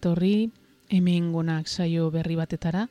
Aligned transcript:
etorri 0.00 0.50
hemen 0.88 1.28
gonak 1.32 1.68
saio 1.68 2.08
berri 2.10 2.34
batetara, 2.40 2.88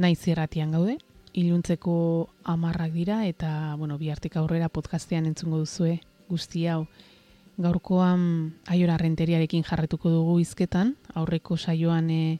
naiz 0.00 0.24
irratian 0.26 0.72
gaude, 0.72 0.96
iluntzeko 1.36 2.30
amarrak 2.48 2.94
dira 2.96 3.20
eta, 3.28 3.76
bueno, 3.76 3.98
bihartik 4.00 4.38
aurrera 4.40 4.70
podcastean 4.72 5.28
entzungo 5.28 5.60
duzue 5.60 6.00
guzti 6.30 6.66
hau. 6.66 6.86
Gaurkoan 7.60 8.56
aiora 8.72 8.96
renteriarekin 9.00 9.64
jarretuko 9.64 10.10
dugu 10.12 10.40
izketan, 10.40 10.96
aurreko 11.14 11.56
saioan 11.56 12.10
e, 12.10 12.38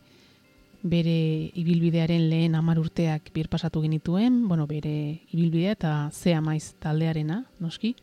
bere 0.83 1.53
ibilbidearen 1.57 2.29
lehen 2.31 2.57
amar 2.57 2.81
urteak 2.81 3.31
bir 3.35 3.49
pasatu 3.53 3.83
genituen, 3.85 4.43
bueno, 4.49 4.67
bere 4.67 5.23
ibilbidea 5.33 5.77
eta 5.77 5.95
ze 6.13 6.35
amaiz 6.35 6.75
taldearena, 6.81 7.45
noski. 7.61 7.95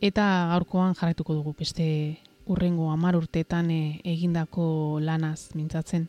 Eta 0.00 0.24
gaurkoan 0.52 0.94
jarretuko 0.94 1.34
dugu 1.40 1.54
beste 1.58 1.88
urrengo 2.48 2.90
amar 2.90 3.16
urteetan 3.16 3.70
e, 3.70 4.00
egindako 4.04 4.98
lanaz 5.00 5.54
mintzatzen. 5.54 6.08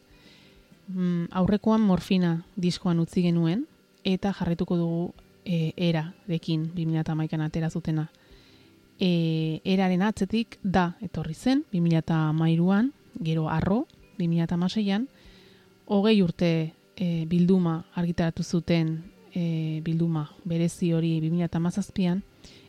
Mm, 0.88 1.28
aurrekoan 1.32 1.84
morfina 1.86 2.40
diskoan 2.56 3.00
utzi 3.04 3.22
genuen, 3.22 3.68
eta 4.04 4.32
jarretuko 4.34 4.78
dugu 4.80 5.04
e, 5.46 5.74
era 5.78 6.14
dekin 6.28 6.72
2008an 6.76 7.46
atera 7.46 7.70
zutena. 7.70 8.10
E, 9.00 9.62
eraren 9.64 10.02
atzetik 10.02 10.58
da 10.64 10.96
etorri 11.02 11.34
zen 11.34 11.64
2008an, 11.72 12.92
gero 13.20 13.48
arro 13.50 13.86
2008an, 14.18 15.08
hogei 15.88 16.22
urte 16.22 16.74
e, 16.96 17.26
bilduma 17.26 17.84
argitaratu 17.96 18.44
zuten 18.44 18.98
e, 19.34 19.82
bilduma 19.84 20.28
berezi 20.44 20.94
hori 20.94 21.20
2008an, 21.22 22.22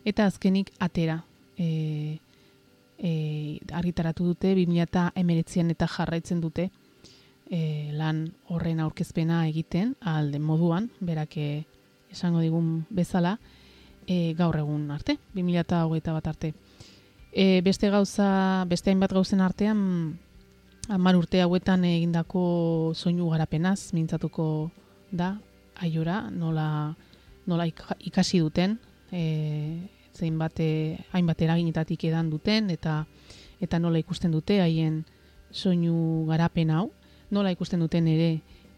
eta 0.05 0.27
azkenik 0.27 0.71
atera 0.79 1.23
e, 1.59 2.19
e, 3.01 3.59
argitaratu 3.73 4.29
dute 4.29 4.53
2008an 4.55 5.73
eta 5.73 5.89
jarraitzen 5.89 6.41
dute 6.41 6.69
e, 7.51 7.91
lan 7.97 8.29
horren 8.49 8.81
aurkezpena 8.81 9.43
egiten 9.49 9.97
alde 10.01 10.39
moduan, 10.39 10.91
berak 11.01 11.37
e, 11.37 11.49
esango 12.13 12.41
digun 12.45 12.85
bezala, 12.91 13.39
e, 14.07 14.35
gaur 14.39 14.57
egun 14.61 14.89
arte, 14.95 15.19
2008 15.35 16.15
bat 16.15 16.31
arte. 16.31 16.53
E, 17.33 17.61
beste 17.63 17.91
gauza, 17.91 18.65
beste 18.71 18.91
hainbat 18.91 19.13
gauzen 19.15 19.41
artean, 19.41 20.19
hamar 20.91 21.19
urte 21.19 21.43
hauetan 21.43 21.85
egindako 21.87 22.93
soinu 22.95 23.31
garapenaz, 23.31 23.93
mintzatuko 23.95 24.71
da, 25.11 25.37
aiora, 25.81 26.23
nola, 26.31 26.95
nola 27.47 27.67
ikasi 27.67 28.43
duten, 28.43 28.79
e, 29.11 29.25
zein 30.15 30.39
bate, 30.39 30.99
hainbat 31.13 31.43
eraginetatik 31.43 32.05
edan 32.11 32.31
duten, 32.31 32.71
eta 32.71 33.05
eta 33.61 33.79
nola 33.79 34.01
ikusten 34.01 34.33
dute 34.33 34.61
haien 34.63 35.05
soinu 35.53 36.25
garapen 36.29 36.71
hau, 36.71 36.91
nola 37.31 37.53
ikusten 37.53 37.81
duten 37.81 38.09
ere 38.09 38.31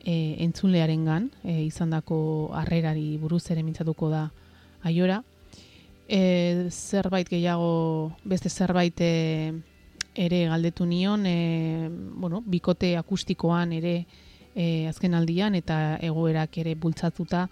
e, 0.04 0.15
entzunlearen 0.44 1.04
gan, 1.06 1.28
e, 1.44 1.62
izan 1.65 1.93
dako 1.94 2.50
arrerari 2.59 3.16
buruz 3.19 3.44
ere 3.50 3.62
mintzatuko 3.62 4.10
da 4.10 4.26
aiora. 4.82 5.22
E, 6.09 6.69
zerbait 6.70 7.28
gehiago, 7.31 8.12
beste 8.25 8.50
zerbait 8.50 9.00
e, 9.00 9.53
ere 10.14 10.44
galdetu 10.50 10.84
nion, 10.87 11.25
e, 11.26 11.88
bueno, 11.88 12.43
bikote 12.44 12.97
akustikoan 12.99 13.72
ere 13.78 13.94
e, 14.54 14.88
azken 14.88 15.14
aldian, 15.14 15.54
eta 15.54 15.99
egoerak 16.03 16.59
ere 16.64 16.75
bultzatuta, 16.75 17.47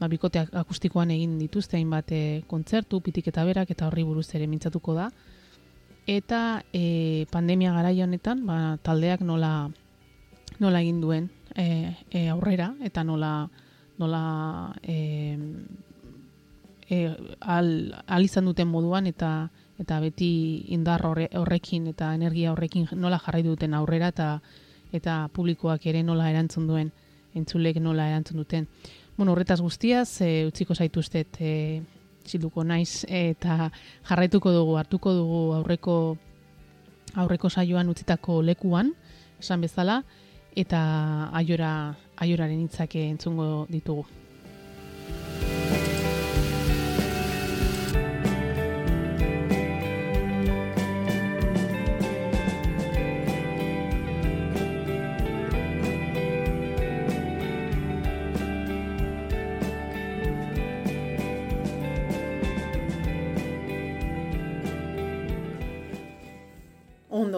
ba, 0.00 0.08
bikote 0.08 0.44
akustikoan 0.52 1.12
egin 1.14 1.38
dituzte 1.38 1.78
hainbat 1.78 2.12
e, 2.12 2.22
kontzertu, 2.50 3.00
pitik 3.04 3.28
eta 3.30 3.44
berak, 3.46 3.70
eta 3.70 3.88
horri 3.88 4.04
buruz 4.06 4.28
ere 4.34 4.48
mintzatuko 4.50 4.94
da. 4.96 5.08
Eta 6.06 6.62
e, 6.72 7.26
pandemia 7.32 7.72
garaia 7.72 8.04
honetan, 8.04 8.44
ba, 8.46 8.76
taldeak 8.82 9.24
nola, 9.24 9.70
nola 10.60 10.82
egin 10.82 11.00
duen 11.00 11.30
e, 11.56 11.94
e, 12.10 12.28
aurrera, 12.28 12.74
eta 12.84 13.04
nola, 13.04 13.48
nola 13.98 14.24
e, 14.82 15.38
e, 16.90 16.98
al, 17.40 17.70
al 18.06 18.26
izan 18.26 18.50
duten 18.50 18.68
moduan, 18.68 19.06
eta 19.06 19.50
eta 19.74 19.96
beti 19.98 20.66
indar 20.70 21.02
horrekin 21.02 21.88
eta 21.90 22.12
energia 22.14 22.52
horrekin 22.52 22.84
nola 22.94 23.18
jarrai 23.18 23.42
duten 23.42 23.72
aurrera, 23.74 24.12
eta 24.14 24.28
eta 24.94 25.24
publikoak 25.34 25.88
ere 25.90 26.04
nola 26.06 26.28
erantzun 26.30 26.68
duen, 26.68 26.92
entzulek 27.34 27.80
nola 27.82 28.06
erantzun 28.12 28.38
duten 28.38 28.68
bueno, 29.16 29.32
horretaz 29.32 29.60
guztiaz, 29.60 30.20
e, 30.20 30.46
utziko 30.48 30.74
zaituztet 30.74 31.38
e, 31.40 31.82
zilduko 32.26 32.64
naiz 32.64 33.04
eta 33.08 33.70
jarraituko 34.08 34.52
dugu, 34.52 34.76
hartuko 34.80 35.12
dugu 35.14 35.40
aurreko 35.58 35.96
aurreko 37.14 37.50
saioan 37.50 37.88
utzitako 37.92 38.40
lekuan, 38.42 38.92
esan 39.38 39.62
bezala, 39.62 40.00
eta 40.56 40.80
aiora, 41.34 41.94
aioraren 42.16 42.66
hitzake 42.66 43.08
entzungo 43.10 43.66
ditugu. 43.70 44.06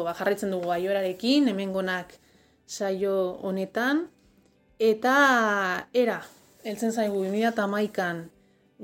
Ba, 0.07 0.15
jarraitzen 0.15 0.55
dugu 0.55 0.71
aiorarekin, 0.75 1.51
hemengonak 1.53 2.15
saio 2.67 3.37
honetan, 3.47 4.07
eta 4.79 5.17
era, 5.95 6.21
heltzen 6.67 6.93
zaigu 6.95 7.25
2008an, 7.27 8.25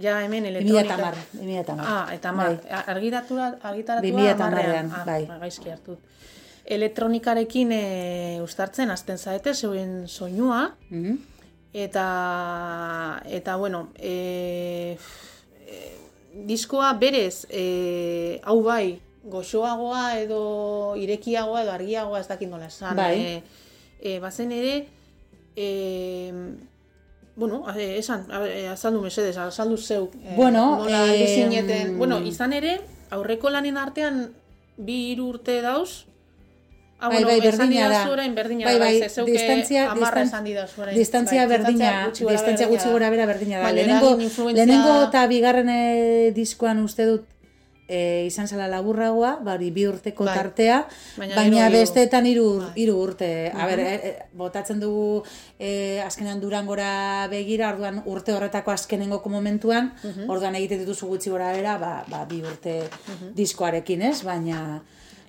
ja 0.03 0.21
hemen 0.25 0.47
elektronika... 0.51 0.97
2008, 1.35 1.77
Ah, 1.87 2.07
eta 2.15 2.33
mar, 2.33 2.57
bai. 2.57 2.85
argitaratua, 2.95 3.51
ah, 5.03 5.05
bai. 5.07 5.21
Ba, 5.29 5.39
gaizki 5.43 5.71
hartut. 5.73 6.01
Elektronikarekin 6.63 7.73
e, 7.75 7.85
ustartzen, 8.43 8.91
azten 8.95 9.19
zaete, 9.19 9.55
zeuen 9.55 10.03
soinua, 10.09 10.65
mm 10.91 11.29
eta, 11.73 13.23
eta, 13.25 13.57
bueno, 13.57 13.87
e, 13.97 14.99
e, 15.65 15.79
diskoa 16.45 16.93
berez, 17.01 17.47
e, 17.49 18.41
hau 18.45 18.59
bai, 18.63 19.01
goxoagoa 19.25 20.19
edo 20.19 20.95
irekiagoa 20.99 21.63
edo 21.63 21.73
argiagoa 21.73 22.21
ez 22.21 22.29
dakit 22.29 22.51
nola 22.51 22.67
esan. 22.67 22.97
Bai. 22.97 23.15
E, 23.21 23.43
e, 24.01 24.19
bazen 24.21 24.53
ere, 24.53 24.87
e, 25.57 26.33
bueno, 27.37 27.65
esan, 27.77 28.27
azaldu 28.73 29.03
mesedez, 29.03 29.37
azaldu 29.39 29.77
zeu. 29.79 30.11
E, 30.23 30.37
bueno, 30.37 30.85
nola 30.85 31.07
e, 31.15 31.93
bueno, 31.97 32.21
izan 32.21 32.53
ere, 32.53 32.81
aurreko 33.11 33.51
lanen 33.51 33.79
artean 33.79 34.25
bi 34.77 35.13
hiru 35.13 35.29
urte 35.37 35.61
dauz, 35.63 36.07
Ah, 37.03 37.09
bai, 37.09 37.25
bueno, 37.25 37.41
bai, 37.41 37.51
berdina 37.51 37.89
da. 37.89 38.29
berdina 38.31 38.65
bai, 38.65 38.79
bai, 38.79 39.01
da, 39.01 39.25
distantzia, 39.27 39.93
distan, 39.93 40.45
distantzia 40.95 41.47
bai, 41.49 41.59
berdina, 41.59 42.13
distantzia 42.15 42.69
gutxi 42.71 42.93
gora 42.95 43.11
bera 43.11 43.27
berdina 43.27 43.59
da. 43.59 43.73
Lehenengo, 43.73 44.13
lehenengo 44.55 44.93
eta 45.09 45.27
bigarren 45.27 45.69
eh, 45.69 46.31
diskoan 46.31 46.79
uste 46.85 47.09
dut 47.09 47.27
e, 47.93 48.25
izan 48.27 48.49
zela 48.49 48.69
laburragoa, 48.73 49.35
bari 49.45 49.71
bi 49.75 49.85
urteko 49.91 50.25
bai. 50.25 50.37
tartea, 50.39 50.79
baina, 51.19 51.37
baina 51.37 51.69
besteetan 51.75 52.29
hiru 52.31 52.47
bai. 52.63 52.71
hiru 52.81 52.97
urte. 53.05 53.31
A 53.53 53.69
ber, 53.69 53.83
e, 53.85 53.93
e, 53.95 54.15
botatzen 54.39 54.81
dugu 54.81 55.23
e, 55.59 56.01
azkenean 56.07 56.41
durangora 56.41 57.29
begira, 57.33 57.69
orduan 57.75 58.01
urte 58.09 58.33
horretako 58.37 58.73
azkenengoko 58.75 59.33
momentuan, 59.33 59.93
orduan 60.29 60.57
egite 60.61 60.81
dituzu 60.81 61.13
gutxi 61.13 61.35
gora 61.35 61.53
bera, 61.53 61.77
ba, 61.83 61.95
ba 62.09 62.25
bi 62.29 62.41
urte 62.47 62.81
diskoarekin, 63.37 64.09
ez? 64.09 64.19
Baina 64.27 64.81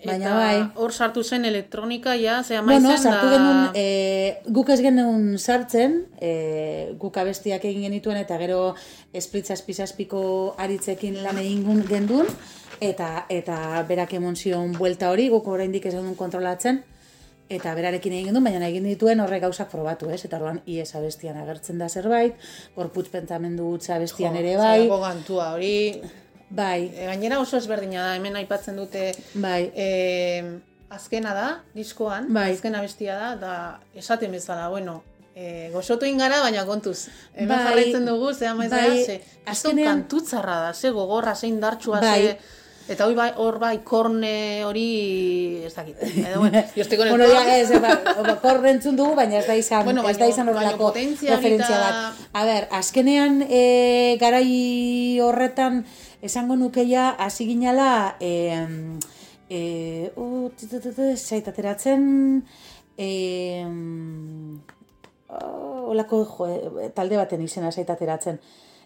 Baina 0.05 0.33
bai. 0.35 0.57
Hor 0.75 0.94
sartu 0.94 1.23
zen 1.23 1.45
elektronika 1.45 2.15
ja, 2.19 2.44
ze 2.44 2.59
bueno, 2.61 2.91
sartu 2.97 3.29
da... 3.29 3.38
genuen, 3.38 3.61
e, 3.75 4.41
guk 4.55 4.69
ez 4.73 4.79
genuen 4.83 5.38
sartzen, 5.39 6.00
e, 6.19 6.94
guk 7.00 7.17
abestiak 7.17 7.65
egin 7.69 7.88
genituen 7.88 8.19
eta 8.19 8.38
gero 8.41 8.75
esplitza 9.13 9.55
espizazpiko 9.55 10.23
aritzekin 10.57 11.21
lan 11.23 11.39
egin 11.41 11.83
gendun, 11.88 12.27
eta 12.81 13.25
eta 13.29 13.83
berak 13.88 14.13
emon 14.19 14.35
zion 14.35 14.73
buelta 14.77 15.11
hori, 15.11 15.29
guk 15.31 15.47
oraindik 15.47 15.85
ez 15.85 15.95
genuen 15.95 16.17
kontrolatzen, 16.19 16.83
eta 17.53 17.73
berarekin 17.75 18.15
egin 18.17 18.31
genuen, 18.31 18.47
baina 18.47 18.67
egin 18.67 18.88
dituen 18.88 19.21
horre 19.23 19.39
gauzak 19.44 19.71
probatu, 19.71 20.09
ez? 20.09 20.23
Eta 20.25 20.39
orduan 20.39 20.61
ies 20.65 20.89
abestian 20.95 21.38
agertzen 21.39 21.79
da 21.81 21.89
zerbait, 21.89 22.35
gorputz 22.75 23.09
pentsamendu 23.13 23.69
utza 23.77 23.97
abestian 23.97 24.35
ere 24.39 24.57
bai. 24.59 24.88
Jo, 24.88 24.99
gantua 25.03 25.53
hori, 25.56 25.75
Bai. 26.53 26.91
E, 26.94 27.07
gainera 27.09 27.39
oso 27.41 27.57
ezberdina 27.57 28.03
da, 28.09 28.13
hemen 28.19 28.38
aipatzen 28.38 28.77
dute 28.77 29.09
bai. 29.33 29.71
e, 29.73 29.88
azkena 30.94 31.33
da, 31.33 31.47
diskoan, 31.73 32.29
bai. 32.33 32.51
azkena 32.53 32.83
bestia 32.85 33.17
da, 33.17 33.31
da 33.41 33.53
esaten 33.97 34.31
bezala, 34.31 34.67
bueno, 34.69 35.00
e, 35.33 35.69
gozotu 35.73 36.05
ingara, 36.05 36.44
baina 36.45 36.65
kontuz. 36.69 37.07
Hemen 37.33 37.55
bai. 37.55 37.61
jarraitzen 37.67 38.05
dugu, 38.05 38.33
ze 38.33 38.50
amaiz 38.51 38.69
bai. 38.71 39.03
ze, 39.05 39.21
azkenean 39.50 40.03
kantutzarra 40.03 40.59
da, 40.67 40.73
ze 40.73 40.94
gogorra, 40.94 41.33
ze 41.35 41.50
indartsua, 41.50 42.01
bai. 42.01 42.19
ze... 42.27 42.61
Eta 42.83 43.06
hori 43.06 43.15
bai, 43.15 43.30
hor 43.39 43.59
bai, 43.62 43.77
korne 43.88 44.63
hori, 44.68 44.88
ez 45.63 45.71
dakit. 45.74 46.01
Edo, 46.03 46.39
bueno, 46.41 46.63
yo 46.75 46.81
estoy 46.81 46.97
con 46.97 47.07
el 47.07 47.13
bueno, 47.13 47.31
ya, 47.31 47.57
ez, 47.57 47.71
ba, 47.80 48.39
korne 48.41 48.74
entzun 48.75 48.97
dugu, 49.00 49.15
baina 49.15 49.38
ez 49.39 49.47
da 49.47 49.56
izan, 49.56 49.85
bueno, 49.88 50.03
ez 50.09 50.18
da 50.19 50.27
izan 50.27 50.50
horrelako 50.51 50.91
referentzia 50.91 51.80
bat. 51.80 52.25
A 52.33 52.44
ber, 52.44 52.68
azkenean 52.75 53.39
e, 53.47 54.18
garai 54.19 55.19
horretan, 55.24 55.85
esango 56.21 56.57
nukeia, 56.59 57.12
hasi 57.24 57.47
ginala, 57.47 58.18
e, 58.19 58.59
e, 59.47 60.12
uh, 60.19 60.51
zaitateratzen, 61.15 62.03
e, 62.97 63.09
oh, 65.30 65.88
olako 65.95 66.25
jo, 66.27 66.51
talde 66.95 67.15
baten 67.21 67.47
izena 67.47 67.71
zaitateratzen 67.71 68.41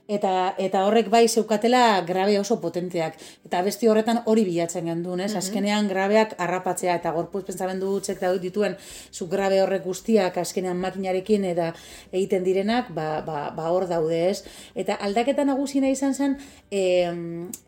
eta 0.08 0.56
eta 0.58 0.86
horrek 0.88 1.10
bai 1.12 1.28
zeukatela 1.28 2.02
grabe 2.08 2.38
oso 2.40 2.60
potenteak 2.64 3.18
eta 3.46 3.62
besti 3.62 3.90
horretan 3.92 4.22
hori 4.26 4.46
bilatzen 4.48 4.88
gendun, 4.88 5.20
ez? 5.20 5.34
Mm 5.34 5.38
Azkenean 5.38 5.88
grabeak 5.88 6.34
harrapatzea 6.42 6.96
eta 6.96 7.12
gorpuz 7.12 7.44
pentsamendu 7.46 7.92
hutsek 7.98 8.20
da 8.20 8.32
dituen 8.42 8.76
zu 9.12 9.28
grabe 9.28 9.62
horrek 9.62 9.84
guztiak 9.84 10.38
azkenean 10.38 10.80
makinarekin 10.80 11.46
eta 11.46 11.74
egiten 12.12 12.44
direnak, 12.44 12.90
ba, 12.96 13.22
ba, 13.26 13.52
ba 13.56 13.68
hor 13.72 13.88
daude, 13.88 14.30
ez? 14.30 14.44
Eta 14.76 14.96
aldaketa 14.96 15.46
nagusiena 15.46 15.92
izan 15.92 16.16
zen 16.16 16.38
e, 16.72 17.12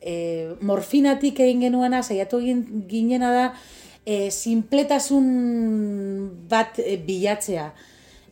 e, 0.02 0.16
morfinatik 0.62 1.40
egin 1.46 1.68
genuena 1.68 2.02
saiatu 2.04 2.40
ginena 2.40 3.32
da 3.36 3.46
e, 4.06 4.30
sinpletasun 4.32 5.30
bat 6.50 6.80
e, 6.80 6.98
bilatzea. 6.98 7.70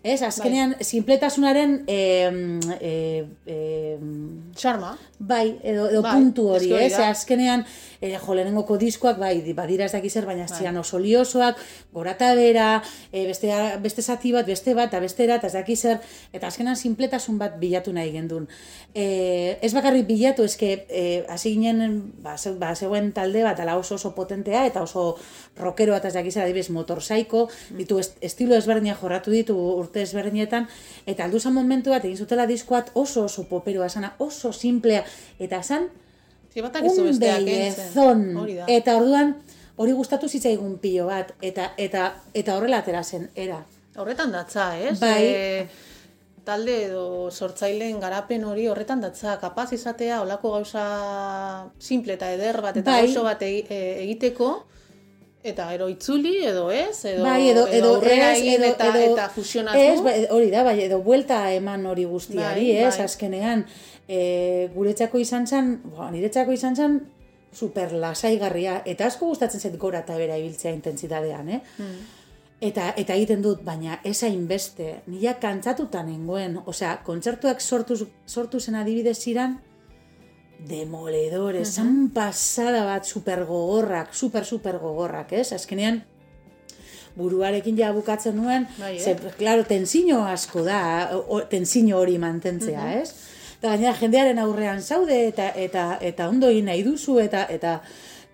Ez, 0.07 0.21
azkenean, 0.23 0.75
bai. 0.77 0.85
sinpletasunaren 0.87 1.73
e, 1.89 1.97
e, 2.79 3.97
Charma. 4.55 4.93
Bai, 5.17 5.57
edo, 5.63 5.89
edo 5.89 6.01
bai, 6.05 6.13
puntu 6.15 6.47
hori, 6.53 6.71
ez? 6.77 6.93
Azkenean, 7.01 7.65
e, 8.01 8.13
jo, 8.17 8.33
lehenengoko 8.33 8.77
diskoak, 8.77 9.17
bai, 9.19 9.53
badira 9.53 9.85
ez 9.85 9.93
dakizer, 9.93 10.25
baina 10.25 10.45
bai. 10.47 10.57
zian 10.59 10.77
oso 10.77 10.99
liosoak, 10.99 11.59
gorata 11.93 12.33
bera, 12.35 12.81
e, 13.11 13.25
beste, 13.27 13.51
beste 13.83 14.01
zati 14.01 14.31
bat, 14.35 14.45
beste 14.45 14.73
bat, 14.77 14.91
eta 14.91 15.01
beste 15.03 15.27
eta 15.27 15.47
ez 15.47 15.53
dakizer, 15.53 15.99
eta 16.33 16.47
azkenean 16.47 16.75
sinpletasun 16.75 17.37
bat 17.37 17.57
bilatu 17.59 17.93
nahi 17.93 18.11
gendun. 18.11 18.47
E, 18.93 19.57
ez 19.61 19.73
bakarrik 19.73 20.07
bilatu, 20.07 20.45
eske, 20.47 20.85
e, 20.89 21.03
hasi 21.29 21.55
ginen, 21.55 22.13
ba, 22.23 22.37
ze, 22.37 22.53
ba, 22.59 22.73
zeuen 22.75 23.11
talde 23.13 23.43
bat, 23.43 23.59
ala 23.59 23.77
oso 23.77 23.95
oso 23.95 24.13
potentea, 24.15 24.65
eta 24.65 24.83
oso 24.83 25.17
rockero 25.57 25.93
bat 25.93 26.05
ez 26.05 26.13
dakizer, 26.13 26.43
adibes, 26.43 26.69
motorsaiko, 26.69 27.47
mm. 27.47 27.77
ditu 27.81 27.99
estilo 27.99 28.55
ezberdina 28.55 28.95
jorratu 28.95 29.31
ditu 29.31 29.57
urte 29.57 30.03
ezberdinetan, 30.05 30.67
eta 31.05 31.25
aldu 31.25 31.39
zan 31.39 31.55
momentu 31.57 31.93
bat, 31.95 32.05
egin 32.05 32.17
zutela 32.17 32.47
diskoat 32.47 32.91
oso 32.95 33.25
oso 33.25 33.47
poperoa, 33.49 33.89
sana 33.89 34.13
oso 34.23 34.53
simplea, 34.53 35.03
eta 35.39 35.63
zan, 35.63 35.89
un 36.61 37.19
bellezon. 37.19 38.23
Eta 38.67 38.97
orduan, 38.97 39.35
hori 39.77 39.93
gustatu 39.97 40.29
zitzaigun 40.29 40.77
pilo 40.81 41.07
bat, 41.09 41.33
eta 41.41 41.71
eta 41.77 42.13
eta 42.33 42.55
horrela 42.57 42.81
atera 42.83 43.03
zen, 43.03 43.29
era. 43.35 43.59
Horretan 43.97 44.31
datza, 44.31 44.71
ez? 44.77 44.99
Bai. 44.99 45.23
E, 45.25 45.67
talde 46.47 46.77
edo 46.85 47.29
sortzaileen 47.31 47.99
garapen 47.99 48.45
hori 48.47 48.67
horretan 48.71 49.01
datza, 49.03 49.35
kapaz 49.41 49.71
izatea, 49.75 50.21
olako 50.21 50.53
gauza 50.55 50.85
simple 51.79 52.15
eta 52.15 52.31
eder 52.33 52.61
bat, 52.61 52.77
eta 52.77 52.99
bai. 53.01 53.23
bat 53.25 53.41
e, 53.43 53.51
egiteko, 54.05 54.51
eta 55.43 55.67
ero 55.73 55.87
itzuli 55.89 56.37
edo 56.45 56.69
ez, 56.71 57.05
edo, 57.05 57.23
bai, 57.23 57.49
edo, 57.49 57.67
edo, 57.67 57.97
edo 58.01 58.15
egin 58.31 58.63
eta, 58.67 58.89
edo, 58.89 59.13
eta 59.13 59.27
fusionatu. 59.29 59.79
Ez, 59.79 59.99
bai, 60.03 60.15
hori 60.33 60.49
da, 60.51 60.63
bai, 60.67 60.79
edo 60.83 60.99
buelta 61.05 61.51
eman 61.55 61.85
hori 61.85 62.07
guztiari, 62.09 62.65
bai, 62.73 62.87
ez, 62.87 62.95
bai. 62.97 63.05
azkenean 63.05 63.63
e, 64.07 64.69
guretzako 64.73 65.21
izan 65.21 65.47
zen, 65.47 65.77
bo, 65.85 66.09
niretzako 66.11 66.55
izan 66.55 66.75
zen, 66.75 66.99
super 67.53 67.93
lasaigarria, 67.93 68.81
eta 68.85 69.07
asko 69.07 69.31
gustatzen 69.31 69.61
zait 69.61 69.77
gora 69.79 70.03
eta 70.03 70.17
bera 70.19 70.37
ibiltzea 70.37 70.73
intentsitatean, 70.75 71.49
eh? 71.49 71.61
Hmm. 71.77 71.97
Eta, 72.67 72.89
eta 72.97 73.13
egiten 73.13 73.43
dut, 73.45 73.61
baina 73.63 73.99
ez 74.03 74.17
beste, 74.49 75.01
nila 75.05 75.35
kantzatuta 75.39 76.01
nengoen, 76.03 76.57
osea, 76.65 76.97
kontzertuak 77.05 77.61
sortu, 77.61 78.07
sortu 78.25 78.59
zen 78.59 78.75
adibidez 78.75 79.17
ziren, 79.17 79.59
demoledores, 80.59 81.77
uh 81.79 82.09
pasada 82.13 82.83
bat 82.85 83.05
super 83.05 83.45
gogorrak, 83.45 84.13
super 84.13 84.45
super 84.45 84.79
gogorrak, 84.79 85.33
ez? 85.33 85.53
Azkenean, 85.53 86.03
buruarekin 87.15 87.77
ja 87.77 87.91
bukatzen 87.93 88.35
nuen, 88.35 88.67
bai, 88.79 88.97
eh? 88.97 89.15
claro, 89.37 89.63
tensiño 89.63 90.25
asko 90.25 90.63
da, 90.63 91.09
tensiño 91.49 91.97
hori 91.97 92.17
mantentzea, 92.17 92.93
ez? 93.01 93.13
eta 93.57 93.73
gainera 93.73 93.95
jendearen 93.97 94.39
aurrean 94.39 94.81
zaude 94.81 95.17
eta 95.27 95.49
eta 95.55 95.97
eta 96.01 96.29
ondo 96.29 96.51
nahi 96.51 96.83
duzu 96.85 97.17
eta 97.19 97.45
eta 97.49 97.81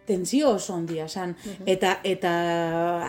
tentsio 0.06 0.50
oso 0.58 0.74
ondia 0.76 1.08
san 1.08 1.36
eta 1.66 2.00
eta 2.04 2.32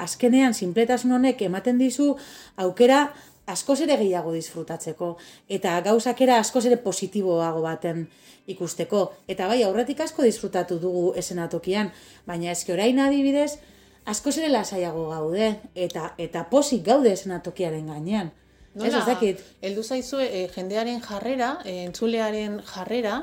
azkenean 0.03 0.55
sinpletasun 0.55 1.13
honek 1.13 1.43
ematen 1.43 1.79
dizu 1.79 2.15
aukera 2.57 3.09
askoz 3.47 3.81
ere 3.85 3.97
gehiago 4.01 4.33
disfrutatzeko 4.33 5.17
eta 5.49 5.81
gauzakera 5.85 6.39
askoz 6.41 6.65
ere 6.67 6.79
positiboago 6.85 7.63
baten 7.65 8.07
ikusteko 8.47 9.05
eta 9.29 9.49
bai 9.49 9.63
aurretik 9.63 10.01
asko 10.01 10.23
disfrutatu 10.23 10.79
dugu 10.79 11.13
esenatokian 11.17 11.93
baina 12.27 12.53
eske 12.53 12.73
orain 12.73 12.99
adibidez 13.01 13.59
askoz 14.07 14.39
ere 14.39 14.49
lasaiago 14.53 15.09
gaude 15.11 15.55
eta 15.75 16.15
eta 16.19 16.47
posik 16.51 16.85
gaude 16.87 17.13
esenatokiaren 17.13 17.87
gainean 17.93 18.33
Nola, 18.75 18.89
ez, 18.89 18.95
ez 18.95 19.07
dakit. 19.07 19.43
Eldu 19.63 19.85
zaizu, 19.87 20.19
e, 20.19 20.49
jendearen 20.51 20.99
jarrera, 20.99 21.53
e, 21.63 21.85
entzulearen 21.85 22.57
jarrera, 22.67 23.21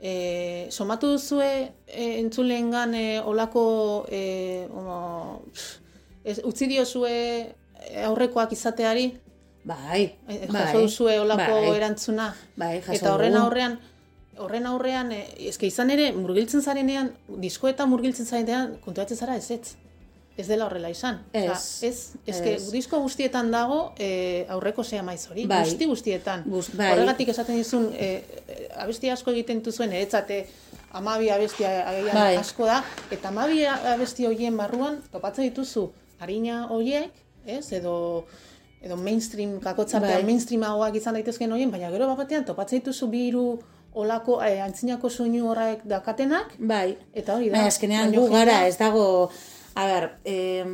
e, 0.00 0.66
somatu 0.70 1.12
duzue 1.14 1.50
e, 1.86 2.08
entzuleen 2.18 2.72
gan 2.74 2.94
e, 2.98 3.20
olako, 3.22 3.62
e, 4.10 4.66
ono, 4.74 4.96
ez, 6.24 6.40
utzi 6.42 6.66
diozue 6.66 7.14
aurrekoak 8.08 8.56
izateari? 8.56 9.12
Bai, 9.64 10.02
e, 10.28 10.46
bai. 10.46 10.66
Jaso 10.66 10.84
duzue 10.84 11.18
olako 11.20 11.60
bai. 11.60 11.76
erantzuna? 11.76 12.34
Bai, 12.56 12.80
jaso 12.80 12.98
Eta 12.98 13.14
horren 13.14 13.36
aurrean, 13.40 13.78
horren 14.38 14.66
aurrean, 14.68 15.12
e, 15.12 15.22
ezke 15.50 15.66
izan 15.70 15.90
ere, 15.94 16.10
murgiltzen 16.12 16.62
zarenean, 16.62 17.14
disko 17.40 17.70
eta 17.70 17.86
murgiltzen 17.88 18.28
zarenean, 18.28 18.76
kontuatzen 18.84 19.16
zara 19.16 19.36
ez 19.40 19.50
ez? 19.50 19.76
ez 20.36 20.46
dela 20.48 20.66
horrela 20.66 20.90
izan. 20.90 21.20
Ez. 21.32 21.44
Oza, 21.50 21.86
ez, 21.86 21.98
ez, 22.26 22.38
ez. 22.40 22.70
disko 22.72 22.98
guztietan 23.02 23.52
dago 23.54 23.92
e, 23.98 24.44
aurreko 24.50 24.82
zea 24.84 25.02
maiz 25.06 25.28
hori. 25.30 25.46
Bai. 25.46 25.62
Guzti 25.62 25.86
guztietan. 25.86 26.42
bai. 26.74 26.90
Horregatik 26.92 27.30
esaten 27.30 27.60
dizun, 27.60 27.90
e, 27.94 28.24
abesti 28.82 29.12
asko 29.14 29.30
egiten 29.30 29.62
duzuen, 29.62 29.94
eretzate 29.94 30.44
amabi 30.98 31.30
abesti 31.30 31.64
bai. 32.12 32.34
asko 32.36 32.66
da, 32.66 32.80
eta 33.14 33.30
amabi 33.30 33.64
abesti 33.66 34.26
horien 34.26 34.56
barruan, 34.58 35.00
topatzen 35.12 35.46
dituzu, 35.46 35.88
harina 36.18 36.64
horiek, 36.70 37.14
ez, 37.46 37.66
edo 37.72 37.94
edo 38.84 38.98
mainstream, 39.00 39.56
kakotzartean 39.64 40.20
bai. 40.20 40.28
mainstreamagoak 40.28 40.98
izan 41.00 41.16
daitezken 41.16 41.52
horien, 41.52 41.72
baina 41.72 41.90
gero 41.94 42.10
batean 42.18 42.44
topatzen 42.44 42.82
dituzu 42.82 43.08
biru 43.08 43.46
olako 43.94 44.40
eh, 44.44 44.60
antzinako 44.60 45.08
soinu 45.08 45.48
horrek 45.48 45.84
dakatenak. 45.88 46.56
Bai. 46.58 46.96
Eta 47.14 47.38
hori 47.38 47.48
da. 47.48 47.58
Baina 47.58 47.72
azkenean 47.72 48.12
gu 48.12 48.28
gara, 48.32 48.64
ez 48.68 48.76
dago 48.78 49.04
A 49.74 49.86
ber, 49.90 50.04
e, 50.22 50.64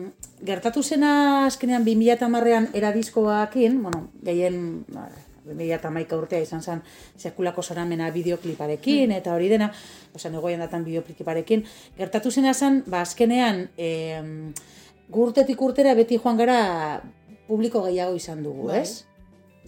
gertatu 0.44 0.82
zena 0.84 1.46
azkenean 1.46 1.86
2008an 1.86 2.66
eradiskoakin, 2.76 3.78
bueno, 3.82 4.02
gehien, 4.26 4.84
2008 5.46 6.18
urtea 6.18 6.40
izan 6.44 6.60
zen 6.60 6.82
sekulako 7.16 7.62
zoramena 7.62 8.10
bideokliparekin, 8.12 9.08
mm. 9.08 9.22
eta 9.22 9.32
hori 9.32 9.48
dena, 9.48 9.70
oza, 10.14 10.28
negoien 10.28 10.60
datan 10.60 10.84
bideokliparekin, 10.84 11.64
gertatu 11.96 12.30
zena 12.30 12.52
zen, 12.52 12.82
ba, 12.86 13.00
azkenean, 13.00 13.70
e, 13.78 14.52
gurtetik 15.10 15.62
urtera 15.64 15.96
beti 15.96 16.20
joan 16.20 16.36
gara 16.36 16.60
publiko 17.50 17.84
gehiago 17.86 18.16
izan 18.18 18.44
dugu, 18.46 18.68
bai. 18.70 18.82
ez? 18.84 19.06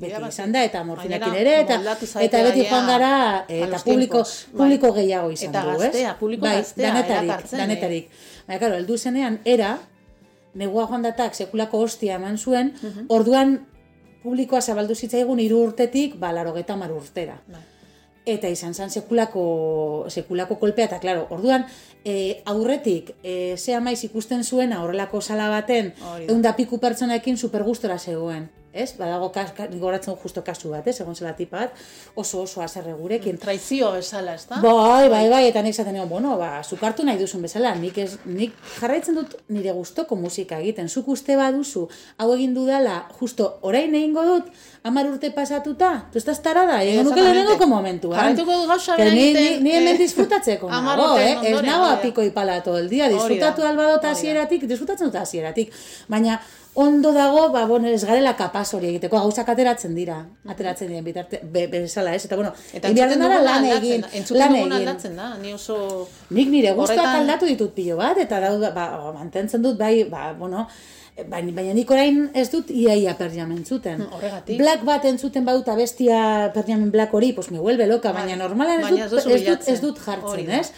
Beti 0.01 0.29
izan 0.29 0.55
da, 0.55 0.63
eta 0.65 0.81
morfinakin 0.89 1.35
ere, 1.37 1.57
eta, 1.67 1.77
eta 2.25 2.43
beti 2.47 2.65
joan 2.65 2.87
gara, 2.89 3.15
eta 3.45 3.81
publiko, 3.85 4.23
bai. 4.25 4.59
publiko 4.63 4.93
gehiago 4.97 5.33
izan 5.35 5.53
dugu, 5.53 5.75
ez? 5.75 5.81
Eta 5.81 5.91
gaztea, 5.91 6.15
publiko 6.21 6.47
bai, 6.47 6.55
gaztea, 6.61 6.93
danetarik, 6.95 7.51
danetarik. 7.53 8.07
Eh? 8.07 8.47
Baina, 8.47 8.61
karo, 8.63 8.79
eldu 8.81 8.97
zenean, 8.97 9.41
era, 9.45 9.75
negua 10.59 10.87
joan 10.89 11.05
datak 11.05 11.37
sekulako 11.37 11.83
hostia 11.85 12.17
eman 12.21 12.39
zuen, 12.39 12.73
mhm. 12.81 13.11
orduan 13.13 13.59
publikoa 14.23 14.63
zabaldu 14.63 14.95
zitzaigun 14.95 15.43
hiru 15.43 15.61
urtetik, 15.67 16.17
ba, 16.19 16.33
laro 16.33 16.55
mar 16.79 16.93
urtera. 16.93 17.41
Ba. 17.51 17.61
Eta 18.27 18.47
izan 18.49 18.75
zen 18.75 18.91
sekulako, 18.91 20.07
sekulako 20.09 20.57
kolpea, 20.61 20.87
eta 20.87 21.01
klaro, 21.03 21.27
orduan, 21.35 21.65
e, 22.05 22.43
aurretik, 22.47 23.17
e, 23.23 23.57
zea 23.59 23.81
maiz 23.83 23.99
ikusten 24.07 24.45
zuena 24.45 24.83
horrelako 24.85 25.21
sala 25.21 25.49
baten, 25.51 25.91
egun 26.21 26.43
da 26.43 26.55
piku 26.55 26.79
pertsonaekin 26.79 27.39
supergustora 27.39 27.99
zegoen. 27.99 28.47
Ez? 28.73 28.93
Badago 28.99 29.31
goratzen 29.81 30.17
justo 30.23 30.43
kasu 30.45 30.71
bat, 30.71 30.87
ez? 30.87 31.01
Egon 31.01 31.17
zela 31.17 31.35
tipa 31.37 31.59
bat, 31.59 31.83
oso 32.15 32.43
oso 32.43 32.63
haserre 32.63 32.95
gurekin. 32.97 33.39
Traizio 33.39 33.93
bezala, 33.93 34.35
ez 34.35 34.47
da? 34.49 34.61
Bai, 34.63 35.09
bai, 35.13 35.29
bai, 35.31 35.43
eta 35.49 35.63
nik 35.63 35.75
zaten 35.75 36.01
bueno, 36.09 36.37
ba, 36.39 36.63
zukartu 36.63 37.05
nahi 37.05 37.19
duzun 37.19 37.43
bezala, 37.43 37.75
nik, 37.75 37.99
ez, 37.99 38.17
nik 38.25 38.55
jarraitzen 38.79 39.15
dut 39.15 39.37
nire 39.49 39.73
gustoko 39.77 40.17
musika 40.17 40.59
egiten, 40.59 40.89
zuk 40.89 41.09
uste 41.09 41.37
baduzu, 41.37 41.87
hau 42.19 42.31
egin 42.35 42.55
dudala, 42.55 43.07
justo 43.21 43.59
orain 43.63 43.95
egingo 43.95 44.25
dut, 44.25 44.51
amar 44.83 45.07
urte 45.11 45.31
pasatuta, 45.31 45.93
tu 46.13 46.19
estás 46.19 46.41
tarada, 46.43 46.81
egon 46.83 47.11
nuke 47.11 47.23
lehenengoko 47.23 47.69
momentu, 47.71 48.13
Jarraituko 48.13 48.63
du 48.63 48.67
gauza 48.69 48.97
ni, 48.99 49.29
ni, 49.35 49.45
ni 49.63 49.77
hemen 49.77 49.95
eh, 49.95 50.01
disfrutatzeko 50.01 50.71
nago, 50.71 51.13
eh? 51.19 51.37
Ez 51.53 51.61
nago 51.63 51.87
apiko 51.91 52.25
ipala 52.27 52.61
todo 52.63 52.79
el 52.79 52.89
dia, 52.91 53.09
disfrutatu 53.13 53.67
albadot 53.67 54.05
hasieratik, 54.11 54.67
disfrutatzen 54.71 55.11
dut 55.11 55.21
hasieratik, 55.23 55.73
baina 56.09 56.41
ondo 56.75 57.13
dago, 57.13 57.51
ba, 57.53 57.67
bueno, 57.67 57.89
ez 57.89 58.05
garela 58.05 58.33
kapaz 58.37 58.73
hori 58.75 58.89
egiteko, 58.95 59.19
gauzak 59.21 59.51
ateratzen 59.53 59.95
dira, 59.95 60.23
ateratzen 60.49 60.89
diren 60.89 61.05
bitarte, 61.05 61.43
be, 61.45 61.67
bezala 61.69 62.15
ez, 62.17 62.25
eta 62.25 62.39
bueno, 62.39 62.55
eta 62.73 62.89
entzuten 62.89 63.21
dara 63.21 63.43
lan 63.45 63.69
egin, 63.75 64.07
lan 64.39 64.57
egin. 64.57 64.73
aldatzen 64.79 65.21
da, 65.21 65.35
ni 65.43 65.53
oso... 65.53 65.77
Nik 66.33 66.49
nire 66.49 66.73
guztuak 66.79 67.19
aldatu 67.19 67.51
ditut 67.51 67.75
pilo 67.77 67.99
bat, 68.01 68.19
eta 68.25 68.41
da, 68.41 68.73
ba, 68.73 68.89
mantentzen 69.19 69.63
dut, 69.65 69.77
bai, 69.77 70.09
ba, 70.09 70.33
bueno, 70.39 70.65
baina, 71.29 71.53
baina 71.53 71.77
nik 71.77 71.91
orain 71.93 72.25
ez 72.33 72.49
dut 72.53 72.73
iaia 72.73 73.13
perjamen 73.21 73.61
zuten. 73.65 74.01
Hmm, 74.01 74.17
horregatik. 74.17 74.57
Black 74.63 74.89
bat 74.89 75.05
entzuten 75.11 75.45
bauta 75.45 75.77
bestia 75.77 76.51
perjamen 76.55 76.91
black 76.95 77.13
hori, 77.13 77.35
pues 77.37 77.51
me 77.51 77.61
vuelve 77.61 77.87
baina 77.87 78.13
bai. 78.13 78.37
normalan 78.37 78.81
ez 78.81 79.11
dut, 79.11 79.27
ez 79.27 79.45
dut, 79.45 79.69
ez 79.69 79.81
dut 79.81 79.99
jartzen, 79.99 80.51
ez? 80.51 80.73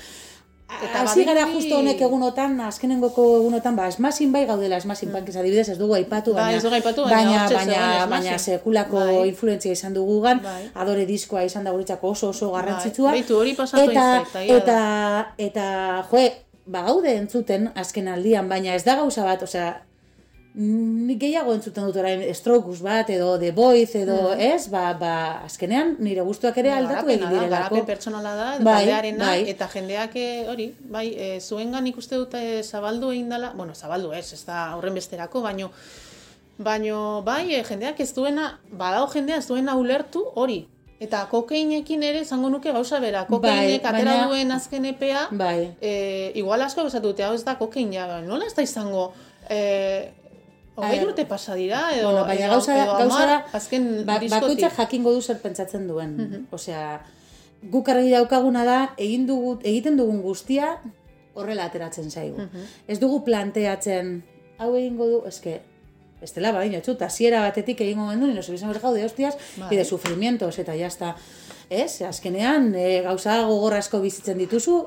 Eta 0.64 1.02
hasi 1.04 1.24
gara 1.28 1.44
justo 1.52 1.76
honek 1.78 2.00
egunotan, 2.06 2.56
azkenengoko 2.66 3.24
egunotan, 3.38 3.76
ba, 3.76 3.86
esmazin 3.92 4.32
bai 4.32 4.44
gaudela 4.48 4.78
esmazin 4.80 5.10
mm. 5.10 5.16
pankez 5.18 5.36
adibidez, 5.36 5.68
ez 5.74 5.78
dugu 5.78 5.94
aipatu, 5.98 6.32
ba, 6.34 6.46
baina, 6.46 6.58
ez 6.58 6.64
dugu 6.64 6.78
aipatu, 6.78 7.04
baina, 7.08 7.44
baina, 7.52 7.58
baina, 7.58 8.06
baina 8.10 8.38
sekulako 8.38 9.02
bai. 9.02 9.28
influentzia 9.28 9.76
izan 9.76 9.94
dugu 9.96 10.18
gan, 10.24 10.40
bai. 10.44 10.64
adore 10.82 11.04
diskoa 11.08 11.44
izan 11.44 11.68
da 11.68 11.74
guretzako 11.76 12.14
oso 12.16 12.32
oso 12.32 12.50
garrantzitsua. 12.56 13.12
Bai. 13.12 13.20
Beitu 13.20 13.38
hori 13.38 13.54
pasatu 13.58 13.90
eta, 13.90 14.06
eta, 14.24 14.44
eta, 14.56 14.78
eta, 15.48 15.66
joe, 16.10 16.26
ba, 16.66 16.84
gaude 16.88 17.12
entzuten 17.20 17.68
azken 17.84 18.08
aldian, 18.16 18.48
baina 18.48 18.74
ez 18.74 18.84
da 18.88 18.96
gauza 19.02 19.28
bat, 19.28 19.44
osea, 19.44 19.70
nik 20.54 21.18
gehiago 21.18 21.50
entzuten 21.56 21.88
dut 21.88 21.96
orain 21.98 22.20
Strokus 22.34 22.78
bat 22.84 23.08
edo 23.10 23.32
The 23.42 23.50
Voice 23.52 24.04
edo 24.04 24.18
mm. 24.30 24.42
ez, 24.54 24.68
ba, 24.70 24.84
ba, 24.98 25.14
azkenean 25.48 25.96
nire 25.98 26.22
gustuak 26.22 26.60
ere 26.62 26.70
aldatu 26.76 27.10
egin 27.10 27.26
direlako. 27.26 27.50
Garapen 27.50 27.88
pertsonala 27.88 28.34
da, 28.38 28.50
bai, 28.62 28.84
bai. 29.18 29.40
eta 29.50 29.66
jendeak 29.72 30.14
eh, 30.14 30.44
hori, 30.52 30.68
bai, 30.94 31.08
e, 31.10 31.40
zuengan 31.40 31.88
ikuste 31.90 32.20
dut 32.20 32.38
e, 32.38 32.62
zabaldu 32.62 33.10
egin 33.10 33.34
dela, 33.34 33.50
bueno, 33.58 33.74
zabaldu 33.74 34.14
ez, 34.14 34.28
ez 34.38 34.44
da 34.46 34.68
horren 34.76 34.94
besterako, 34.94 35.42
baino, 35.42 35.72
baino, 36.62 37.00
bai, 37.26 37.48
e, 37.58 37.64
jendeak 37.66 37.98
ez 38.06 38.12
duena, 38.14 38.52
badao 38.70 39.10
jendea 39.10 39.42
ez 39.42 39.48
duena 39.50 39.76
ulertu 39.80 40.22
hori, 40.34 40.64
Eta 41.04 41.24
kokeinekin 41.28 42.04
ere 42.06 42.20
zango 42.24 42.48
nuke 42.48 42.70
gauza 42.72 43.00
bera. 43.02 43.24
Kokeinek 43.26 43.82
bai, 43.82 43.90
atera 43.90 44.12
duen 44.30 44.52
azken 44.54 44.86
epea, 44.88 45.24
bai. 45.34 45.74
e, 45.82 46.30
igual 46.38 46.62
asko 46.62 46.84
bezatu 46.86 47.10
dute, 47.10 47.24
hau 47.26 47.34
ez 47.34 47.42
da 47.44 47.58
kokein 47.58 47.90
ja, 47.92 48.06
nola 48.22 48.46
ez 48.46 48.54
da 48.54 48.62
izango, 48.64 49.08
e, 49.50 49.58
Hogei 50.74 51.04
urte 51.04 51.24
pasa 51.30 51.54
dira, 51.54 51.84
edo, 51.94 52.10
bueno, 52.10 52.24
baina 52.26 52.48
gauza, 52.50 52.74
edo, 52.74 52.96
gauza 52.98 53.26
da, 53.30 53.36
azken 53.54 53.84
ba, 54.06 54.18
bakoitzak 54.18 54.74
jakingo 54.74 55.12
du 55.14 55.20
zer 55.22 55.38
pentsatzen 55.42 55.86
duen. 55.86 56.16
Mm 56.16 56.46
Osea, 56.54 57.00
guk 57.70 57.88
argi 57.88 58.10
daukaguna 58.10 58.64
da, 58.66 58.78
egin 58.98 59.28
dugu, 59.30 59.58
egiten 59.62 59.96
dugun 60.00 60.20
guztia 60.24 60.74
horrela 61.34 61.68
ateratzen 61.70 62.10
zaigu. 62.10 62.48
Mm 62.48 62.66
Ez 62.88 62.98
dugu 62.98 63.22
planteatzen, 63.28 64.16
hau 64.58 64.74
egingo 64.74 65.06
du, 65.12 65.22
eske, 65.30 65.60
estela 66.24 66.50
baina, 66.56 66.80
txut, 66.82 67.02
hasiera 67.06 67.44
batetik 67.44 67.80
egingo 67.84 68.08
gendu, 68.10 68.26
nire 68.26 68.42
subizan 68.42 68.72
bergau 68.72 68.94
de 68.94 69.04
hostias, 69.04 69.38
bai. 69.56 69.68
y 69.74 69.76
de 69.76 69.84
sufrimientos, 69.84 70.58
eta 70.58 70.74
jazta 70.74 71.14
ez? 71.68 72.02
Azkenean, 72.02 72.72
e, 72.74 73.00
gauza 73.04 73.40
gogorrazko 73.48 74.00
bizitzen 74.02 74.38
dituzu, 74.38 74.80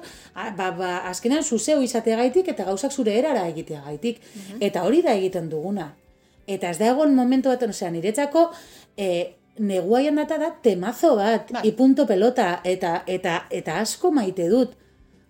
ba, 0.58 0.72
ba, 0.78 0.92
azkenean 1.12 1.44
zuzeu 1.44 1.82
izateagaitik 1.86 2.52
eta 2.54 2.68
gauzak 2.68 2.92
zure 2.92 3.18
erara 3.18 3.48
egiteagaitik. 3.48 4.22
Mm 4.22 4.66
Eta 4.68 4.84
hori 4.84 5.02
da 5.06 5.14
egiten 5.14 5.50
duguna. 5.50 5.92
Eta 6.48 6.72
ez 6.72 6.78
da 6.80 6.88
egon 6.90 7.14
momentu 7.16 7.50
bat, 7.50 7.64
osea, 7.64 7.92
niretzako, 7.92 8.48
e, 8.98 9.10
neguaian 9.60 10.16
data 10.16 10.38
da 10.38 10.52
temazo 10.64 11.16
bat, 11.18 11.52
ba. 11.52 11.62
ipunto 11.68 12.06
pelota, 12.08 12.62
eta, 12.64 13.02
eta, 13.08 13.46
eta 13.52 13.80
asko 13.84 14.12
maite 14.12 14.50
dut. 14.50 14.76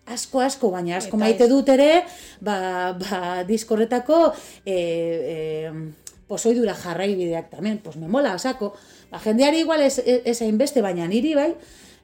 Asko, 0.07 0.39
asko, 0.39 0.69
baina 0.71 1.01
asko 1.01 1.17
maite 1.19 1.49
dut 1.51 1.67
ere, 1.69 2.03
ba, 2.39 2.93
ba, 2.95 3.43
diskorretako 3.47 4.19
e, 4.63 4.77
e, 4.77 5.71
pozoidura 6.27 6.75
jarrai 6.75 7.13
bideak 7.15 7.49
tamen, 7.51 7.79
pues 7.83 7.97
me 7.97 8.07
mola, 8.07 8.33
asako. 8.33 8.73
Ba, 9.11 9.19
jendeari 9.23 9.61
igual 9.63 9.81
ez, 9.81 9.99
ez 10.03 10.41
hainbeste, 10.41 10.81
baina 10.81 11.07
niri 11.07 11.35
bai, 11.35 11.51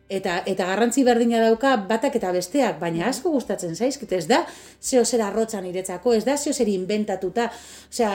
eta 0.09 0.41
eta 0.45 0.67
garrantzi 0.69 1.03
berdina 1.03 1.41
dauka 1.43 1.75
batak 1.89 2.15
eta 2.19 2.31
besteak, 2.35 2.79
baina 2.79 3.07
asko 3.09 3.31
gustatzen 3.33 3.75
zaizkit, 3.75 4.11
ez 4.13 4.27
da 4.27 4.43
zeo 4.81 5.03
zer 5.05 5.25
arrotza 5.25 5.61
niretzako, 5.61 6.13
ez 6.13 6.23
da 6.25 6.37
zeo 6.37 6.53
zer 6.53 6.71
inventatuta, 6.71 7.49
osea, 7.89 8.13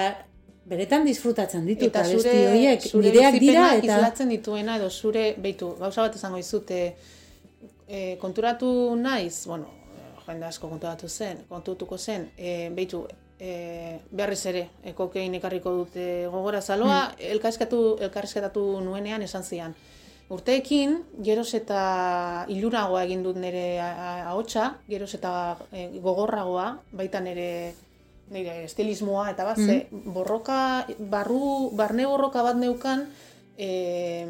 beretan 0.68 1.07
disfrutatzen 1.07 1.66
ditu 1.68 1.88
eta 1.88 2.04
zure, 2.04 2.35
horiek, 2.50 2.85
nireak 3.00 3.38
dira 3.40 3.64
eta 3.78 3.97
islatzen 3.97 4.33
dituena 4.35 4.76
edo 4.80 4.90
zure 4.90 5.30
beitu 5.40 5.71
gauza 5.80 6.04
bat 6.04 6.18
izango 6.18 6.40
dizute 6.40 6.80
e, 7.88 8.16
konturatu 8.21 8.71
naiz 9.00 9.47
bueno 9.47 9.71
jende 10.26 10.49
asko 10.49 10.68
konturatu 10.68 11.09
zen 11.09 11.45
kontutuko 11.49 11.99
zen 11.99 12.28
e, 12.37 12.68
beitu 12.76 13.07
e, 13.38 14.00
berriz 14.11 14.40
ere, 14.50 14.64
ekokein 14.90 15.35
ekarriko 15.38 15.73
dute 15.83 16.26
gogora 16.33 16.61
zaloa, 16.61 17.00
mm. 17.09 17.28
elkarrizkatu, 17.35 17.83
elkarrizketatu 18.09 18.64
nuenean 18.85 19.23
esan 19.23 19.45
zian. 19.45 19.76
Urteekin, 20.28 20.99
geroz 21.25 21.49
eta 21.57 21.83
iluragoa 22.52 23.04
egin 23.07 23.23
dut 23.25 23.38
nire 23.40 23.80
ahotsa, 23.80 24.75
geroz 24.88 25.12
eta 25.16 25.33
e, 25.73 25.88
gogorragoa, 26.04 26.73
baita 26.92 27.23
nire 27.25 27.50
nire 28.28 28.59
estilismoa, 28.66 29.30
eta 29.33 29.47
bat, 29.49 29.57
mm. 29.62 30.02
borroka, 30.12 30.59
barru, 30.99 31.71
barne 31.73 32.04
borroka 32.07 32.42
bat 32.45 32.59
neukan, 32.61 33.07
e, 33.57 34.26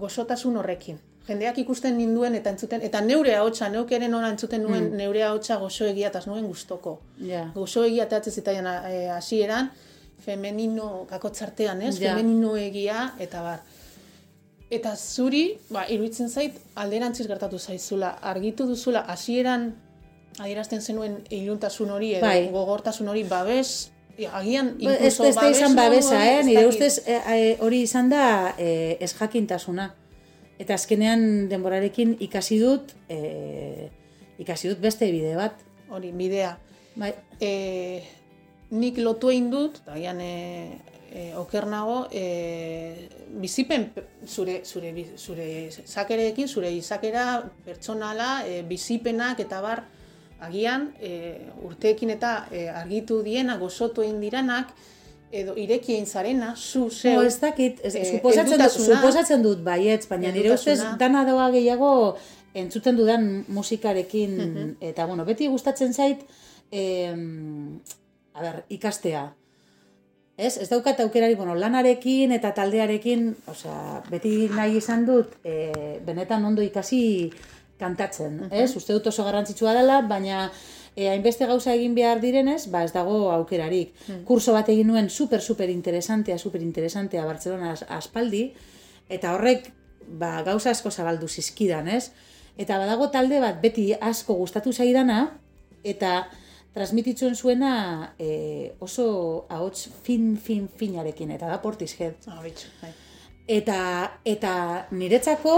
gozotasun 0.00 0.58
horrekin 0.58 0.98
jendeak 1.30 1.58
ikusten 1.62 1.96
ninduen 1.98 2.34
eta 2.38 2.50
entzuten 2.54 2.82
eta 2.86 3.00
neure 3.04 3.36
ahotsa 3.38 3.68
neuk 3.72 3.92
ere 3.96 4.08
nola 4.10 4.30
entzuten 4.34 4.64
nuen 4.66 4.88
mm. 4.90 4.98
neure 4.98 5.22
ahotsa 5.28 5.60
gozo 5.62 5.86
egia 5.86 6.10
tas 6.10 6.26
nuen 6.26 6.46
gustoko. 6.50 6.98
Yeah. 7.22 7.52
Gozo 7.54 7.84
egia 7.86 8.08
tatzen 8.10 8.34
zitaian 8.34 8.66
eh, 8.66 9.06
hasieran 9.14 9.70
femenino 10.20 11.06
kakotzartean, 11.10 11.82
ez? 11.82 11.98
Femenino 11.98 12.56
egia 12.60 13.10
eta 13.18 13.42
bar. 13.44 13.62
Eta 14.70 14.92
zuri, 14.94 15.44
ba, 15.74 15.86
iruditzen 15.90 16.28
zait, 16.30 16.58
alderantziz 16.78 17.26
gertatu 17.26 17.58
zaizula, 17.58 18.12
argitu 18.32 18.68
duzula, 18.68 19.00
hasieran 19.10 19.72
adierazten 20.38 20.82
zenuen 20.82 21.16
iluntasun 21.34 21.90
hori, 21.90 22.12
edo 22.20 22.28
bai. 22.28 22.44
gogortasun 22.52 23.10
hori, 23.10 23.24
babes, 23.26 23.90
agian 24.30 24.76
ba, 24.76 24.92
inkluso 24.92 25.24
babes... 25.24 25.36
Ez 25.36 25.40
da 25.40 25.48
izan 25.50 25.74
babesa, 25.74 26.20
eh? 26.22 26.44
Nire 26.46 26.68
ustez 26.68 26.92
eh, 27.02 27.56
hori 27.64 27.82
izan 27.88 28.12
da 28.12 28.22
eh, 28.58 29.00
ez 29.00 29.10
jakintasuna. 29.16 29.90
Eta 30.60 30.76
azkenean 30.76 31.48
denborarekin 31.48 32.18
ikasi 32.20 32.58
dut, 32.60 32.92
e, 33.08 33.88
ikasi 34.42 34.68
dut 34.68 34.80
beste 34.82 35.08
bide 35.12 35.32
bat. 35.38 35.62
Hori, 35.88 36.12
bidea. 36.12 36.52
Bai. 37.00 37.14
E, 37.40 37.52
nik 38.76 39.00
lotu 39.00 39.30
egin 39.32 39.48
dut, 39.52 39.80
eta 39.80 39.96
gian 39.96 40.20
e, 40.20 40.34
e, 41.10 41.30
oker 41.40 41.66
nago, 41.70 42.02
e, 42.12 43.08
bizipen 43.40 43.88
zure, 44.26 44.60
zure, 44.64 44.92
zure 45.16 45.48
zakerekin, 45.86 46.48
zure 46.48 46.70
izakera 46.76 47.24
pertsonala, 47.64 48.44
e, 48.46 48.60
bizipenak 48.68 49.40
eta 49.46 49.62
bar, 49.64 49.84
agian 50.40 50.90
e, 51.00 51.12
urteekin 51.64 52.12
eta 52.14 52.34
e, 52.52 52.66
argitu 52.68 53.22
diena, 53.24 53.58
gozotu 53.60 54.04
egin 54.04 54.20
diranak, 54.22 54.72
edo 55.30 55.54
irekien 55.58 56.06
zarena, 56.06 56.54
zu, 56.56 56.88
zeu... 56.90 57.14
No, 57.14 57.22
ez 57.26 57.38
dakit, 57.40 57.80
ez, 57.86 57.94
eh, 57.94 58.04
suposatzen, 58.16 58.58
dut, 58.58 58.76
suposatzen 58.86 59.42
dut 59.46 59.64
baietz, 59.66 60.04
baina 60.10 60.32
nire 60.34 60.52
ustez 60.54 60.80
dana 60.98 61.24
doa 61.28 61.50
gehiago 61.54 61.90
entzuten 62.54 62.96
dudan 62.98 63.28
musikarekin, 63.48 64.32
mhm. 64.36 64.72
eta 64.90 65.06
bueno, 65.06 65.24
beti 65.28 65.46
gustatzen 65.48 65.94
zait, 65.94 66.24
eh, 66.72 67.14
a 68.34 68.42
ber, 68.42 68.64
ikastea. 68.68 69.28
Ez, 70.40 70.56
ez 70.56 70.68
daukat 70.70 71.00
aukerari, 71.04 71.36
bueno, 71.36 71.54
lanarekin 71.54 72.32
eta 72.32 72.54
taldearekin, 72.56 73.30
osea, 73.52 74.00
beti 74.10 74.48
nahi 74.56 74.78
izan 74.80 75.04
dut, 75.06 75.36
eh, 75.44 76.00
benetan 76.06 76.46
ondo 76.48 76.64
ikasi 76.64 77.02
kantatzen, 77.80 78.46
ez? 78.50 78.70
Uste 78.76 78.96
dut 78.96 79.10
oso 79.12 79.24
garrantzitsua 79.26 79.74
dela, 79.76 80.00
baina 80.08 80.46
e, 80.96 81.08
hainbeste 81.08 81.46
gauza 81.46 81.74
egin 81.74 81.94
behar 81.94 82.20
direnez, 82.20 82.66
ba 82.70 82.84
ez 82.84 82.92
dago 82.92 83.30
aukerarik. 83.32 83.94
Hmm. 84.06 84.24
Kurso 84.28 84.54
bat 84.56 84.68
egin 84.68 84.90
nuen 84.90 85.10
super, 85.10 85.40
super 85.40 85.70
interesantea, 85.70 86.38
super 86.38 86.62
interesantea 86.62 87.24
Barcelona 87.26 87.74
aspaldi, 87.88 88.50
eta 89.08 89.34
horrek 89.34 89.72
ba, 90.06 90.40
gauza 90.46 90.70
asko 90.70 90.90
zabaldu 90.90 91.28
zizkidan, 91.28 91.88
ez? 91.88 92.10
Eta 92.60 92.78
badago 92.78 93.08
talde 93.10 93.40
bat 93.40 93.60
beti 93.62 93.90
asko 93.94 94.34
gustatu 94.36 94.72
zaidana, 94.72 95.22
eta 95.84 96.28
transmititzen 96.74 97.34
zuena 97.34 98.14
e, 98.18 98.74
oso 98.78 99.46
ahots 99.48 99.88
fin, 100.04 100.36
fin, 100.36 100.68
finarekin, 100.68 101.30
eta 101.34 101.48
da 101.48 101.60
portiz 101.62 101.96
Ah, 102.26 102.40
bai. 102.42 102.52
Eta, 103.50 104.20
eta 104.24 104.52
niretzako, 104.90 105.54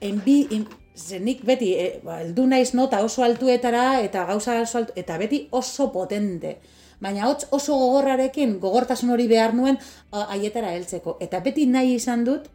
enbi, 0.00 0.46
en, 0.50 0.66
zenik 0.96 1.44
beti, 1.46 1.72
e, 1.74 1.88
ba, 2.04 2.20
eldu 2.24 2.46
naiz 2.46 2.74
nota 2.74 3.00
oso 3.04 3.22
altuetara, 3.22 4.00
eta 4.04 4.24
gauza 4.28 4.60
oso 4.62 4.78
altu, 4.78 4.92
eta 4.96 5.18
beti 5.18 5.46
oso 5.50 5.90
potente 5.92 6.58
baina 7.00 7.28
hotz 7.28 7.46
oso 7.56 7.76
gogorrarekin 7.80 8.58
gogortasun 8.60 9.10
hori 9.14 9.26
behar 9.28 9.54
nuen 9.56 9.78
haietara 10.12 10.74
heltzeko. 10.76 11.16
Eta 11.20 11.40
beti 11.44 11.66
nahi 11.66 11.94
izan 11.96 12.24
dut, 12.28 12.50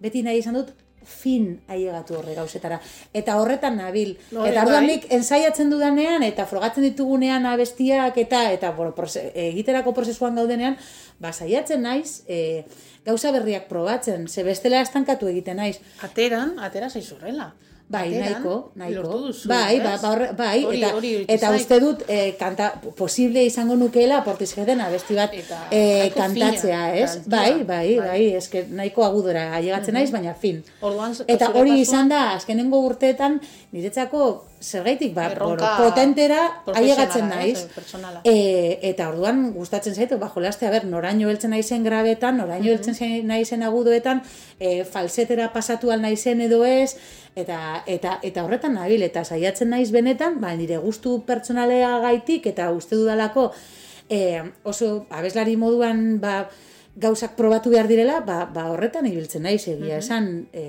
beti 0.00 0.22
nahi 0.24 0.40
izan 0.40 0.56
dut, 0.56 0.72
fin 1.04 1.60
ailegatu 1.68 2.18
horre 2.18 2.34
gauzetara. 2.34 2.80
Eta 3.14 3.36
horretan 3.40 3.76
nabil. 3.80 4.16
No, 4.30 4.44
eta 4.46 4.64
orduan 4.64 4.86
bai. 4.86 4.96
nik 4.96 5.06
ensaiatzen 5.12 5.70
dudanean, 5.72 6.22
eta 6.26 6.46
frogatzen 6.46 6.86
ditugunean 6.88 7.46
abestiak, 7.46 8.18
eta 8.18 8.44
eta 8.52 8.72
bueno, 8.76 8.94
egiterako 9.34 9.94
prozesuan 9.96 10.38
gaudenean, 10.38 10.76
ba, 11.18 11.32
saiatzen 11.32 11.82
naiz, 11.82 12.22
e, 12.28 12.64
gauza 13.06 13.32
berriak 13.32 13.68
probatzen, 13.68 14.28
ze 14.28 14.44
bestela 14.44 14.80
estankatu 14.80 15.28
egiten 15.28 15.56
naiz. 15.56 15.78
Ateran, 16.06 16.58
atera 16.58 16.90
zaizurrela. 16.90 17.52
Bai, 17.90 18.06
nahiko, 18.14 18.70
nahiko. 18.78 19.32
bai, 19.50 19.80
ba, 19.82 19.96
ba, 19.98 20.10
bai, 20.38 20.58
eta, 20.78 20.90
eta 21.34 21.48
uste 21.56 21.78
dut, 21.82 22.04
eh, 22.06 22.36
kanta, 22.38 22.68
posible 22.94 23.42
izango 23.42 23.74
nukeela, 23.74 24.20
portiz 24.22 24.52
gedena, 24.54 24.86
besti 24.92 25.16
bat 25.18 25.34
eh, 25.34 26.06
kantatzea, 26.14 26.84
ez? 26.94 27.16
Bai, 27.26 27.64
bai, 27.64 27.64
bai, 27.64 27.96
bai, 28.04 28.20
eske 28.38 28.62
nahiko 28.70 29.02
agudora 29.02 29.48
ailegatzen 29.56 29.98
naiz, 29.98 30.12
baina 30.14 30.36
fin. 30.38 30.62
Orduan, 30.86 31.18
eta 31.26 31.50
hori 31.58 31.80
izan 31.82 32.12
da, 32.14 32.28
azkenengo 32.36 32.78
urteetan, 32.86 33.40
niretzako, 33.74 34.30
zergaitik, 34.60 35.14
ba, 35.16 35.26
potentera 35.80 36.44
ailegatzen 36.70 37.26
naiz. 37.32 37.64
E, 38.22 38.78
eta 38.92 39.08
orduan, 39.10 39.48
gustatzen 39.56 39.96
zaitu, 39.96 40.20
ba, 40.20 40.28
jolaste, 40.30 40.68
a 40.68 40.70
ber, 40.70 40.86
noraino 40.86 41.30
heltzen 41.32 41.50
naizen 41.56 41.82
grabetan, 41.82 42.38
noraino 42.38 42.70
heltzen 42.70 42.94
mm 42.94 43.00
-hmm. 43.00 43.26
naizen 43.34 43.62
agudoetan, 43.66 44.22
e, 44.60 44.84
falsetera 44.84 45.52
pasatu 45.52 45.90
al 45.90 46.02
naizen 46.02 46.40
edo 46.40 46.64
ez, 46.64 46.96
eta, 47.36 47.82
eta, 47.86 48.18
eta 48.22 48.44
horretan 48.44 48.74
nabil, 48.74 49.02
eta 49.02 49.24
saiatzen 49.24 49.70
naiz 49.70 49.90
benetan, 49.94 50.40
ba, 50.40 50.54
nire 50.58 50.80
gustu 50.82 51.20
pertsonalea 51.26 51.98
gaitik, 52.02 52.46
eta 52.50 52.70
uste 52.74 52.98
dudalako 52.98 53.50
e, 54.10 54.42
oso 54.64 55.06
abeslari 55.10 55.56
moduan 55.56 56.18
ba, 56.20 56.48
gauzak 57.00 57.36
probatu 57.38 57.70
behar 57.70 57.88
direla, 57.88 58.20
ba, 58.26 58.44
ba 58.50 58.66
horretan 58.74 59.06
ibiltzen 59.06 59.46
naiz 59.46 59.62
egia 59.68 59.96
mhm. 59.96 60.02
esan 60.02 60.26
e, 60.52 60.64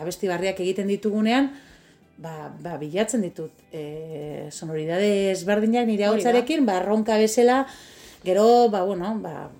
abesti 0.00 0.30
barriak 0.30 0.62
egiten 0.62 0.88
ditugunean, 0.88 1.50
ba, 2.20 2.52
ba 2.62 2.76
bilatzen 2.80 3.26
ditut 3.26 3.50
e, 3.72 4.48
sonoridade 4.50 5.32
ezberdinak 5.32 5.88
nire 5.90 6.06
hautzarekin, 6.08 6.64
ba, 6.68 6.78
ronka 6.84 7.18
bezala, 7.18 7.64
gero, 8.24 8.68
ba, 8.70 8.84
bueno, 8.86 9.16
ba, 9.20 9.50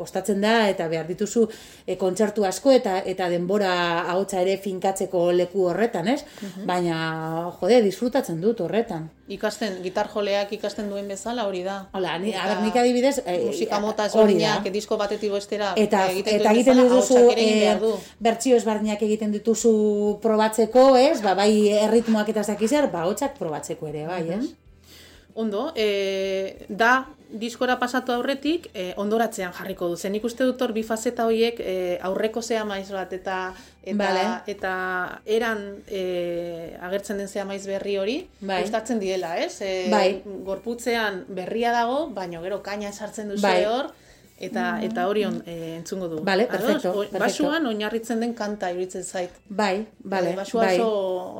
kostatzen 0.00 0.40
da 0.40 0.54
eta 0.72 0.88
behar 0.88 1.08
dituzu 1.10 1.46
e, 1.84 1.96
kontzertu 2.00 2.46
asko 2.48 2.72
eta 2.72 2.98
eta 3.12 3.28
denbora 3.32 3.72
ahotsa 4.14 4.40
ere 4.40 4.56
finkatzeko 4.64 5.26
leku 5.36 5.66
horretan, 5.70 6.08
ez? 6.08 6.22
Mhm. 6.40 6.66
Baina 6.70 6.98
jode, 7.60 7.82
disfrutatzen 7.86 8.40
dut 8.40 8.62
horretan. 8.64 9.10
Ikasten 9.30 9.76
gitar 9.84 10.08
joleak 10.10 10.50
ikasten 10.56 10.88
duen 10.90 11.06
bezala 11.10 11.44
hori 11.46 11.62
da. 11.62 11.76
Hola, 11.94 12.16
ni 12.18 12.32
a 12.34 12.46
ber, 12.48 12.62
nik 12.64 12.78
adibidez, 12.82 13.20
e, 13.24 13.36
musika 13.46 13.78
mota 13.82 14.08
ezberdinak 14.10 14.66
disko 14.74 14.98
batetik 15.00 15.34
bestera 15.36 15.74
eta 15.76 16.06
egiten 16.10 16.40
eta 16.40 16.54
egiten 16.56 16.82
dituzu 16.82 17.20
e, 17.36 17.76
bertsio 18.18 18.56
ezberdinak 18.58 19.04
egiten 19.06 19.36
dituzu 19.36 19.74
probatzeko, 20.24 20.88
ez? 20.96 21.20
Ba, 21.22 21.36
bai 21.38 21.52
erritmoak 21.84 22.32
eta 22.34 22.42
zakizer, 22.54 22.90
ba 22.90 23.06
hotsak 23.10 23.38
probatzeko 23.38 23.92
ere, 23.92 24.08
bai, 24.10 24.24
ez? 24.38 24.44
Ondo, 25.40 25.70
e, 25.76 26.66
da 26.68 27.08
diskora 27.30 27.78
pasatu 27.78 28.12
aurretik 28.12 28.68
e, 28.74 28.90
ondoratzean 28.98 29.52
jarriko 29.54 29.88
du. 29.88 29.96
Zen 29.96 30.16
ikuste 30.18 30.44
dut 30.48 30.60
hor 30.62 30.74
bi 30.74 30.82
fazeta 30.86 31.26
horiek 31.28 31.60
e, 31.62 31.74
aurreko 32.06 32.42
zea 32.42 32.64
maiz 32.66 32.88
bat 32.90 33.12
eta 33.14 33.38
eta, 33.80 34.10
eta 34.50 34.72
eran 35.38 35.62
e, 35.86 36.02
agertzen 36.82 37.22
den 37.22 37.30
zea 37.30 37.46
maiz 37.48 37.62
berri 37.68 37.96
hori 38.02 38.16
bai. 38.40 38.60
gustatzen 38.64 39.00
diela, 39.00 39.36
ez? 39.38 39.60
E, 39.62 39.88
bai. 39.92 40.20
Gorputzean 40.46 41.24
berria 41.28 41.72
dago, 41.72 42.08
baino 42.16 42.42
gero 42.42 42.60
kaina 42.66 42.92
sartzen 42.92 43.30
duzu 43.30 43.46
bai. 43.46 43.64
hor 43.64 43.92
eta 44.40 44.64
mm. 44.72 44.86
eta 44.88 45.06
hori 45.10 45.24
on, 45.28 45.36
e, 45.44 45.76
entzungo 45.76 46.08
du. 46.08 46.20
Vale, 46.24 46.46
perfecto, 46.48 46.92
perfecto. 46.96 47.20
Basuan 47.20 47.66
oinarritzen 47.68 48.22
den 48.24 48.32
kanta 48.34 48.70
iruditzen 48.72 49.04
zait. 49.04 49.36
Bai, 49.48 49.84
vale, 50.00 50.32
basua 50.38 50.64
bai. 50.64 50.76
oso, 50.78 50.88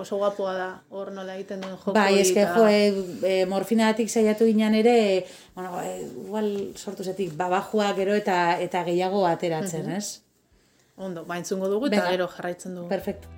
oso 0.05 0.19
guapoa 0.21 0.55
da, 0.59 0.69
hor 0.93 1.13
nola 1.17 1.39
egiten 1.39 1.65
duen 1.65 1.79
joko 1.79 1.95
Bai, 1.97 2.21
eske 2.21 2.45
jo, 2.45 2.67
e, 2.69 3.39
morfinatik 3.49 4.13
saiatu 4.13 4.49
ginen 4.51 4.77
ere, 4.83 4.97
bueno, 5.57 5.81
e, 5.81 5.97
igual 6.27 6.51
sortu 6.77 7.07
zetik, 7.07 7.33
babajua 7.41 7.95
gero 7.97 8.19
eta 8.19 8.59
eta 8.61 8.85
gehiago 8.89 9.25
ateratzen, 9.31 9.89
uh 9.89 9.97
ez? 9.97 10.21
Ondo, 11.01 11.25
ba, 11.25 11.41
entzungo 11.41 11.73
dugu 11.73 11.89
eta 11.89 12.05
gero 12.11 12.29
jarraitzen 12.29 12.77
dugu. 12.77 12.89
Perfecto. 12.93 13.33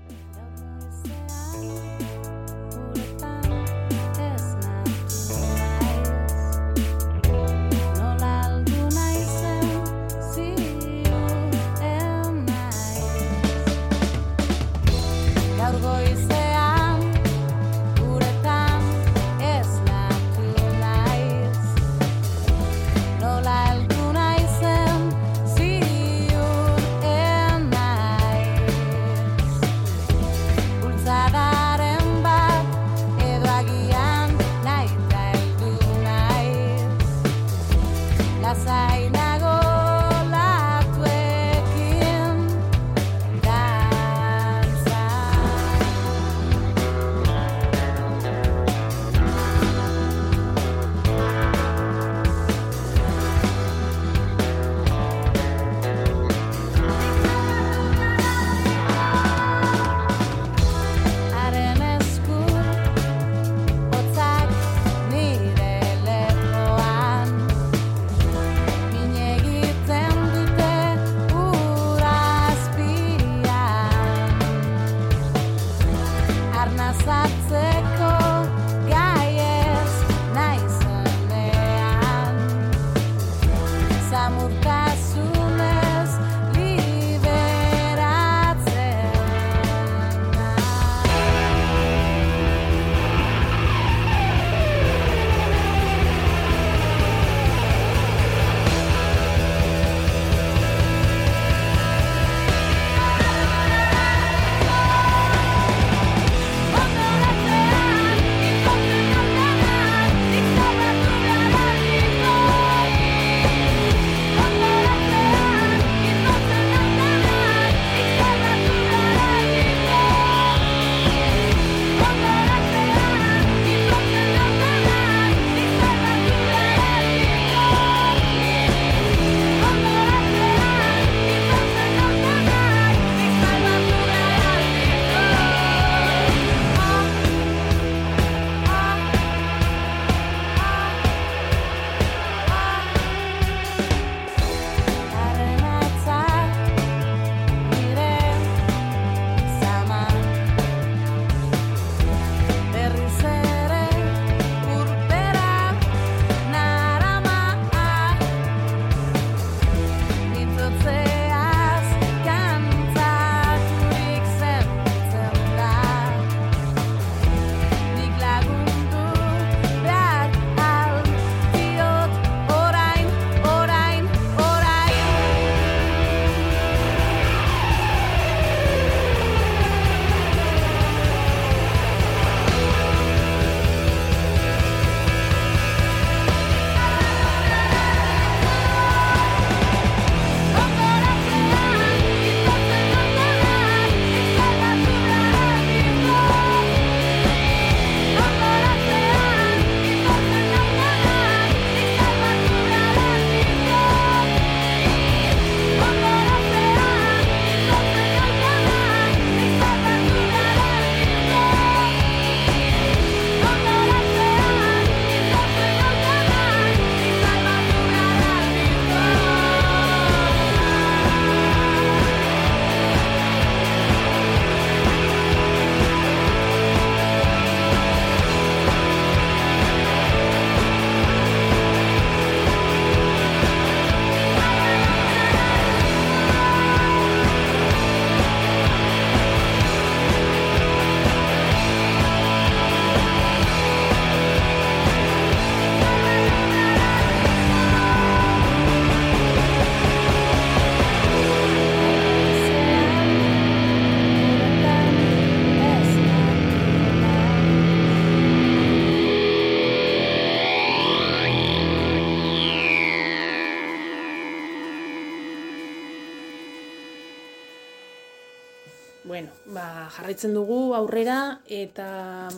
Jarraitzen 270.03 270.35
dugu 270.35 270.75
aurrera 270.75 271.39
eta 271.47 272.29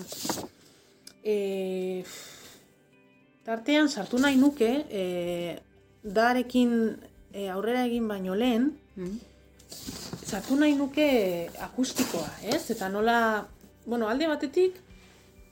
e, 1.25 2.05
tartean 3.45 3.89
sartu 3.89 4.21
nahi 4.21 4.37
nuke 4.37 4.69
e, 4.93 5.05
darekin 6.05 6.75
e, 7.33 7.49
aurrera 7.49 7.87
egin 7.89 8.05
baino 8.09 8.37
lehen 8.37 8.69
mm. 8.97 9.17
sartu 10.29 10.59
nahi 10.61 10.77
nuke 10.77 11.09
akustikoa, 11.65 12.29
ez? 12.53 12.69
Eta 12.71 12.91
nola, 12.93 13.47
bueno, 13.87 14.13
alde 14.13 14.29
batetik 14.29 14.77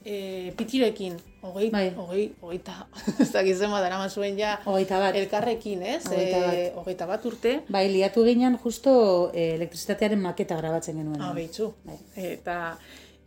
e, 0.04 0.52
pitirekin, 0.58 1.16
hogei, 1.42 1.68
bai. 1.70 1.84
hogei, 1.96 2.24
hogeita, 2.40 2.86
ez 3.22 3.30
da 3.34 3.42
gizema 3.44 3.82
dara 3.84 3.98
mazuen 4.00 4.38
ja, 4.38 4.56
hogeita 4.64 4.98
bat. 5.02 5.18
elkarrekin, 5.18 5.82
ez? 5.82 6.00
Hogeita 6.06 6.42
bat. 6.46 6.56
E, 6.56 6.66
hogeita 6.80 7.08
bat 7.10 7.30
urte. 7.30 7.54
Bai, 7.68 7.86
liatu 7.92 8.24
ginen 8.26 8.58
justo 8.62 8.94
e, 9.34 9.52
elektrizitatearen 9.58 10.22
maketa 10.22 10.58
grabatzen 10.60 11.00
genuen. 11.02 11.20
Ah, 11.20 11.32
behitzu. 11.36 11.72
Bai. 11.88 11.98
Eta 12.32 12.58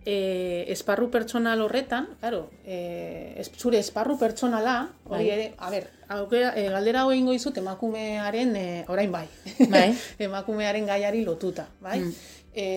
e, 0.06 0.65
esparru 0.71 1.10
pertsonal 1.12 1.62
horretan, 1.65 2.08
claro, 2.21 2.45
e, 2.63 3.34
es, 3.41 3.49
zure 3.58 3.82
esparru 3.82 4.17
pertsonala, 4.21 4.78
hori 5.10 5.28
bai. 5.28 5.30
ere, 5.34 5.47
a 5.58 5.71
ber, 5.73 5.89
aukera, 6.15 6.54
e, 6.56 6.67
galdera 6.71 7.04
hau 7.04 7.12
egingo 7.12 7.34
izut 7.36 7.58
emakumearen, 7.58 8.56
e, 8.56 8.67
orain 8.88 9.12
bai, 9.12 9.25
bai. 9.67 9.88
emakumearen 10.30 10.86
gaiari 10.88 11.25
lotuta, 11.25 11.67
bai? 11.82 11.99
Mm. 12.06 12.13
E, 12.54 12.67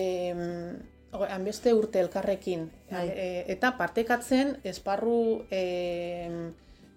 hanbeste 1.11 1.73
urte 1.73 1.99
elkarrekin. 1.99 2.69
Bai. 2.91 3.07
E, 3.09 3.27
eta 3.55 3.73
partekatzen 3.77 4.57
esparru 4.63 5.45
e, 5.51 5.63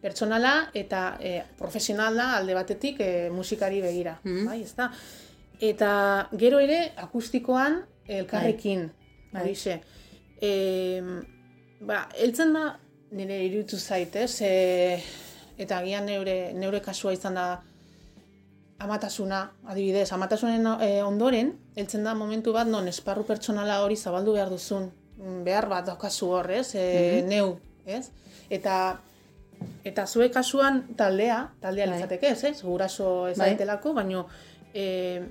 pertsonala 0.02 0.70
eta 0.74 1.02
e, 1.20 1.38
profesionala 1.58 2.32
alde 2.36 2.54
batetik 2.58 3.00
e, 3.00 3.30
musikari 3.30 3.80
begira. 3.80 4.18
Mm 4.24 4.46
bai, 4.50 4.60
ezta? 4.62 4.90
Eta 5.62 5.92
gero 6.38 6.58
ere 6.60 6.92
akustikoan 6.96 7.82
elkarrekin. 8.08 8.88
Bai. 9.32 9.42
Horixe. 9.42 9.80
E, 10.42 11.00
ba, 11.80 12.08
eltzen 12.18 12.52
da 12.52 12.64
nire 13.12 13.38
irutu 13.46 13.78
zaitez, 13.78 14.40
e, 14.42 14.98
eta 15.60 15.80
gian 15.84 16.08
neure, 16.08 16.52
neure 16.56 16.80
kasua 16.84 17.12
izan 17.14 17.38
da 17.38 17.46
amatasuna, 18.82 19.44
adibidez, 19.70 20.08
amatasunen 20.12 20.66
e, 20.82 20.90
ondoren, 21.06 21.52
heltzen 21.76 22.04
da 22.04 22.14
momentu 22.18 22.52
bat 22.54 22.66
non 22.66 22.88
esparru 22.90 23.24
pertsonala 23.28 23.80
hori 23.84 23.96
zabaldu 23.96 24.34
behar 24.36 24.50
duzun, 24.50 24.90
mm, 25.18 25.42
behar 25.46 25.68
bat 25.70 25.86
daukazu 25.92 26.32
hor, 26.34 26.50
ez? 26.50 26.74
E, 26.74 27.22
Neu, 27.28 27.56
ez? 27.86 28.08
Eta 28.50 28.98
eta 29.86 30.06
zue 30.06 30.26
kasuan 30.34 30.82
taldea, 30.98 31.44
taldea 31.62 31.86
bai. 31.86 31.94
litzateke, 31.94 32.32
ez, 32.34 32.42
ez? 32.50 32.62
Guraso 32.66 33.28
ez 33.28 33.36
bai. 33.38 33.52
daitelako, 33.52 33.94
baino 33.94 34.26
e, 34.74 35.22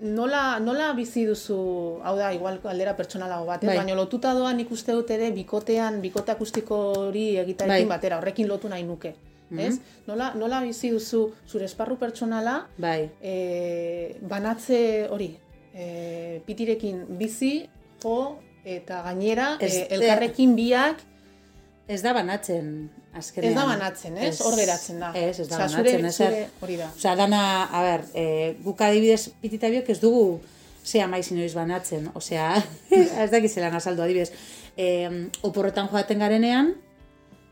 nola, 0.00 0.58
nola 0.62 0.92
bizi 0.94 1.24
duzu, 1.26 1.58
hau 2.06 2.14
da, 2.18 2.30
igual 2.34 2.60
aldera 2.70 2.94
pertsonalago 2.96 3.46
bat, 3.48 3.64
bai. 3.66 3.76
baina 3.80 3.96
lotuta 3.98 4.34
doan 4.38 4.60
ikuste 4.62 4.94
dut 4.94 5.10
ere, 5.10 5.32
bikotean, 5.34 6.00
bikote 6.04 6.34
akustiko 6.34 6.78
hori 7.08 7.30
egitarekin 7.42 7.88
bai. 7.88 7.96
batera, 7.96 8.20
horrekin 8.22 8.48
lotu 8.50 8.70
nahi 8.70 8.86
nuke. 8.86 9.16
-hmm. 9.50 9.66
ez? 9.66 9.78
Nola, 10.06 10.32
nola 10.34 10.60
bizi 10.60 10.90
duzu 10.90 11.32
zure 11.46 11.64
esparru 11.64 11.96
pertsonala 11.96 12.66
bai. 12.76 13.10
e, 13.22 14.16
banatze 14.20 15.08
hori, 15.10 15.36
e, 15.74 16.40
pitirekin 16.46 17.04
bizi, 17.18 17.68
jo, 18.02 18.38
eta 18.64 19.02
gainera 19.02 19.56
ez, 19.60 19.74
e, 19.74 19.86
elkarrekin 19.90 20.54
biak 20.54 21.06
Ez 21.88 22.02
da 22.04 22.12
banatzen, 22.12 22.90
azkenean. 23.16 23.54
Ez 23.54 23.56
da 23.56 23.64
banatzen, 23.64 24.16
ez? 24.20 24.34
Hor 24.44 24.56
geratzen 24.60 24.98
da. 25.00 25.08
Ez, 25.16 25.38
ez 25.40 25.46
da 25.48 25.56
Osa, 25.56 25.78
banatzen, 25.78 26.04
ez 26.04 26.16
zure, 26.16 26.42
hori 26.60 26.76
da. 26.76 26.90
Osa, 26.92 27.14
dana, 27.16 27.40
a 27.64 27.80
ber, 27.86 28.04
e, 28.12 28.24
guk 28.60 28.82
adibidez 28.84 29.30
pitita 29.40 29.70
biok 29.72 29.88
ez 29.88 29.96
dugu 30.02 30.40
zea 30.84 31.06
maiz 31.08 31.30
inoiz 31.32 31.54
banatzen. 31.56 32.10
Osea, 32.18 32.50
ez 33.24 33.30
dakizela 33.32 33.70
nazaldu 33.72 34.04
adibidez. 34.04 34.28
E, 34.76 35.08
oporretan 35.48 35.88
joaten 35.88 36.20
garenean, 36.20 36.74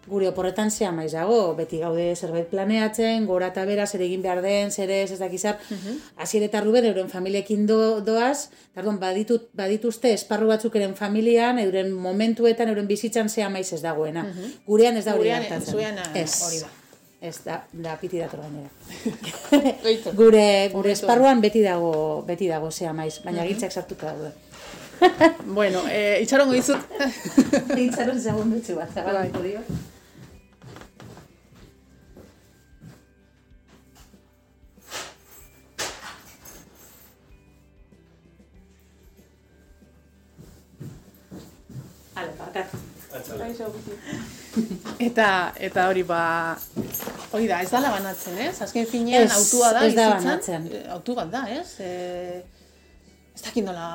gure 0.07 0.29
oporretan 0.29 0.71
zea 0.71 0.93
maizago, 0.93 1.55
beti 1.59 1.81
gaude 1.83 2.07
zerbait 2.17 2.47
planeatzen, 2.51 3.27
gora 3.27 3.51
eta 3.53 3.65
bera, 3.69 3.87
zer 3.87 4.05
egin 4.07 4.23
behar 4.23 4.43
den, 4.45 4.71
zer 4.71 4.91
ez, 4.91 5.11
ez 5.13 5.19
dakizar, 5.19 5.59
uh 5.71 5.75
mhm. 5.75 5.99
-huh. 6.17 6.43
eta 6.43 6.61
ruben, 6.61 6.85
euren 6.85 7.09
familiekin 7.09 7.67
do, 7.67 8.01
doaz, 8.01 8.51
tardon, 8.75 8.99
baditut, 8.99 9.49
badituzte 9.53 10.13
esparru 10.13 10.47
batzuk 10.47 10.77
eren 10.77 10.95
familian, 10.95 11.59
euren 11.59 11.93
momentuetan, 11.93 12.69
euren 12.69 12.87
bizitzan 12.87 13.29
zea 13.29 13.49
maiz 13.49 13.73
ez 13.73 13.83
dagoena. 13.83 14.23
Uh 14.23 14.29
mhm. 14.29 14.39
-huh. 14.39 14.51
Gurean 14.67 14.97
ez 14.97 15.05
da 15.05 15.15
hori 15.15 15.31
hartatzen. 15.31 15.79
Ez, 16.15 16.43
hori 16.43 16.61
da. 16.61 16.69
Ez 17.21 17.41
da, 17.45 17.65
da 17.73 17.97
piti 17.97 18.19
dator 18.19 18.41
gainera. 18.41 18.71
gure, 20.21 20.71
gure 20.73 20.93
esparruan 20.93 21.41
beti 21.41 21.63
dago, 21.63 22.23
beti 22.27 22.47
dago 22.49 22.71
zea 22.71 22.93
maiz, 22.93 23.23
baina 23.25 23.43
uh 23.43 23.49
mhm. 23.49 23.59
-huh. 23.59 23.71
sartuta 23.71 24.07
daude. 24.07 24.33
bueno, 25.47 25.83
eh, 25.91 26.23
itxarongo 26.23 26.53
dizut. 26.53 26.79
itxaron 27.77 28.21
segundutxu 28.27 28.77
bat, 28.77 28.93
zabalko 28.95 29.43
dio. 29.43 29.61
Eta 45.09 45.29
eta 45.69 45.87
hori 45.91 46.03
ba 46.07 46.21
hori 47.33 47.47
da, 47.49 47.61
ez 47.63 47.71
da 47.71 47.81
banatzen, 47.93 48.39
ez? 48.41 48.55
Azken 48.65 48.87
finean 48.89 49.33
autua 49.37 49.73
da, 49.77 49.85
ez 49.87 49.95
da 49.97 50.11
banatzen. 50.15 50.69
Eh, 50.73 50.85
autu 50.97 51.17
bat 51.19 51.31
da, 51.33 51.43
ez? 51.53 51.67
E, 51.81 52.43
ez 53.37 53.43
dakit 53.45 53.67
nola... 53.67 53.87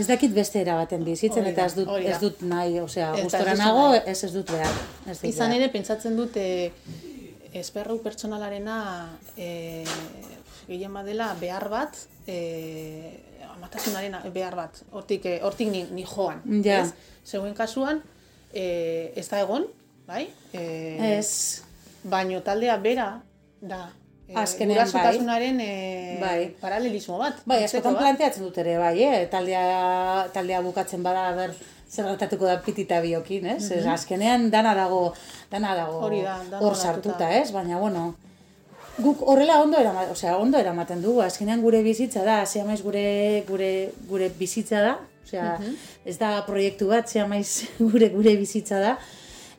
Ez 0.00 0.06
dakit 0.08 0.34
beste 0.34 0.60
erabaten 0.64 1.04
bizitzen, 1.06 1.46
eta 1.46 1.68
ez 1.68 1.76
dut, 1.78 1.90
ez 2.02 2.18
dut 2.22 2.42
nahi, 2.50 2.80
osea, 2.82 3.12
gustora 3.22 3.54
nago, 3.60 3.86
ez 3.94 4.18
ez 4.26 4.32
dut 4.34 4.50
behar. 4.50 4.80
Ez 5.06 5.18
dut 5.20 5.28
Izan 5.30 5.54
ere, 5.54 5.70
pentsatzen 5.70 6.18
dut, 6.18 6.36
e, 6.36 6.72
esperru 7.54 8.00
pertsonalarena 8.02 8.78
e, 9.38 9.84
gehien 10.66 10.94
badela 10.96 11.30
behar 11.38 11.68
bat, 11.70 12.02
e, 12.26 12.40
amatasunaren 13.56 14.16
behar 14.32 14.56
bat, 14.58 14.82
hortik, 14.92 15.26
hortik 15.42 15.70
ni, 15.70 15.84
ni 15.90 16.04
joan. 16.04 16.42
Ja. 16.64 16.84
Zegoen 17.24 17.54
kasuan, 17.54 18.02
e, 18.52 19.12
ez 19.16 19.28
da 19.28 19.42
egon, 19.44 19.66
bai? 20.06 20.28
E, 20.52 20.64
ez. 21.18 21.62
Baino 22.04 22.42
taldea 22.44 22.76
bera 22.76 23.08
da. 23.60 23.86
E, 24.28 24.34
Azkenean, 24.40 24.88
bai. 24.92 25.50
E, 25.60 26.18
bai. 26.20 26.40
paralelismo 26.60 27.18
bat. 27.20 27.42
Bai, 27.48 27.62
askotan 27.64 27.96
planteatzen 27.96 28.44
dut 28.44 28.58
ere, 28.60 28.78
bai, 28.80 28.96
eh? 29.04 29.24
taldea, 29.32 29.64
taldea 30.32 30.60
bukatzen 30.64 31.04
bada, 31.04 31.30
ber, 31.36 31.52
zer 31.90 32.08
gertatuko 32.08 32.48
da 32.48 32.58
pitita 32.64 33.00
biokin, 33.04 33.46
ez? 33.46 33.70
Mm 33.70 33.76
-hmm. 33.76 33.92
Azkenean, 33.92 34.50
dana 34.50 34.74
dago, 34.74 35.14
dana 35.50 35.74
dago 35.76 36.00
hor 36.60 36.76
sartuta, 36.76 37.30
ez? 37.40 37.52
Baina, 37.52 37.78
bueno, 37.78 38.14
guk 38.98 39.24
horrela 39.26 39.60
ondo 39.62 39.78
eramaten, 39.80 40.12
osea, 40.12 40.36
ondo 40.38 40.58
eramaten 40.58 41.02
dugu, 41.02 41.22
azkenean 41.24 41.62
gure 41.64 41.82
bizitza 41.82 42.22
da, 42.26 42.44
zea 42.46 42.64
maiz 42.64 42.80
gure, 42.82 43.44
gure, 43.48 43.90
gure 44.08 44.30
bizitza 44.38 44.80
da, 44.84 44.94
osea, 45.24 45.58
mhm. 45.58 45.76
ez 46.06 46.16
da 46.20 46.36
proiektu 46.46 46.88
bat, 46.92 47.10
zea 47.10 47.26
maiz 47.26 47.64
gure 47.92 48.10
gure 48.14 48.36
bizitza 48.40 48.80
da, 48.82 48.96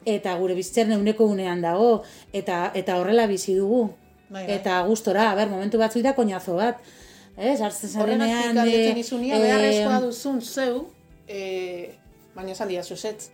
eta 0.05 0.35
gure 0.37 0.55
bizitzaren 0.55 0.95
euneko 0.99 1.25
unean 1.25 1.63
dago, 1.65 2.03
eta 2.33 2.69
eta 2.77 2.99
horrela 3.01 3.25
bizi 3.27 3.57
dugu. 3.57 3.87
Bai, 4.29 4.45
bai. 4.45 4.55
Eta 4.57 4.79
gustora, 4.87 5.29
a 5.31 5.35
ber, 5.37 5.49
momentu 5.49 5.77
batzu 5.81 6.01
da 6.05 6.15
koñazo 6.17 6.55
bat. 6.57 6.79
Ez, 7.35 7.59
hartzen 7.61 7.89
zarenean... 7.89 8.57
Horregatik, 8.57 9.01
izunia, 9.01 9.39
beharrezkoa 9.41 9.99
duzun 10.05 10.39
zeu, 10.41 10.85
eh, 11.27 11.91
baina 12.35 12.53
esan 12.55 12.71
dia 12.71 12.83
zuzetz. 12.83 13.29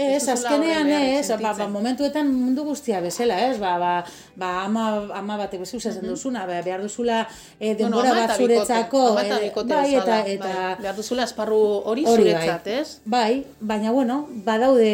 Ez, 0.00 0.28
azkenean 0.32 0.88
ez, 0.88 1.28
ba, 1.40 1.52
ba, 1.56 1.66
momentuetan 1.68 2.28
mundu 2.32 2.64
guztia 2.64 3.00
bezala, 3.04 3.36
ez, 3.50 3.58
ba, 3.60 3.74
ba, 3.80 3.92
ba 4.40 4.50
ama, 4.64 4.84
ama 5.18 5.36
batek 5.42 5.64
bezu 5.64 5.80
zezen 5.80 6.06
duzuna, 6.08 6.46
ba, 6.48 6.60
behar 6.64 6.82
duzula 6.84 7.20
e, 7.58 7.74
denbora 7.76 8.14
bat 8.16 8.34
zuretzako. 8.36 9.02
E, 9.10 9.14
bai, 9.18 9.26
eta, 9.28 10.18
eta, 10.34 10.48
bai, 10.48 10.74
behar 10.80 10.96
duzula 10.96 11.26
esparru 11.28 11.60
hori 11.92 12.06
zuretzat, 12.08 12.66
bai. 12.66 12.80
ez? 12.80 12.98
Bai, 13.04 13.32
baina, 13.60 13.92
bueno, 13.92 14.22
badaude, 14.46 14.92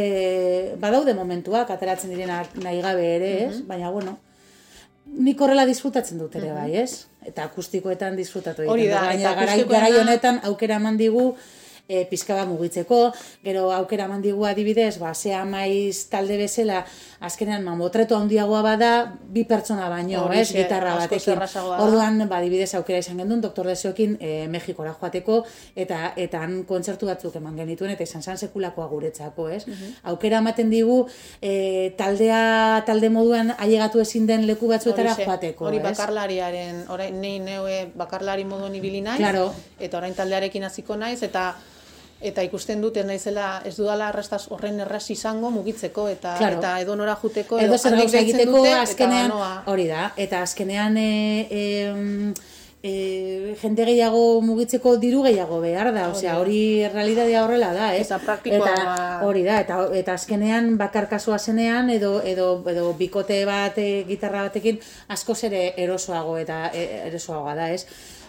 badaude 0.82 1.14
momentuak, 1.14 1.70
ateratzen 1.70 2.14
direnak 2.14 2.56
nahi 2.62 2.82
gabe 2.84 3.10
ere, 3.16 3.34
ez? 3.46 3.60
Baina, 3.68 3.92
bueno, 3.94 4.18
nik 5.06 5.40
horrela 5.40 5.66
disfrutatzen 5.68 6.18
dut 6.18 6.34
ere, 6.40 6.50
bai, 6.56 6.72
ez? 6.82 7.06
Eta 7.26 7.46
akustikoetan 7.46 8.16
disfrutatu 8.18 8.66
Hori 8.70 8.86
da, 8.90 9.06
eta 9.14 9.34
garai, 9.38 9.60
garai 9.70 9.92
honetan 9.98 10.40
aukera 10.46 10.80
eman 10.80 10.98
digu, 10.98 11.32
e, 11.88 12.04
pizka 12.10 12.44
mugitzeko, 12.46 13.12
gero 13.44 13.70
aukera 13.72 14.08
mandigu 14.08 14.44
adibidez, 14.46 14.98
ba, 14.98 15.14
zea 15.14 15.44
maiz 15.46 16.08
talde 16.10 16.36
bezala, 16.38 16.82
azkenean 17.20 17.64
mamotreto 17.64 18.16
handiagoa 18.18 18.62
bada, 18.62 18.90
bi 19.22 19.44
pertsona 19.48 19.88
baino, 19.88 20.26
ez, 20.32 20.50
gitarra 20.52 20.96
batekin. 20.98 21.42
Orduan, 21.78 22.24
ba, 22.28 22.40
adibidez 22.40 22.72
aukera 22.78 23.00
izan 23.02 23.22
gendun, 23.22 23.40
doktor 23.44 23.70
deseokin 23.70 24.16
e, 24.20 24.32
Mexikora 24.50 24.94
joateko, 24.98 25.42
eta 25.76 26.12
eta 26.16 26.42
han 26.42 26.58
kontzertu 26.68 27.08
batzuk 27.08 27.38
eman 27.38 27.56
genituen, 27.58 27.94
eta 27.94 28.06
izan 28.06 28.22
zan 28.22 28.38
sekulakoa 28.38 28.88
guretzako, 28.90 29.48
ez? 29.48 29.64
Mhm. 29.66 29.94
Aukera 30.12 30.42
ematen 30.42 30.70
digu, 30.70 31.04
e, 31.40 31.94
taldea, 31.98 32.82
talde 32.86 33.10
moduan 33.10 33.54
ailegatu 33.56 34.02
ezin 34.02 34.26
den 34.26 34.46
leku 34.46 34.68
batzuetara 34.68 35.14
joateko, 35.22 35.66
Hori 35.66 35.80
bakarlariaren, 35.82 36.84
orain, 36.92 37.14
nei 37.20 37.38
neue 37.42 37.86
bakarlari 37.94 38.44
moduan 38.44 38.74
ibili 38.74 39.00
naiz, 39.00 39.18
claro. 39.22 39.48
eta 39.78 39.98
orain 39.98 40.14
taldearekin 40.14 40.66
hasiko 40.66 40.96
naiz, 40.98 41.22
eta 41.22 41.54
eta 42.20 42.42
ikusten 42.46 42.80
dut 42.80 42.96
ez 42.96 43.04
naizela 43.04 43.60
ez 43.68 43.74
dudala 43.76 44.08
arrastaz 44.08 44.46
horren 44.50 44.80
erraz 44.80 45.04
izango 45.12 45.50
mugitzeko 45.52 46.08
eta 46.08 46.36
claro. 46.38 46.58
eta 46.58 46.78
edo 46.80 46.96
nora 46.96 47.16
juteko 47.20 47.58
edo, 47.60 47.76
gauza 47.76 48.20
egiteko 48.22 48.62
azkenean 48.80 49.34
hori 49.66 49.86
da 49.90 50.10
eta 50.16 50.40
azkenean 50.46 50.96
e, 50.96 51.10
e, 51.50 52.32
e, 52.86 53.54
jende 53.60 53.84
gehiago 53.88 54.40
mugitzeko 54.44 54.94
diru 55.02 55.22
gehiago 55.26 55.58
behar 55.62 55.92
da, 55.94 56.08
osea, 56.12 56.36
hori 56.40 56.86
realitatea 56.92 57.42
horrela 57.44 57.72
da, 57.74 57.92
ez? 57.96 58.06
Eta 58.06 58.18
praktikoa 58.22 59.22
hori 59.26 59.42
da, 59.46 59.58
eta, 59.64 59.80
eta 60.00 60.14
azkenean 60.14 60.76
bakar 60.80 61.08
kasua 61.10 61.38
zenean 61.38 61.90
edo, 61.90 62.20
edo, 62.24 62.48
edo 62.70 62.92
bikote 62.98 63.42
bat 63.48 63.78
e, 63.82 64.04
gitarra 64.08 64.46
batekin 64.48 64.78
asko 65.12 65.36
ere 65.48 65.64
erosoago 65.82 66.36
eta 66.40 66.66
e, 66.72 66.86
erosoagoa 67.10 67.56
da, 67.58 67.70
ez? 67.74 67.86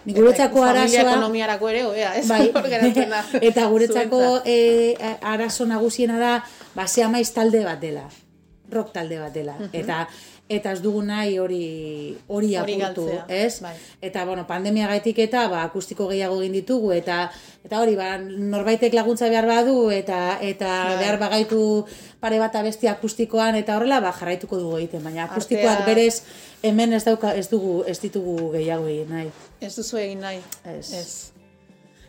Guretzako 0.07 0.63
arazoa... 0.63 1.01
ekonomiarako 1.03 1.69
ere, 1.69 1.83
oea, 1.87 2.13
ez? 2.15 2.27
Bai, 2.29 2.47
eta 3.49 3.67
guretzako 3.67 4.21
e, 4.45 4.95
arazo 5.21 5.67
nagusiena 5.69 6.19
da, 6.21 6.37
ba, 6.75 6.87
maiz 7.11 7.29
talde 7.35 7.63
bat 7.65 7.81
dela, 7.81 8.07
rock 8.71 8.93
talde 8.95 9.19
bat 9.19 9.33
dela. 9.35 9.57
Eta 9.73 10.05
eta 10.49 10.71
ez 10.71 10.81
dugu 10.81 11.01
nahi 11.03 11.37
hori 11.39 12.17
hori 12.31 12.55
apurtu, 12.55 13.07
ez? 13.27 13.59
Bai. 13.61 13.73
Eta 14.01 14.23
bueno, 14.25 14.45
pandemia 14.47 14.87
gaitik 14.87 15.19
eta 15.19 15.47
ba 15.51 15.63
akustiko 15.67 16.07
gehiago 16.07 16.39
egin 16.41 16.55
ditugu 16.55 16.93
eta 16.95 17.27
eta 17.67 17.81
hori 17.83 17.97
ba 17.99 18.15
norbaitek 18.17 18.95
laguntza 18.95 19.27
behar 19.29 19.47
badu 19.47 19.91
eta 19.91 20.39
eta 20.41 20.71
bai. 20.87 20.97
behar 21.03 21.19
bagaitu 21.19 21.61
pare 22.23 22.39
bat 22.39 22.55
abesti 22.55 22.87
akustikoan 22.87 23.59
eta 23.59 23.75
horrela 23.75 23.99
ba 23.99 24.13
jarraituko 24.15 24.59
dugu 24.59 24.77
egiten, 24.77 25.03
baina 25.03 25.27
akustikoak 25.27 25.85
berez 25.85 26.23
hemen 26.63 26.93
ez 26.93 27.03
dauka 27.03 27.35
ez 27.35 27.49
dugu 27.51 27.83
ez 27.85 27.99
ditugu 27.99 28.51
gehiago 28.55 28.87
egin 28.87 29.09
nahi. 29.11 29.31
Ez 29.61 29.75
duzu 29.75 29.97
egin 29.97 30.23
nahi. 30.23 30.39
Ez. 30.63 30.93
Ez. 30.93 31.11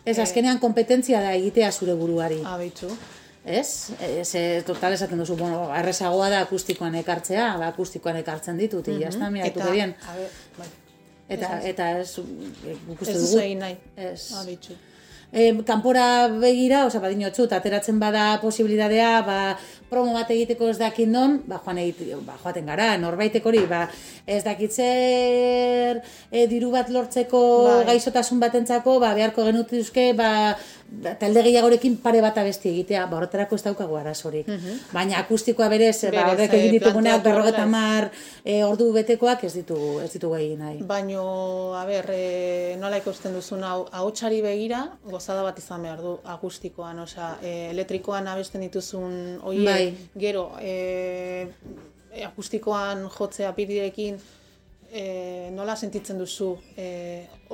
Ez, 0.08 0.18
azkenean 0.18 0.56
kompetentzia 0.58 1.20
da 1.20 1.34
egitea 1.36 1.68
zure 1.72 1.92
buruari. 1.92 2.38
Ah, 2.46 2.56
ez? 3.48 3.68
Ez, 4.00 4.64
total 4.66 4.96
esaten 4.96 5.18
duzu, 5.18 5.36
bueno, 5.36 5.64
arrezagoa 5.74 6.28
da 6.30 6.42
akustikoan 6.46 6.94
ekartzea, 7.00 7.48
ba, 7.60 7.70
akustikoan 7.72 8.20
ekartzen 8.22 8.58
ditut, 8.58 8.86
mm 8.86 8.92
-hmm. 8.94 9.02
jazta, 9.06 9.30
miratu 9.30 9.60
eta, 9.60 9.70
bien. 9.70 9.94
Bai. 10.58 10.68
Eta, 11.28 11.60
eta 11.60 11.90
ez, 12.00 12.18
ikuste 12.18 12.84
dugu. 12.94 13.10
Ez 13.10 13.20
duzu 13.22 13.40
egin 13.40 13.58
nahi, 13.58 13.76
ez. 13.96 14.32
Abitxu. 14.42 14.76
E, 15.28 15.52
kanpora 15.68 16.28
begira, 16.40 16.86
oza, 16.88 17.02
badin 17.04 17.26
ateratzen 17.28 17.98
bada 18.00 18.40
posibilidadea, 18.40 19.22
ba, 19.26 19.58
promo 19.90 20.14
bat 20.14 20.30
egiteko 20.30 20.70
ez 20.70 20.78
dakit 20.78 21.08
non, 21.08 21.42
ba, 21.46 21.60
joan 21.64 21.78
egite, 21.82 22.16
ba, 22.24 22.38
joaten 22.40 22.64
gara, 22.64 22.96
norbaitek 22.96 23.44
hori, 23.44 23.60
ba, 23.68 23.90
ez 24.24 24.42
dakit 24.44 24.72
zer 24.72 26.00
e, 26.32 26.46
diru 26.48 26.70
bat 26.70 26.88
lortzeko 26.88 27.42
bai. 27.66 27.84
gaizotasun 27.92 28.40
batentzako, 28.40 28.98
ba, 29.00 29.12
beharko 29.12 29.44
genutuzke, 29.44 30.14
ba, 30.16 30.56
talde 31.20 31.42
gehiagorekin 31.44 31.96
pare 32.02 32.20
bat 32.24 32.38
abesti 32.40 32.70
egitea, 32.70 33.04
ba, 33.06 33.18
horretarako 33.18 33.56
ez 33.58 33.62
daukagu 33.66 33.96
arazorik. 34.00 34.48
Uh 34.48 34.76
Baina 34.92 35.18
akustikoa 35.20 35.68
berez, 35.68 35.96
ba, 36.14 36.24
horrek 36.32 36.54
egin 36.56 36.78
dituguneak 36.78 37.22
berrogeta 37.24 37.66
mar 37.68 38.08
e, 38.44 38.62
ordu 38.64 38.88
betekoak 38.96 39.44
ez 39.44 39.52
ditugu, 39.54 39.98
ez 40.04 40.10
ditugu 40.12 40.38
egin 40.38 40.62
nahi. 40.64 40.80
Baina, 40.88 41.20
a 41.80 41.84
ber, 41.88 42.08
e, 42.14 42.76
nola 42.80 43.00
ikusten 43.02 43.36
duzun 43.36 43.62
hau, 43.68 44.08
txari 44.10 44.40
begira, 44.44 44.84
gozada 45.04 45.44
bat 45.46 45.58
izan 45.60 45.84
behar 45.84 46.02
du 46.02 46.16
akustikoan, 46.36 47.04
osea, 47.04 47.34
e, 47.42 47.54
elektrikoan 47.74 48.26
abesten 48.32 48.64
dituzun 48.66 49.38
oie, 49.44 49.64
bai. 49.68 49.94
gero, 50.16 50.50
e, 50.60 51.46
akustikoan 52.24 53.06
jotzea 53.12 53.52
pirirekin, 53.54 54.18
e, 54.90 55.06
nola 55.54 55.76
sentitzen 55.76 56.18
duzu 56.18 56.54
e, 56.76 56.90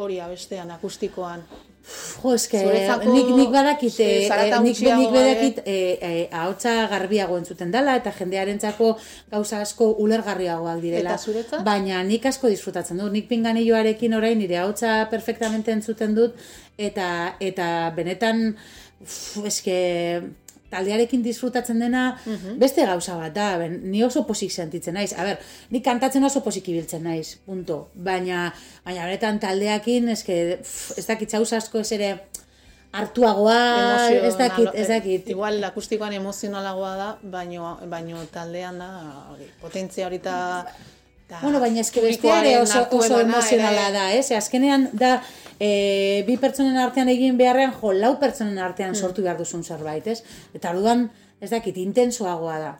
hori 0.00 0.20
abestean, 0.22 0.70
akustikoan? 0.78 1.44
Jo, 1.84 2.32
eske, 2.32 2.60
nik, 3.04 3.30
nik 3.36 3.50
badakit, 3.52 3.98
eh, 4.00 4.24
eh 4.24 4.60
nik, 4.64 4.78
nik 4.80 5.10
badakit, 5.12 5.58
eh, 5.66 5.98
eh, 6.00 6.28
ahotsa 6.32 6.86
garbiago 6.88 7.36
entzuten 7.36 7.70
dela, 7.70 7.96
eta 8.00 8.12
jendearentzako 8.16 8.94
gauza 9.30 9.60
asko 9.60 9.90
ulergarriagoak 10.00 10.80
direla. 10.80 11.18
Baina 11.64 12.02
nik 12.02 12.24
asko 12.26 12.48
disfrutatzen 12.48 13.02
dut, 13.02 13.12
nik 13.12 13.28
pinganilloarekin 13.28 14.16
orain 14.16 14.38
nire 14.38 14.62
ahotsa 14.62 15.08
perfectamente 15.10 15.72
entzuten 15.76 16.14
dut, 16.16 16.40
eta, 16.78 17.36
eta 17.40 17.68
benetan, 17.96 18.56
uf, 19.04 19.44
eske, 19.44 19.76
taldearekin 20.72 21.22
disfrutatzen 21.24 21.82
dena 21.82 22.04
mhm. 22.24 22.58
beste 22.58 22.86
gauza 22.86 23.16
bat 23.20 23.34
da, 23.34 23.48
ben, 23.60 23.78
ni 23.90 24.02
oso 24.04 24.24
posik 24.28 24.52
sentitzen 24.52 24.96
naiz. 24.98 25.12
A 25.16 25.26
ber, 25.26 25.42
ni 25.70 25.82
kantatzen 25.84 26.24
oso 26.24 26.42
posik 26.44 26.68
ibiltzen 26.72 27.04
naiz, 27.06 27.36
punto. 27.46 27.88
Baina, 27.94 28.48
baina 28.86 29.08
beretan 29.08 29.40
taldeakin, 29.42 30.08
eske, 30.16 30.40
ez 30.96 31.06
dakit 31.06 31.36
zauz 31.36 31.52
asko 31.60 31.84
ez 31.84 31.92
ere 31.98 32.14
hartuagoa, 32.94 34.10
ez 34.14 34.34
dakit, 34.38 34.70
ez 34.74 34.88
dakit. 34.88 35.30
Igual, 35.34 35.62
akustikoan 35.66 36.14
emozionalagoa 36.20 36.96
da, 36.98 37.08
baino, 37.30 37.76
baino 37.90 38.24
taldean 38.32 38.78
da, 38.82 38.90
potentzia 39.62 40.06
horita... 40.08 40.36
Bueno, 41.40 41.58
baina 41.58 41.80
eske 41.80 42.02
beste 42.04 42.30
oso, 42.60 42.84
oso 42.94 43.18
emozionala 43.18 43.88
da, 43.90 44.04
ez? 44.14 44.28
Azkenean 44.36 44.90
da, 44.92 45.16
e, 45.60 46.24
bi 46.26 46.36
pertsonen 46.40 46.78
artean 46.80 47.10
egin 47.12 47.38
beharrean, 47.38 47.74
jo, 47.80 47.92
lau 47.92 48.14
pertsonen 48.20 48.58
artean 48.58 48.92
hmm. 48.92 49.00
sortu 49.00 49.22
behar 49.22 49.38
duzun 49.38 49.64
zerbait, 49.64 50.06
ez? 50.06 50.22
Eta 50.54 50.72
arduan, 50.72 51.08
ez 51.40 51.50
dakit, 51.52 51.78
intensoagoa 51.82 52.58
da. 52.62 52.72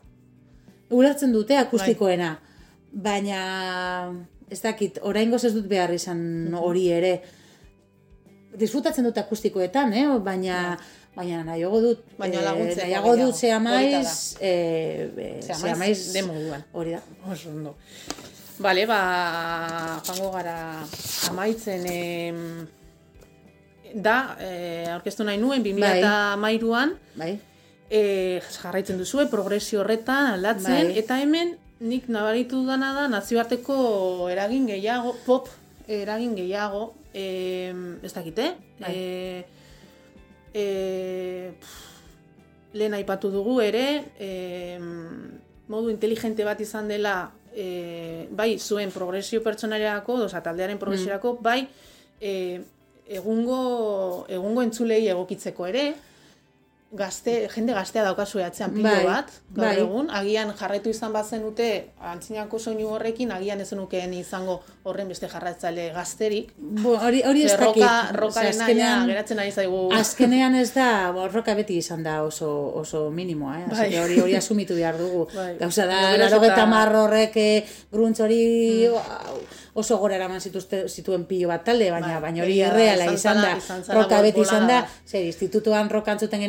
Ulertzen 0.95 1.33
dute 1.35 1.57
akustikoena, 1.59 2.35
baina 2.93 3.41
ez 4.51 4.61
dakit, 4.63 5.01
orain 5.03 5.33
ez 5.35 5.55
dut 5.55 5.67
behar 5.71 5.95
izan 5.95 6.21
hmm. 6.49 6.59
hori 6.61 6.89
ere. 6.93 7.15
Disfrutatzen 8.55 9.05
dut 9.05 9.19
akustikoetan, 9.19 9.93
eh? 9.93 10.07
baina... 10.23 10.77
Baina 11.15 11.45
nahiago 11.47 11.79
dut, 11.79 12.01
baina 12.19 12.41
eh, 12.41 12.43
laguntzea, 12.43 12.87
nahiago 12.89 13.13
dut 13.21 13.37
zea 13.39 13.61
maiz, 13.63 14.35
eh, 14.43 15.37
zea 15.47 15.77
maiz, 15.79 16.11
de 16.11 16.25
moduan. 16.27 16.65
Hori 16.75 16.97
da. 16.97 17.03
Oso 17.31 17.53
ondo. 17.53 17.77
Bale, 18.59 18.87
ba, 18.87 20.01
joango 20.07 20.31
gara 20.31 20.57
amaitzen 21.31 21.83
eh, 21.91 22.35
da, 23.95 24.37
eh, 24.39 24.87
aurkeztu 24.95 25.27
nahi 25.27 25.41
nuen, 25.43 25.65
2000 25.65 26.37
mairuan, 26.39 26.95
bai. 27.19 27.33
eh, 27.91 28.41
jarraitzen 28.63 28.99
duzue, 28.99 29.27
progresio 29.31 29.83
horretan 29.83 30.31
aldatzen, 30.37 30.93
bai. 30.93 30.99
eta 31.03 31.19
hemen 31.23 31.57
nik 31.81 32.07
nabaritu 32.09 32.63
dana 32.67 32.93
da 32.95 33.09
nazioarteko 33.11 34.29
eragin 34.31 34.69
gehiago, 34.71 35.17
pop 35.27 35.51
eragin 35.91 36.37
gehiago, 36.39 36.93
eh, 37.13 37.75
ez 38.03 38.13
dakite, 38.15 38.55
bai. 38.79 38.95
eh, 38.95 39.45
eh, 40.55 41.53
lehen 42.73 42.95
aipatu 42.95 43.31
dugu 43.35 43.61
ere, 43.61 44.05
eh, 44.19 44.79
modu 45.69 45.91
inteligente 45.91 46.45
bat 46.47 46.61
izan 46.61 46.89
dela 46.89 47.33
e, 47.55 48.27
bai 48.31 48.59
zuen 48.59 48.91
progresio 48.91 49.43
pertsonariako, 49.43 50.19
oza, 50.27 50.43
taldearen 50.43 50.79
progresiorako, 50.79 51.37
mm. 51.39 51.43
bai 51.43 51.61
e, 52.21 52.61
egungo, 53.07 54.27
egungo 54.33 54.65
entzulei 54.65 55.07
egokitzeko 55.13 55.69
ere, 55.71 55.87
gazte, 56.97 57.35
jende 57.55 57.75
gaztea 57.75 58.05
daukazu 58.07 58.41
atzean 58.45 58.73
pilo 58.75 58.89
bai, 58.89 59.05
bat, 59.07 59.31
gaur 59.55 59.67
bai. 59.67 59.79
egun, 59.83 60.11
agian 60.15 60.53
jarraitu 60.59 60.93
izan 60.95 61.13
bazen 61.13 61.43
dute, 61.43 61.69
antzinako 62.13 62.59
soinu 62.59 62.89
horrekin, 62.95 63.33
agian 63.35 63.61
ez 63.61 63.71
nukeen 63.75 64.15
izango 64.15 64.61
horren 64.85 65.11
beste 65.11 65.29
jarratzale 65.33 65.89
gazterik. 65.95 66.53
Bo, 66.57 66.95
hori, 66.97 67.25
hori 67.27 67.45
ez 67.49 67.57
dakit. 67.59 67.83
Roka, 68.19 68.47
azkenean, 68.51 69.09
geratzen 69.11 69.43
ari 69.43 69.53
zaigu. 69.53 69.83
Azkenean 69.99 70.55
ez 70.61 70.71
da, 70.77 70.89
bo, 71.15 71.27
roka 71.33 71.57
beti 71.59 71.81
izan 71.83 72.07
da 72.07 72.21
oso, 72.25 72.51
oso 72.85 73.09
minimoa, 73.11 73.59
eh? 73.61 73.67
Bai. 73.73 73.91
hori, 74.05 74.21
hori 74.23 74.39
asumitu 74.39 74.79
behar 74.79 74.99
dugu. 75.01 75.27
Bai. 75.35 75.55
Gauza 75.61 75.89
da, 75.91 76.01
laro 76.21 76.43
eta 76.47 76.67
marro 76.71 77.05
horrek, 77.09 77.37
eh, 77.37 77.65
gruntz 77.93 78.19
hori, 78.25 78.43
mm 78.91 79.63
oso 79.75 79.99
gora 79.99 80.15
eraman 80.15 80.41
zituzte, 80.41 80.85
zituen 80.89 81.25
pilo 81.27 81.49
bat 81.51 81.65
talde, 81.67 81.89
baina 81.91 82.15
bai, 82.15 82.21
baina 82.29 82.45
hori 82.45 82.61
erreala 82.63 83.09
izan 83.13 83.41
da, 83.43 83.55
roka 83.97 84.21
beti 84.23 84.45
izan 84.45 84.69
da, 84.71 84.79
zer, 85.07 85.25
institutuan 85.27 85.91
rokan 85.91 86.21
zuten 86.23 86.45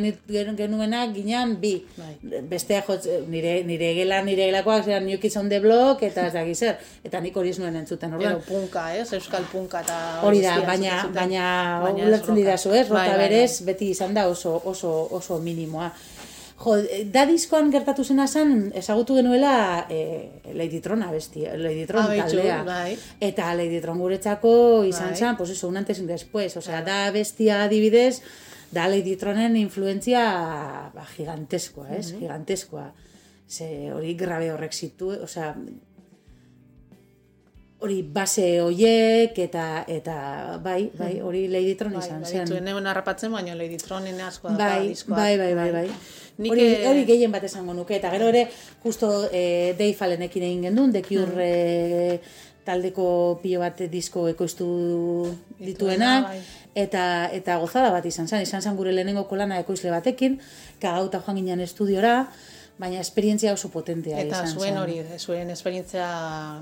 genuena, 0.58 1.02
ginean 1.14 1.56
bi, 1.62 1.74
bai. 1.98 2.42
bestea 2.52 2.84
jotz, 2.86 3.08
nire, 3.32 3.58
nire 3.66 3.94
gela, 3.98 4.22
nire 4.26 4.46
gelakoak, 4.52 4.86
zer, 4.86 5.02
New 5.02 5.18
Kids 5.20 5.38
on 5.42 5.50
the 5.50 5.60
Block, 5.60 6.04
eta 6.06 6.28
ez 6.30 6.34
da 6.38 6.46
zer, 6.54 6.78
eta 7.04 7.22
nik 7.22 7.38
hori 7.38 7.54
nuen 7.58 7.82
entzuten. 7.82 8.14
Ero 8.22 8.40
punka, 8.46 8.88
ez, 8.94 9.10
euskal 9.18 9.50
punka, 9.52 9.82
eta 9.82 9.98
hori 10.26 10.44
da, 10.46 10.60
baina, 10.68 11.02
baina, 11.16 11.46
ulertzen 12.06 12.38
dira 12.38 12.58
zu, 12.58 12.74
ez, 12.74 12.88
roka 12.90 13.02
bai, 13.02 13.10
bai, 13.16 13.22
berez, 13.26 13.64
beti 13.66 13.90
izan 13.96 14.14
da 14.14 14.30
Jo, 16.66 16.80
da 17.14 17.28
diskoan 17.30 17.70
gertatu 17.70 18.04
zena 18.04 18.26
zen, 18.26 18.72
ezagutu 18.74 19.20
genuela 19.20 19.86
e, 19.90 20.42
Lady 20.58 20.80
Tron 20.82 21.04
abesti, 21.06 21.44
Lady 21.62 21.86
Tron 21.86 22.08
ah, 22.10 22.16
taldea. 22.24 22.58
Bai. 22.66 22.96
Eta 23.22 23.52
Lady 23.54 23.82
Tron 23.84 24.02
guretzako 24.02 24.56
izan 24.90 25.12
bai. 25.14 25.20
zen, 25.20 25.38
pues 25.38 25.52
eso, 25.54 25.68
un 25.68 25.78
antes 25.78 26.00
y 26.00 26.02
un 26.02 26.08
después. 26.08 26.58
O 26.58 26.62
sea, 26.62 26.82
da 26.82 27.12
bestia 27.12 27.64
adibidez, 27.64 28.24
da 28.72 28.88
Lady 28.88 29.16
Tronen 29.16 29.58
influentzia 29.58 30.26
ba, 30.94 31.06
giganteskoa, 31.16 31.96
es? 31.96 32.12
Uh 32.12 32.16
-huh. 32.16 32.20
Giganteskoa. 32.20 32.94
Ze 33.48 33.94
hori 33.94 34.16
grabe 34.16 34.52
horrek 34.52 34.74
zitu, 34.74 35.10
o 35.10 35.28
sea, 35.28 35.56
hori 37.80 38.02
base 38.02 38.62
hoiek 38.62 39.38
eta 39.40 39.86
eta 39.88 40.58
bai, 40.64 40.92
bai, 40.98 41.22
hori 41.22 41.48
Lady 41.48 41.76
Tron 41.76 41.94
bai, 41.94 42.02
izan 42.02 42.22
bai, 42.22 42.32
zen. 42.32 42.50
Bai, 42.50 42.74
bai, 42.74 42.86
harrapatzen, 42.92 43.32
baina 43.32 43.56
Lady 43.56 43.78
Tronen 43.78 44.20
asko 44.22 44.50
da 44.50 44.56
bai, 44.58 44.96
bai, 45.08 45.38
bai, 45.38 45.54
bai, 45.54 45.72
bai. 45.72 45.90
Hori, 46.36 46.66
hori 46.84 47.06
gehien 47.08 47.32
bat 47.32 47.44
esango 47.48 47.74
nuke, 47.74 47.96
eta 47.96 48.10
gero 48.12 48.28
ere, 48.28 48.48
justo 48.84 49.12
e, 49.32 49.74
deifalenekin 49.80 50.44
egin 50.44 50.66
gendun, 50.68 50.92
dekiur 50.92 51.32
mm. 51.32 51.46
e, 51.46 52.20
taldeko 52.66 53.08
pilo 53.44 53.62
bat 53.62 53.86
disko 53.92 54.26
ekoiztu 54.32 54.68
dituenak, 55.62 56.28
bai. 56.32 56.42
eta, 56.86 57.06
eta 57.38 57.56
gozada 57.62 57.94
bat 57.94 58.06
izan 58.10 58.28
zen, 58.28 58.44
izan 58.44 58.66
zen 58.66 58.76
gure 58.76 58.92
lehenengo 58.92 59.24
kolana 59.30 59.62
ekoizle 59.64 59.94
batekin, 59.94 60.40
kagauta 60.82 61.22
joan 61.24 61.40
ginen 61.40 61.64
estudiora, 61.64 62.18
baina 62.78 63.00
esperientzia 63.00 63.54
oso 63.56 63.70
potentea 63.72 64.20
eta 64.20 64.44
izan 64.44 64.60
zuen 64.60 64.78
hori, 64.78 65.00
zuen 65.18 65.52
esperientzia 65.54 66.08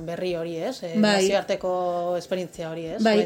berri 0.05 0.35
hori, 0.37 0.57
ez? 0.61 0.75
E, 0.83 0.93
bai. 0.93 1.23
Naziarteko 1.23 1.71
esperientzia 2.19 2.69
hori, 2.69 2.85
ez? 2.97 2.99
Bai. 3.03 3.17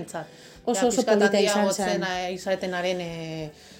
Oso 0.67 0.87
oso 0.87 1.03
polita 1.07 1.39
izan 1.39 1.71
zen. 1.73 2.03
Izaetenaren 2.35 3.01
e, 3.03 3.11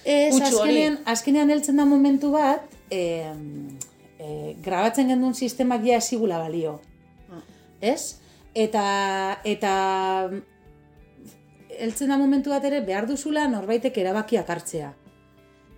Ez, 0.08 0.34
azkenean, 0.40 1.00
azkenean 1.04 1.50
heltzen 1.52 1.76
da 1.76 1.84
momentu 1.88 2.30
bat, 2.32 2.64
e, 2.90 3.00
e, 4.18 4.28
grabatzen 4.64 5.10
gendun 5.12 5.34
sistemak 5.34 5.84
ja 5.84 5.98
esigula 6.00 6.38
balio. 6.40 6.78
Ah. 7.28 7.42
Ez? 7.92 8.16
Eta, 8.56 8.84
eta 9.44 9.72
heltzen 11.78 12.08
da 12.10 12.16
momentu 12.18 12.50
bat 12.50 12.64
ere 12.64 12.80
behar 12.84 13.06
duzula 13.10 13.46
norbaitek 13.52 14.00
erabakiak 14.04 14.48
hartzea. 14.50 14.92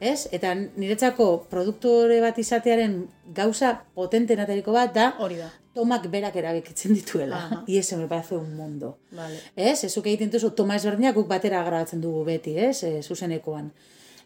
Ez? 0.01 0.29
Eta 0.33 0.55
niretzako 0.55 1.27
produktore 1.51 2.21
bat 2.25 2.39
izatearen 2.41 3.03
gauza 3.37 3.75
potentenateriko 3.95 4.73
bat 4.73 4.95
da, 4.95 5.11
hori 5.19 5.37
da. 5.37 5.51
Tomak 5.75 6.09
berak 6.11 6.35
erabekitzen 6.35 6.95
dituela. 6.99 7.37
Uh 7.37 7.53
-huh. 7.53 7.79
Ese 7.79 7.97
me 7.97 8.09
parece 8.09 8.35
un 8.35 8.57
mundo. 8.57 8.99
Vale. 9.13 9.39
Ez? 9.55 9.85
Ezuk 9.85 10.07
egiten 10.07 10.31
duzu, 10.31 10.51
Toma 10.51 10.77
ezberdinak 10.77 11.15
guk 11.15 11.29
batera 11.29 11.63
grabatzen 11.63 12.01
dugu 12.01 12.25
beti, 12.25 12.59
ez? 12.59 12.83
E, 12.83 13.03
zuzenekoan 13.03 13.71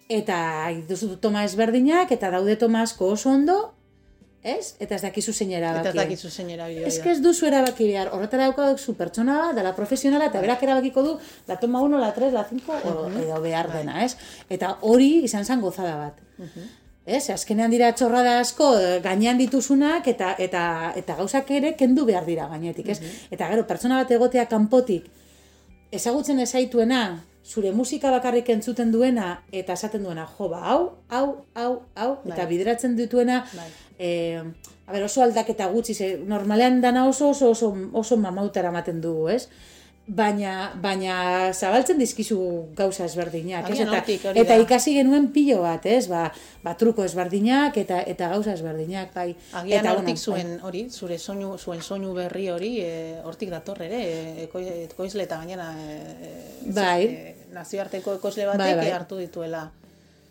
eta 0.08 0.70
duzu 0.88 1.16
toma 1.20 1.44
ezberdinak, 1.44 2.12
eta 2.12 2.30
daude 2.30 2.56
toma 2.56 2.82
asko 2.82 3.12
oso 3.14 3.30
ondo, 3.30 3.72
ez? 4.44 4.74
Eta 4.78 4.94
ez 4.98 5.02
dakizu 5.02 5.32
zein 5.32 5.52
erabaki. 5.56 5.88
Eta 5.88 5.90
ez 5.90 5.96
dakizu 6.02 6.30
zein 6.30 6.50
erabaki. 6.52 6.84
Ez 6.84 6.98
ez 7.14 7.18
duzu 7.24 7.48
erabaki 7.48 7.88
behar, 7.88 8.12
horretara 8.12 8.50
dauka 8.50 8.68
zu 8.76 8.94
pertsona 8.98 9.38
bat, 9.40 9.56
dela 9.56 9.74
profesionala, 9.74 10.28
eta 10.30 10.42
berak 10.44 10.62
erabakiko 10.66 11.02
du, 11.02 11.16
la 11.48 11.56
toma 11.60 11.82
1, 11.82 11.98
la 11.98 12.12
3, 12.12 12.30
la 12.32 12.44
5, 12.44 12.68
uh 12.68 12.94
-huh. 12.94 13.24
edo 13.24 13.40
behar 13.40 13.68
bai. 13.68 13.78
dena, 13.78 14.04
ez? 14.04 14.16
Eta 14.48 14.76
hori 14.82 15.24
izan 15.24 15.44
zen 15.44 15.60
gozada 15.60 15.96
bat. 15.96 16.20
Uh 16.38 16.44
-huh. 16.44 16.68
Ez, 17.06 17.30
azkenean 17.30 17.70
dira 17.70 17.92
txorrada 17.92 18.38
asko 18.40 18.70
gainean 19.02 19.38
dituzunak 19.38 20.06
eta 20.08 20.34
eta 20.38 20.92
eta 20.96 21.14
gauzak 21.14 21.50
ere 21.50 21.74
kendu 21.76 22.04
behar 22.04 22.24
dira 22.24 22.48
gainetik, 22.48 22.88
ez? 22.88 23.00
Eta 23.30 23.48
gero 23.48 23.66
pertsona 23.66 23.96
bat 24.02 24.10
egotea 24.10 24.46
kanpotik 24.46 25.04
ezagutzen 25.92 26.38
ezaituena, 26.40 27.24
zure 27.44 27.72
musika 27.76 28.10
bakarrik 28.10 28.48
entzuten 28.48 28.90
duena 28.92 29.42
eta 29.52 29.74
esaten 29.76 30.02
duena 30.02 30.24
jo 30.26 30.48
ba 30.48 30.62
hau 30.70 30.80
hau 31.08 31.26
hau 31.54 31.72
hau 31.94 32.10
eta 32.24 32.36
bai. 32.36 32.46
bideratzen 32.48 32.96
dituena 32.96 33.44
bai. 33.52 33.68
Eh, 33.98 34.42
a 34.86 34.92
ber, 34.92 35.04
oso 35.04 35.22
aldaketa 35.22 35.68
gutxi 35.72 35.94
ze 35.94 36.16
normalean 36.18 36.80
dana 36.80 37.06
oso 37.08 37.30
oso 37.30 37.50
oso, 37.50 37.74
oso 37.92 38.16
mamautara 38.16 38.68
ematen 38.68 39.00
dugu, 39.00 39.28
ez? 39.28 39.48
baina 40.06 40.72
baina 40.80 41.52
zabaltzen 41.52 41.98
dizkizu 41.98 42.36
gauza 42.76 43.06
ezberdinak, 43.06 43.70
ez? 43.72 43.78
Eta, 43.80 44.32
eta 44.36 44.56
ikasi 44.60 44.92
genuen 44.98 45.30
pilo 45.32 45.62
bat, 45.62 45.86
ez? 45.88 46.08
Ba, 46.10 46.26
ba 46.62 46.74
truko 46.76 47.04
ezberdinak 47.04 47.78
eta 47.80 48.02
eta 48.12 48.28
gauza 48.34 48.52
ezberdinak, 48.52 49.14
bai. 49.14 49.30
Agian 49.52 49.80
eta 49.80 49.94
hortik 49.96 50.18
bai. 50.18 50.24
zuen 50.24 50.58
hori, 50.62 50.84
zure 50.90 51.18
soinu 51.18 51.56
zuen 51.56 51.80
soinu 51.80 52.12
berri 52.16 52.50
hori, 52.52 52.74
e, 52.84 53.22
hortik 53.24 53.50
dator 53.54 53.80
ere, 53.86 54.02
e, 54.04 54.48
ekoizle 54.90 55.24
eta 55.24 55.40
gainera 55.40 55.70
e, 55.80 56.34
bai. 56.66 57.00
E, 57.06 57.34
nazioarteko 57.54 58.18
ekoizle 58.20 58.50
batek 58.52 58.60
bai, 58.60 58.76
bai. 58.82 58.92
hartu 58.92 59.22
dituela. 59.22 59.70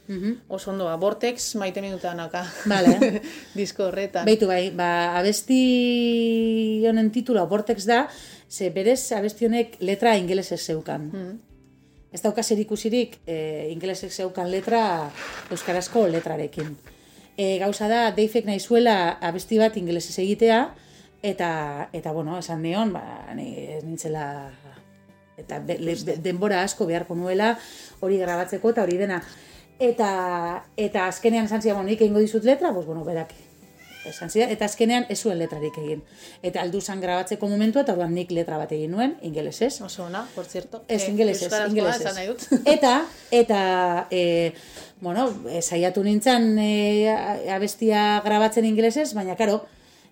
Mm 0.07 0.19
-hmm. 0.21 0.37
Oso 0.47 0.71
ondo, 0.71 0.85
ba, 0.85 0.95
Vortex 0.95 1.55
maite 1.55 1.81
minuta 1.81 2.13
naka. 2.13 2.45
Vale. 2.65 3.21
Disko 3.57 3.87
horretan. 3.87 4.25
Beitu 4.25 4.47
bai, 4.47 4.69
ba, 4.71 5.17
abesti 5.17 6.83
honen 6.87 7.11
titula 7.11 7.45
Vortex 7.45 7.85
da, 7.85 8.09
ze 8.49 8.69
berez 8.69 9.11
abestionek 9.11 9.77
letra 9.79 10.17
ingelesez 10.17 10.61
zeukan. 10.65 11.01
Mm. 11.13 11.39
Ez 12.11 12.21
dauka 12.21 12.43
zer 12.43 12.59
ikusirik 12.59 13.17
e, 13.25 13.69
ingelesez 13.71 14.13
zeukan 14.13 14.51
letra 14.51 15.09
euskarazko 15.49 16.07
letrarekin. 16.07 16.77
E, 17.37 17.57
gauza 17.57 17.87
da, 17.87 18.11
deifek 18.11 18.45
nahi 18.45 18.59
zuela 18.59 19.17
abesti 19.21 19.57
bat 19.57 19.77
ingelesez 19.77 20.19
egitea, 20.19 20.75
eta, 21.23 21.89
eta 21.93 22.11
bueno, 22.11 22.37
esan 22.37 22.61
neon, 22.61 22.93
ba, 22.93 23.33
ni, 23.33 23.55
nintzela 23.81 24.51
eta 25.37 25.57
denbora 26.21 26.61
asko 26.61 26.85
beharko 26.85 27.15
nuela 27.17 27.55
hori 28.01 28.19
grabatzeko 28.21 28.69
eta 28.69 28.83
hori 28.83 28.99
dena. 28.99 29.21
Eta, 29.79 30.65
eta 30.77 31.07
azkenean 31.07 31.45
esan 31.49 31.61
zian, 31.61 31.85
nik 31.85 32.01
egingo 32.01 32.19
dizut 32.19 32.43
letra, 32.43 32.73
pues, 32.73 32.85
bueno, 32.85 33.03
berak, 33.03 33.33
esan 34.05 34.29
zidan, 34.29 34.51
eta 34.51 34.65
azkenean 34.65 35.05
ez 35.11 35.19
zuen 35.21 35.37
letrarik 35.39 35.77
egin. 35.79 36.03
Eta 36.43 36.61
aldu 36.61 36.81
zan 36.81 37.01
grabatzeko 37.01 37.47
momentu, 37.49 37.79
eta 37.81 37.95
orduan 37.95 38.13
nik 38.15 38.31
letra 38.35 38.57
bat 38.59 38.71
egin 38.75 38.91
nuen, 38.95 39.15
ingelesez. 39.23 39.79
Oso 39.81 40.05
ona, 40.05 40.25
por 40.35 40.45
cierto. 40.45 40.83
Ez, 40.87 41.03
eh, 41.03 41.11
ingelesez, 41.11 41.51
ingelesez. 41.69 42.49
Eta, 42.75 42.93
eta, 43.31 43.61
e, 44.11 44.53
bueno, 45.01 45.27
saiatu 45.61 46.03
nintzen 46.03 46.57
e, 46.59 47.09
abestia 47.51 48.21
grabatzen 48.25 48.65
ingelesez, 48.65 49.13
baina, 49.17 49.37
karo, 49.39 49.63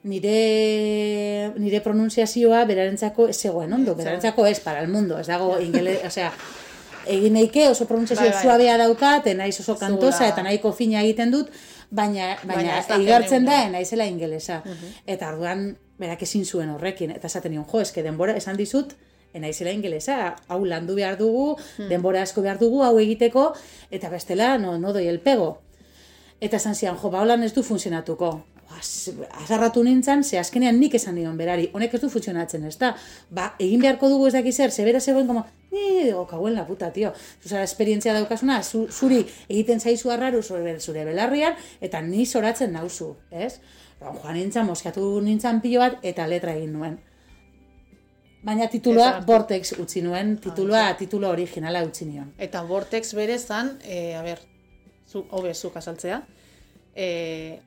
nire, 0.03 1.53
nire 1.61 1.81
pronunziazioa 1.85 2.63
berarentzako 2.65 3.27
ez 3.29 3.37
zegoen 3.37 3.73
ondo, 3.73 3.95
berarentzako 3.95 4.47
ez, 4.47 4.59
para 4.59 4.81
el 4.81 4.89
mundo, 4.89 5.19
ez 5.19 5.27
dago 5.27 5.59
ingeles, 5.61 6.01
o 6.05 6.09
sea, 6.09 6.33
egin 7.05 7.33
neike 7.33 7.67
oso 7.69 7.85
pronunziazio 7.89 8.27
bai, 8.27 8.33
bai. 8.33 8.41
suabea 8.43 8.77
daukat, 8.81 9.29
naiz 9.37 9.59
oso 9.59 9.77
kantosa, 9.79 10.27
eta 10.27 10.43
nahiko 10.43 10.73
fina 10.73 11.01
egiten 11.01 11.31
dut, 11.31 11.49
baina, 11.89 12.35
baina, 12.43 12.81
baina 12.87 12.99
egartzen 12.99 13.47
da, 13.47 13.63
naizela 13.73 14.05
ingelesa. 14.09 14.61
Eta 15.05 15.29
arduan, 15.29 15.71
berak 16.01 16.21
ezin 16.27 16.45
zuen 16.45 16.69
horrekin, 16.73 17.15
eta 17.15 17.27
esaten 17.27 17.55
nion, 17.55 17.65
jo, 17.69 17.81
eske 17.81 18.03
denbora, 18.03 18.35
esan 18.37 18.59
dizut, 18.59 18.95
naizela 19.33 19.71
ingelesa, 19.71 20.35
hau 20.51 20.61
landu 20.65 20.95
behar 20.95 21.17
dugu, 21.17 21.55
hmm. 21.55 21.89
denbora 21.89 22.23
asko 22.25 22.43
behar 22.43 22.59
dugu, 22.59 22.83
hau 22.83 22.97
egiteko, 22.99 23.51
eta 23.91 24.09
bestela, 24.11 24.57
no, 24.57 24.77
no 24.77 24.93
doi 24.93 25.07
el 25.07 25.21
pego. 25.23 25.59
Eta 26.41 26.57
esan 26.57 26.75
zian, 26.75 26.97
jo, 26.97 27.11
ba, 27.13 27.21
holan 27.21 27.43
ez 27.45 27.53
du 27.53 27.63
funtzionatuko 27.63 28.31
azarratu 28.77 29.83
nintzen, 29.83 30.23
ze 30.23 30.39
azkenean 30.39 30.79
nik 30.79 30.95
esan 30.95 31.15
nion 31.15 31.37
berari, 31.37 31.69
honek 31.73 31.93
ez 31.97 32.01
du 32.01 32.09
funtzionatzen, 32.09 32.63
ez 32.69 32.77
da? 32.79 32.93
Ba, 33.29 33.51
egin 33.59 33.81
beharko 33.83 34.09
dugu 34.09 34.27
ez 34.27 34.33
dakiz 34.33 34.55
zer, 34.55 34.71
zebera 34.71 34.99
zegoen, 34.99 35.27
como, 35.27 35.45
ni, 35.71 35.85
digo, 36.05 36.25
kauen 36.27 36.55
la 36.55 36.65
puta, 36.67 36.91
tio. 36.93 37.13
Zuzara, 37.43 37.63
esperientzia 37.67 38.13
daukasuna, 38.17 38.61
zu, 38.63 38.87
zuri 38.89 39.21
egiten 39.47 39.79
zaizu 39.79 40.11
arraru 40.11 40.41
zure, 40.41 40.79
zure 40.79 41.05
belarrian, 41.05 41.55
eta 41.81 42.01
ni 42.01 42.25
zoratzen 42.25 42.73
nauzu, 42.73 43.15
ez? 43.31 43.59
Ba, 44.01 44.11
joan 44.11 44.37
nintzen, 44.39 44.65
moskatu 44.65 45.07
nintzen 45.21 45.61
pilo 45.61 45.83
bat, 45.83 45.97
eta 46.01 46.27
letra 46.27 46.55
egin 46.57 46.75
nuen. 46.77 46.99
Baina 48.41 48.65
titulua 48.73 49.19
Vortex 49.25 49.75
utzi 49.77 50.01
nuen, 50.01 50.37
titulua, 50.41 50.87
ah, 50.89 50.93
titulo 50.97 51.29
originala 51.29 51.83
utzi 51.85 52.07
nion. 52.09 52.31
Eta 52.41 52.63
Vortex 52.65 53.13
berezan, 53.13 53.75
e, 53.85 54.15
a 54.17 54.23
ber, 54.25 54.41
zu, 55.05 55.27
hobe, 55.29 55.53
zu 55.53 55.69
kasaltzea, 55.69 56.23
e, 56.95 57.59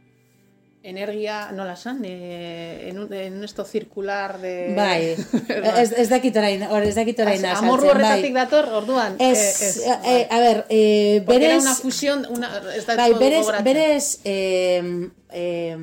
energia, 0.84 1.50
nola 1.52 1.76
san, 1.76 2.04
e, 2.04 2.90
en, 2.90 2.98
un, 2.98 3.12
en 3.12 3.42
esto 3.42 3.64
circular 3.64 4.38
de... 4.38 4.74
Bai, 4.76 5.16
ez, 5.80 5.92
ez 5.96 6.08
dakit 6.12 6.36
orain, 6.36 6.66
or, 6.68 6.84
ez 6.84 6.94
dakit 6.94 7.22
orain 7.24 7.40
azaltzen. 7.40 7.64
Amorru 7.64 7.88
horretatik 7.88 8.34
bai. 8.34 8.42
dator, 8.44 8.68
orduan. 8.82 9.14
Ez, 9.18 9.38
eh, 9.40 9.68
ez 9.68 9.78
eh, 9.80 9.94
bai. 10.02 10.18
a 10.28 10.40
ver, 10.42 10.58
eh, 10.68 11.22
berez... 11.26 11.48
era 11.48 11.62
una 11.62 11.74
fusión, 11.74 12.26
una, 12.28 12.50
ez 12.76 12.84
da 12.84 12.98
bai, 13.00 13.14
berez, 13.16 13.46
berez, 13.64 14.08
eh, 14.28 15.08
eh, 15.32 15.78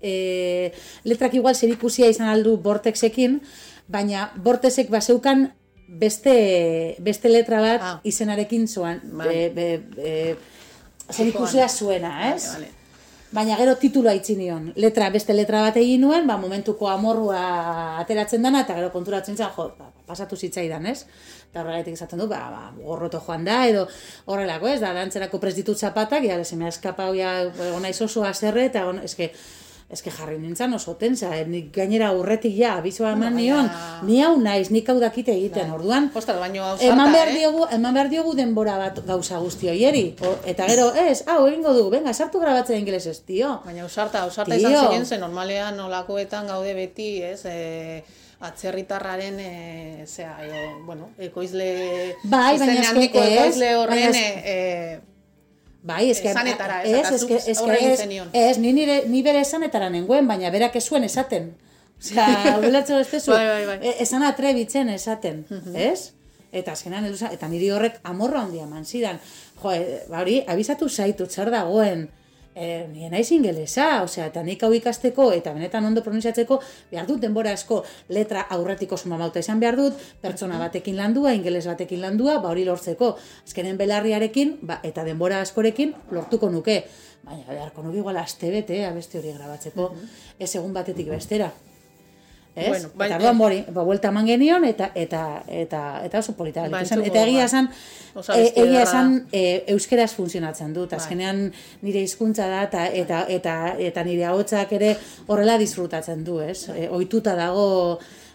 eh, 0.00 0.72
letrak 1.04 1.36
igual 1.36 1.54
zer 1.54 1.68
ikusia 1.74 2.08
izan 2.08 2.30
aldu 2.32 2.56
Vortexekin, 2.64 3.42
baina 3.86 4.30
bortezek 4.40 4.88
baseukan 4.88 5.50
beste, 5.88 6.96
beste 7.04 7.28
letra 7.28 7.60
bat 7.60 7.84
ah. 7.84 8.00
izenarekin 8.02 8.64
zoan. 8.64 9.04
Vale. 9.12 9.52
Be, 9.52 9.68
be, 9.92 10.16
zer 11.12 11.28
ikusea 11.28 11.68
zuena, 11.68 12.14
ez? 12.32 12.48
Vale, 12.48 12.64
vale. 12.64 12.83
Baina 13.34 13.56
gero 13.58 13.74
titula 13.80 14.12
itzi 14.14 14.36
nion. 14.38 14.68
Letra, 14.78 15.08
beste 15.10 15.34
letra 15.34 15.64
bat 15.64 15.74
egin 15.80 16.04
nuen, 16.04 16.26
ba, 16.28 16.36
momentuko 16.38 16.86
amorrua 16.86 17.40
ateratzen 18.02 18.44
dana, 18.46 18.60
eta 18.62 18.76
gero 18.78 18.92
konturatzen 18.94 19.34
zen, 19.34 19.48
jo, 19.56 19.66
ba, 19.78 19.88
pasatu 20.06 20.38
zitzaidan, 20.38 20.86
ez? 20.86 21.00
Eta 21.48 21.64
horregaitik 21.64 21.98
esaten 21.98 22.22
du, 22.22 22.28
ba, 22.30 22.38
ba, 22.52 22.62
gorroto 22.78 23.18
joan 23.26 23.42
da, 23.48 23.64
edo 23.66 23.88
horrelako, 24.30 24.70
ez? 24.70 24.78
Da, 24.84 24.92
dantzerako 24.94 25.42
presditut 25.42 25.82
zapatak, 25.82 26.28
ja, 26.28 26.38
se 26.44 26.60
me 26.60 26.68
ha 26.68 26.70
eskapau, 26.70 27.10
ja, 27.18 27.34
ona 27.74 27.90
izoso 27.90 28.22
azerre, 28.28 28.68
eta, 28.70 28.86
on, 28.92 29.02
eske, 29.02 29.32
eske 29.94 30.12
jarri 30.12 30.36
nintzen 30.42 30.74
oso 30.76 30.96
tensa, 31.00 31.30
eh? 31.36 31.44
nik 31.48 31.70
gainera 31.74 32.10
urretik 32.16 32.54
ja, 32.56 32.74
abizoa 32.80 33.12
eman 33.14 33.36
nion, 33.38 33.70
ni 34.08 34.20
hau 34.24 34.34
naiz, 34.40 34.68
nik 34.74 34.88
hau 34.90 34.98
dakite 35.00 35.32
egiten, 35.34 35.70
bai. 35.70 35.78
orduan, 35.78 36.10
Ostal, 36.14 36.40
baino 36.42 36.66
eman 36.82 37.14
behar, 37.14 37.30
eh? 37.32 37.38
diogu, 37.38 37.68
eman 37.78 37.96
behar 37.96 38.10
diogu 38.12 38.34
denbora 38.38 38.76
bat 38.80 39.00
gauza 39.06 39.40
guzti 39.42 39.70
hoieri, 39.72 40.04
eta 40.50 40.68
gero, 40.70 40.90
ez, 41.06 41.22
hau, 41.30 41.40
egingo 41.48 41.72
du, 41.76 41.86
venga, 41.94 42.12
sartu 42.12 42.42
grabatzen 42.42 42.82
ingeles 42.82 43.06
ez, 43.10 43.20
tio. 43.24 43.56
Baina 43.64 43.86
usarta, 43.86 44.26
usarta 44.28 44.58
izan 44.58 44.76
ziren, 44.82 45.06
zen 45.06 45.24
normalean 45.24 45.78
nolakoetan 45.80 46.50
gaude 46.50 46.76
beti, 46.76 47.10
ez, 47.24 47.40
e, 47.48 48.04
atzerritarraren 48.44 49.40
e, 49.40 50.04
zera, 50.06 50.36
e, 50.44 50.68
bueno, 50.84 51.10
ekoizle 51.18 51.68
bai, 52.24 52.58
baina 52.58 52.80
eske, 52.82 53.08
ekoizle 53.08 53.74
horren 53.78 54.18
e, 54.20 54.56
Bai, 55.84 56.08
eske, 56.08 56.30
esanetara, 56.30 56.78
ez, 56.88 57.10
eske, 57.12 57.36
eske, 57.52 57.74
ez, 57.76 58.04
ez, 58.32 58.56
ni, 58.58 58.72
nire, 58.72 59.02
ni 59.12 59.20
bere 59.24 59.42
esanetara 59.44 59.90
nengoen, 59.92 60.24
baina 60.30 60.48
berak 60.54 60.78
ez 60.80 60.84
zuen 60.88 61.04
esaten. 61.04 61.50
Osea, 62.00 62.54
ulertzo 62.64 62.96
ez 63.02 63.08
tezu, 63.10 63.32
bai, 63.36 63.44
bai, 63.50 63.64
bai. 63.68 63.76
E, 63.84 63.96
esan 64.04 64.24
atrebitzen 64.24 64.88
esaten, 64.94 65.42
uh 65.52 65.76
ez? 65.90 66.14
Eta 66.54 66.72
azkenan, 66.72 67.10
eta 67.12 67.50
niri 67.50 67.68
horrek 67.74 67.98
amorra 68.08 68.46
handia 68.46 68.64
man 68.70 68.86
zidan. 68.88 69.20
Jo, 69.60 69.74
e, 69.74 70.00
ba 70.08 70.22
hori, 70.22 70.38
abizatu 70.48 70.88
zaitu, 70.88 71.28
txar 71.28 71.52
dagoen, 71.52 72.06
eh, 72.54 72.86
nire 72.92 73.10
naiz 73.10 73.30
ingelesa, 73.32 74.02
osea, 74.04 74.28
eta 74.30 74.42
nik 74.46 74.62
hau 74.62 74.70
ikasteko, 74.74 75.30
eta 75.34 75.52
benetan 75.56 75.84
ondo 75.88 76.02
pronunziatzeko, 76.06 76.60
behar 76.90 77.08
dut 77.08 77.20
denbora 77.22 77.52
asko 77.52 77.82
letra 78.08 78.46
aurretiko 78.56 78.96
suma 78.96 79.18
mauta 79.18 79.42
izan 79.42 79.60
behar 79.60 79.76
dut, 79.80 80.00
pertsona 80.22 80.58
batekin 80.62 80.96
landua, 80.96 81.34
ingeles 81.34 81.66
batekin 81.66 82.00
landua, 82.04 82.38
ba 82.40 82.52
hori 82.54 82.64
lortzeko, 82.64 83.14
azkenen 83.44 83.78
belarriarekin, 83.80 84.58
ba, 84.62 84.80
eta 84.82 85.04
denbora 85.04 85.42
askorekin 85.44 85.94
lortuko 86.14 86.50
nuke. 86.50 86.82
Baina, 87.24 87.46
beharko 87.50 87.82
nuke 87.82 88.02
igual 88.02 88.18
aste 88.20 88.50
bete, 88.52 88.84
abeste 88.86 89.18
hori 89.18 89.32
grabatzeko, 89.32 89.92
ez 90.38 90.54
egun 90.54 90.74
batetik 90.76 91.08
bestera. 91.10 91.52
Ez? 92.54 92.68
Bueno, 92.68 92.90
bai, 92.94 93.08
eta 93.08 93.16
orduan 93.18 93.38
bori, 93.38 93.56
ba, 93.74 93.82
vuelta 93.82 94.12
eman 94.12 94.28
genion, 94.30 94.64
eta, 94.64 94.92
eta, 94.94 95.42
eta, 95.50 95.80
eta 96.06 96.20
oso 96.20 96.36
polita. 96.38 96.68
Bai, 96.70 96.84
eta 96.86 97.22
egia 97.24 97.48
esan, 97.48 97.68
e, 98.14 98.44
egia 98.62 98.84
esan 98.84 99.16
e, 99.34 99.42
euskeraz 99.74 100.12
funtzionatzen 100.14 100.70
dut. 100.76 100.92
Bai. 100.92 101.00
Azkenean 101.02 101.48
nire 101.82 102.04
hizkuntza 102.06 102.46
da, 102.52 102.62
eta, 102.68 102.86
eta, 103.02 103.24
eta, 103.28 103.56
eta 103.88 104.06
nire 104.06 104.28
ahotsak 104.30 104.76
ere 104.78 104.94
horrela 105.26 105.58
disfrutatzen 105.58 106.22
du, 106.24 106.38
ez? 106.46 106.68
E, 106.70 106.86
oituta 106.94 107.34
dago 107.38 107.66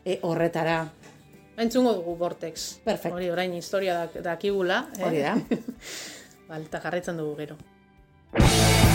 e, 0.03 0.19
horretara. 0.27 0.81
Entzungo 1.59 1.95
dugu 1.95 2.17
Vortex. 2.19 2.69
Perfect. 2.83 3.15
Hori 3.15 3.31
orain 3.31 3.55
historia 3.55 4.05
dakigula. 4.23 4.85
Da 4.99 5.07
Hori 5.07 5.23
da. 5.23 5.35
Bale, 6.51 6.65
eta 6.67 6.83
jarretzen 6.83 7.19
dugu 7.23 7.39
gero. 7.39 8.88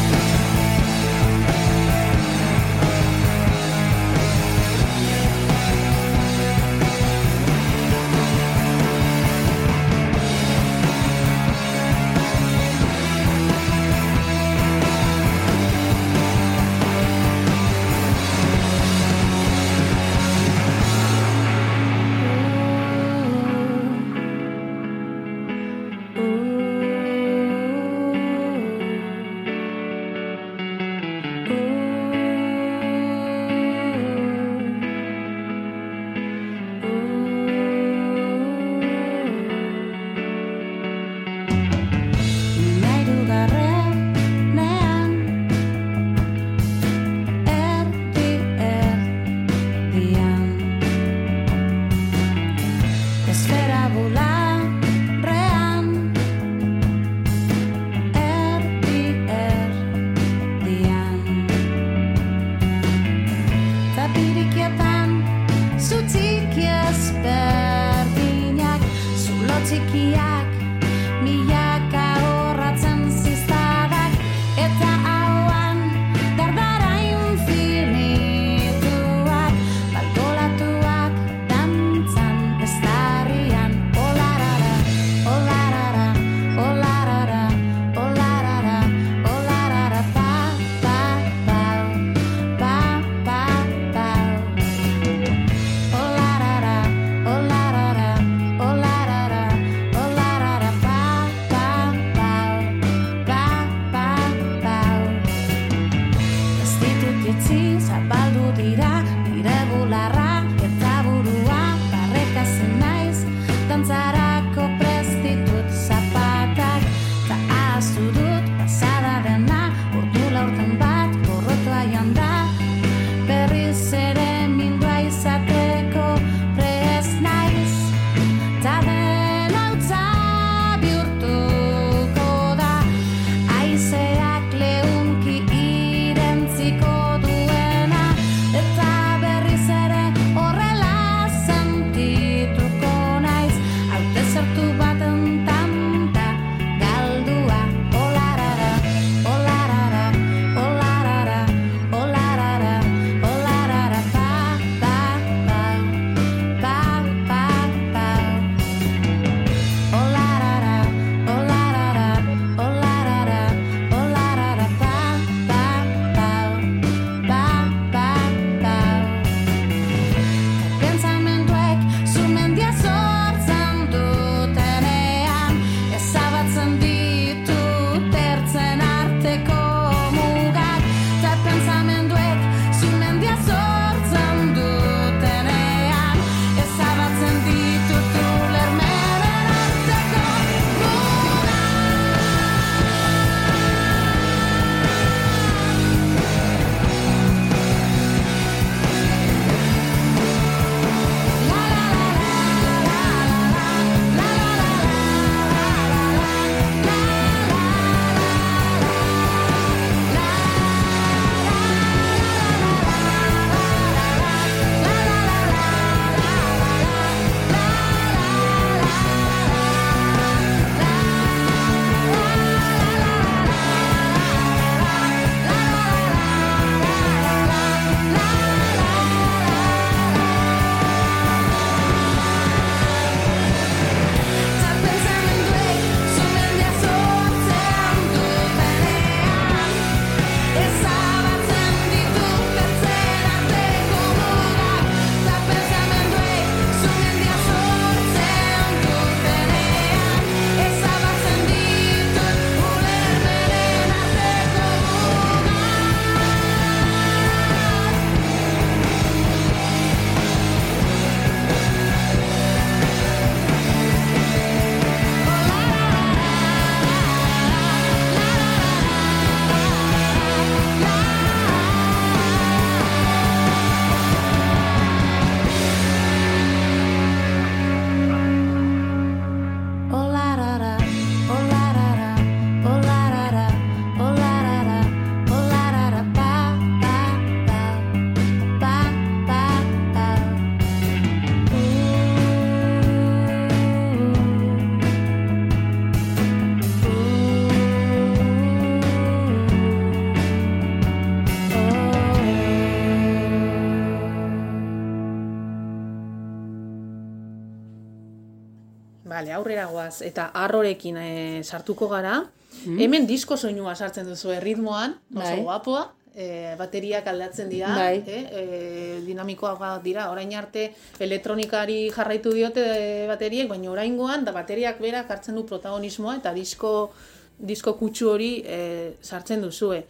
Bale, 309.25 309.33
aurrera 309.33 309.67
goaz, 309.73 310.03
eta 310.05 310.29
arrorekin 310.37 311.01
e, 311.01 311.43
sartuko 311.43 311.89
gara. 311.89 312.19
Mm. 312.65 312.79
Hemen 312.85 313.07
disko 313.09 313.39
soinua 313.41 313.75
sartzen 313.75 314.07
duzu 314.07 314.35
erritmoan, 314.37 314.99
oso 315.15 315.25
bai. 315.25 315.39
guapoa, 315.41 315.87
e, 316.15 316.55
bateriak 316.61 317.09
aldatzen 317.09 317.49
dira, 317.49 317.73
bai. 317.75 318.03
e, 318.07 318.21
e, 318.21 319.01
dinamikoa 319.07 319.79
dira, 319.83 320.11
orain 320.13 320.35
arte 320.37 320.75
elektronikari 321.01 321.91
jarraitu 321.91 322.35
diote 322.37 323.07
bateriek, 323.09 323.49
baina 323.49 323.71
orain 323.71 323.97
da 324.25 324.33
bateriak 324.33 324.79
berak 324.79 325.11
hartzen 325.11 325.35
du 325.35 325.47
protagonismoa, 325.47 326.17
eta 326.21 326.35
disko, 326.35 326.93
disko 327.39 327.79
kutsu 327.81 328.11
hori 328.11 328.43
e, 328.45 328.95
sartzen 329.01 329.41
duzue. 329.41 329.85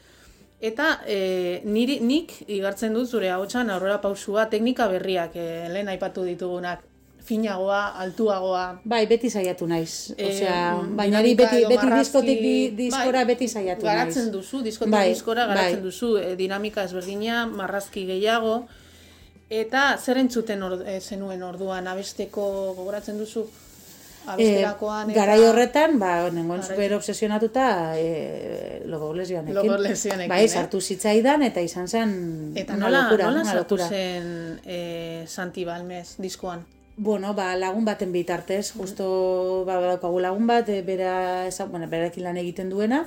Eta 0.60 1.00
e, 1.06 1.60
niri, 1.64 1.98
nik 2.00 2.44
igartzen 2.46 2.94
dut 2.94 3.10
zure 3.10 3.30
hau 3.30 3.42
aurrera 3.42 4.00
pausua 4.00 4.48
teknika 4.48 4.88
berriak, 4.88 5.34
e, 5.34 5.68
lehen 5.68 5.88
aipatu 5.88 6.24
ditugunak, 6.24 6.93
finagoa, 7.24 7.86
altuagoa. 8.04 8.64
Bai, 8.84 9.06
beti 9.08 9.30
saiatu 9.32 9.66
naiz. 9.66 10.12
E, 10.16 10.28
Osea, 10.28 10.60
baina 10.98 11.22
beti, 11.24 11.64
beti 11.70 11.90
diskotik 11.96 12.40
di, 12.44 12.54
diskora 12.84 13.22
bai, 13.22 13.32
beti 13.32 13.48
saiatu 13.48 13.88
garatzen 13.88 14.28
naiz. 14.28 14.32
duzu, 14.34 14.62
diskotik 14.66 14.92
bai, 14.92 15.08
diskora 15.14 15.46
garatzen 15.48 15.80
bai. 15.80 15.88
duzu, 15.88 16.14
e, 16.20 16.34
dinamika 16.36 16.84
ezberdina, 16.84 17.46
marrazki 17.48 18.04
gehiago. 18.10 18.64
Eta 19.48 19.94
zer 19.98 20.20
entzuten 20.20 20.62
or, 20.66 20.80
e, 20.84 21.00
zenuen 21.00 21.42
orduan, 21.42 21.88
abesteko 21.88 22.46
gogoratzen 22.76 23.20
duzu? 23.20 23.46
Abesterakoan, 24.24 25.10
e, 25.10 25.16
garai 25.16 25.40
horretan, 25.44 25.98
ba, 26.00 26.12
nengoen 26.32 26.62
super 26.64 26.94
obsesionatuta 26.96 27.66
e, 28.00 28.80
logo 28.88 29.12
lesionekin. 29.16 29.56
Logo 29.56 29.76
lesionekin, 29.80 30.32
Bai, 30.32 30.46
sartu 30.48 30.80
zitzaidan 30.80 31.44
eta 31.44 31.64
izan 31.64 31.88
zen 31.88 32.14
Eta 32.56 32.76
nola, 32.80 33.04
locura, 33.04 33.28
nola 33.28 33.44
sartu 33.44 33.80
zen 33.84 34.30
e, 34.64 34.78
Santi 35.28 35.64
Balmes 35.68 36.16
diskoan? 36.24 36.64
Bueno, 36.96 37.34
ba, 37.34 37.56
lagun 37.56 37.84
baten 37.84 38.12
bitartez, 38.12 38.70
justo 38.72 39.64
ba, 39.66 39.80
daukagu 39.82 40.20
lagun 40.22 40.46
bat, 40.46 40.68
e, 40.68 40.82
bera, 40.82 41.46
eza, 41.48 41.66
bueno, 41.66 41.88
berarekin 41.90 42.22
lan 42.22 42.38
egiten 42.38 42.70
duena, 42.70 43.02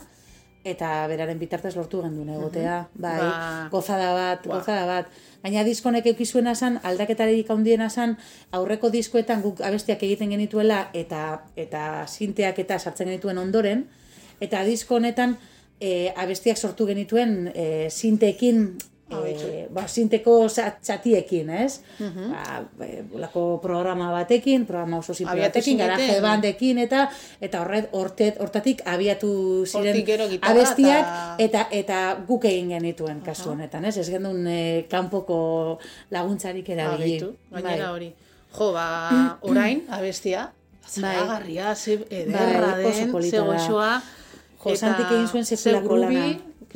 eta 0.68 0.90
beraren 1.08 1.40
bitartez 1.40 1.72
lortu 1.78 2.02
genduen 2.04 2.34
egotea, 2.34 2.90
bai, 3.00 3.20
ba. 3.22 3.70
gozada 3.72 4.12
bat, 4.12 4.44
ba. 4.44 4.58
gozada 4.58 4.84
bat. 4.90 5.14
Gaina 5.44 5.64
diskonek 5.64 6.10
eukizuena 6.12 6.56
zan, 6.56 6.82
aldaketarik 6.84 7.48
handiena 7.54 7.88
zan, 7.90 8.18
aurreko 8.52 8.92
diskoetan 8.92 9.42
guk 9.46 9.64
abestiak 9.64 10.04
egiten 10.04 10.36
genituela, 10.36 10.90
eta 10.92 11.46
eta 11.56 12.04
sinteak 12.08 12.60
eta 12.66 12.80
sartzen 12.80 13.08
genituen 13.08 13.40
ondoren, 13.40 13.86
eta 14.44 14.66
diskonetan 14.68 15.38
e, 15.80 16.12
abestiak 16.12 16.60
sortu 16.60 16.90
genituen 16.92 17.54
e, 17.56 17.88
sinteekin 17.88 18.66
e, 19.10 19.68
ba, 19.72 19.86
sinteko 19.88 20.47
txatiekin, 20.49 21.49
ez? 21.49 21.80
Uh 21.99 22.08
-huh. 22.08 22.66
ba, 22.78 23.30
programa 23.62 24.12
batekin, 24.12 24.66
programa 24.66 24.97
oso 24.97 25.14
batekin, 25.24 25.78
garaje 25.78 26.22
bandekin, 26.22 26.78
eta 26.78 27.10
eta 27.41 27.62
horret, 27.62 27.89
hortet, 27.91 28.39
hortatik 28.39 28.82
abiatu 28.86 29.66
ziren 29.66 29.95
abestiak, 30.41 31.39
eta, 31.39 31.68
eta 31.72 32.18
guk 32.28 32.45
egin 32.45 32.70
genituen 32.70 33.22
kasu 33.22 33.49
honetan, 33.49 33.86
ez? 33.86 33.97
Ez 33.97 34.10
gendun 34.10 34.47
e, 34.47 34.86
kanpoko 34.89 35.80
laguntzarik 36.12 36.70
erabili. 36.70 37.20
Gainera 37.51 37.84
bai. 37.84 37.91
hori. 37.91 38.14
Jo, 38.58 38.72
ba, 38.74 39.38
orain, 39.41 39.84
abestia, 39.97 40.51
zeragarria, 40.88 41.76
ze 41.76 41.99
ederra 42.10 42.76
bai, 42.76 42.84
den, 42.84 43.22
ze 43.32 43.39
goxoa, 43.39 44.01
Jo, 44.58 44.76
zantik 44.76 45.12
egin 45.12 45.28
zuen 45.28 45.45
sekulako 45.45 45.97
lana 46.01 46.28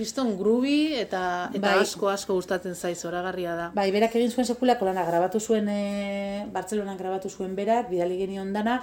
kriston 0.02 0.34
grubi 0.40 0.96
eta 0.98 1.22
eta 1.54 1.62
bai. 1.68 1.86
asko 1.86 2.10
asko 2.10 2.36
gustatzen 2.40 2.74
zaiz 2.76 3.00
oragarria 3.06 3.54
da. 3.56 3.70
Bai, 3.78 3.92
berak 3.94 4.18
egin 4.18 4.34
zuen 4.34 4.50
sekulako 4.50 4.90
lana 4.90 5.06
grabatu 5.06 5.40
zuen 5.40 5.70
e, 5.70 6.46
Bartzelonan 6.52 6.98
grabatu 6.98 7.30
zuen 7.30 7.54
berak, 7.56 7.90
bidali 7.94 8.18
genion 8.18 8.50
dana 8.54 8.82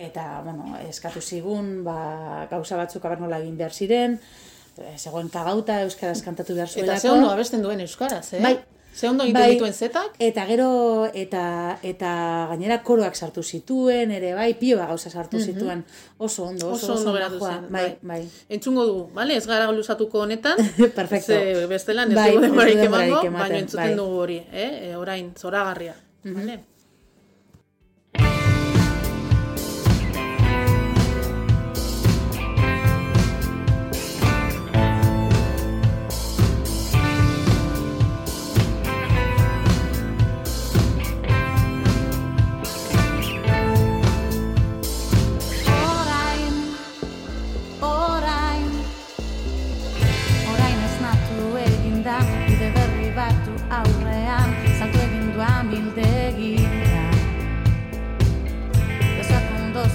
eta 0.00 0.40
bueno, 0.44 0.76
eskatu 0.88 1.20
zigun, 1.20 1.82
ba, 1.84 2.46
gauza 2.50 2.78
batzuk 2.80 3.04
abernola 3.04 3.40
egin 3.42 3.56
behar 3.58 3.72
ziren, 3.72 4.16
e, 4.76 4.94
zegoen 4.96 5.28
kagauta 5.32 5.80
euskaraz 5.84 6.20
kantatu 6.24 6.56
behar 6.56 6.72
zuelako. 6.72 6.96
Eta 6.96 7.00
ze 7.00 7.32
abesten 7.32 7.64
duen 7.64 7.80
euskaraz, 7.84 8.26
eh? 8.32 8.40
Bai, 8.44 8.54
Ze 8.94 9.08
ondo 9.08 9.24
egiten 9.24 9.40
bai, 9.40 9.52
dituen 9.54 9.72
zetak? 9.72 10.16
Eta 10.18 10.44
gero, 10.48 10.70
eta, 11.14 11.42
eta 11.86 12.10
gainera 12.50 12.80
koroak 12.82 13.14
sartu 13.16 13.42
zituen, 13.42 14.10
ere 14.10 14.32
bai, 14.34 14.48
pioa 14.58 14.88
gauza 14.90 15.10
sartu 15.10 15.38
mm 15.38 15.46
zituen. 15.52 15.84
Oso 16.18 16.44
ondo, 16.44 16.72
oso, 16.72 16.94
oso, 16.94 17.12
ondo 17.12 17.38
zen. 17.38 17.68
Bai, 17.70 17.84
bai, 17.84 17.98
bai. 18.02 18.20
Entzungo 18.48 18.86
dugu, 18.86 19.04
bale? 19.14 19.36
Ez 19.36 19.46
gara 19.46 19.70
lusatuko 19.72 20.24
honetan. 20.26 20.58
Perfecto. 20.98 21.32
Ze 21.32 21.66
bestelan 21.70 22.10
ez 22.10 22.18
bai, 22.18 22.30
dugu 22.32 22.42
denborarik 22.48 22.84
emango, 22.88 23.22
baina 23.30 23.62
entzuten 23.62 23.86
bai. 23.86 23.96
dugu 24.02 24.20
hori, 24.26 24.42
eh? 24.52 24.70
E, 24.90 24.96
orain, 24.96 25.32
zoragarria. 25.38 25.94
Mm 26.24 26.30
-hmm. 26.30 26.40
Vale? 26.40 26.69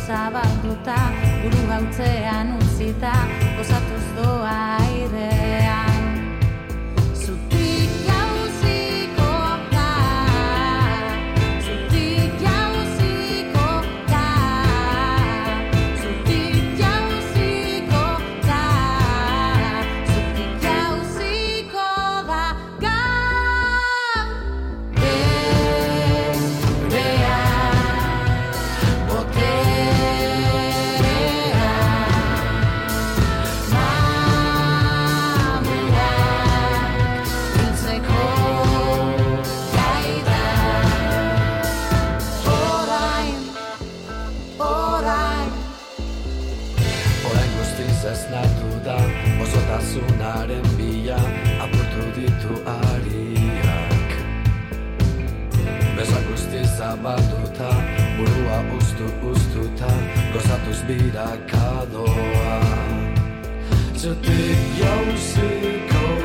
Zabalduta, 0.05 0.97
buru 1.41 1.61
gautzean 1.69 2.53
utzita, 2.59 3.13
gozatuz 3.57 4.05
doa 4.17 4.84
Gozatuz 60.85 60.87
birakadoa 60.87 62.61
Zutik 63.95 64.57
jauziko 64.79 66.05
da 66.19 66.24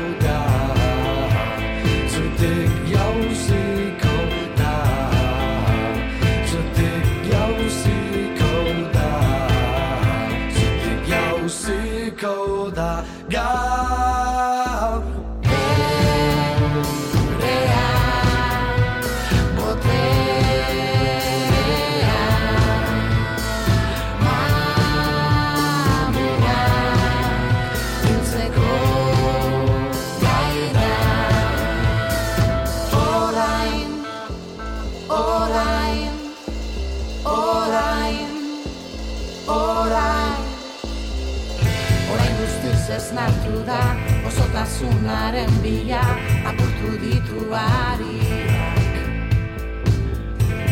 da 43.71 43.95
osotasunaren 44.27 45.51
bila 45.63 46.03
apurtu 46.49 46.91
ditu 47.01 47.39
ariak. 47.55 48.91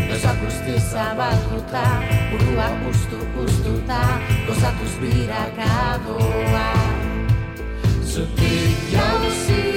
Gauza 0.09 0.31
guzti 0.41 0.73
zabalduta 0.91 1.85
Burua 2.31 2.67
ustu 2.89 3.19
ustuta 3.43 4.01
Gozatuz 4.47 4.93
birakadoa 5.01 6.69
Zutik 8.11 8.77
jauziko 8.91 9.68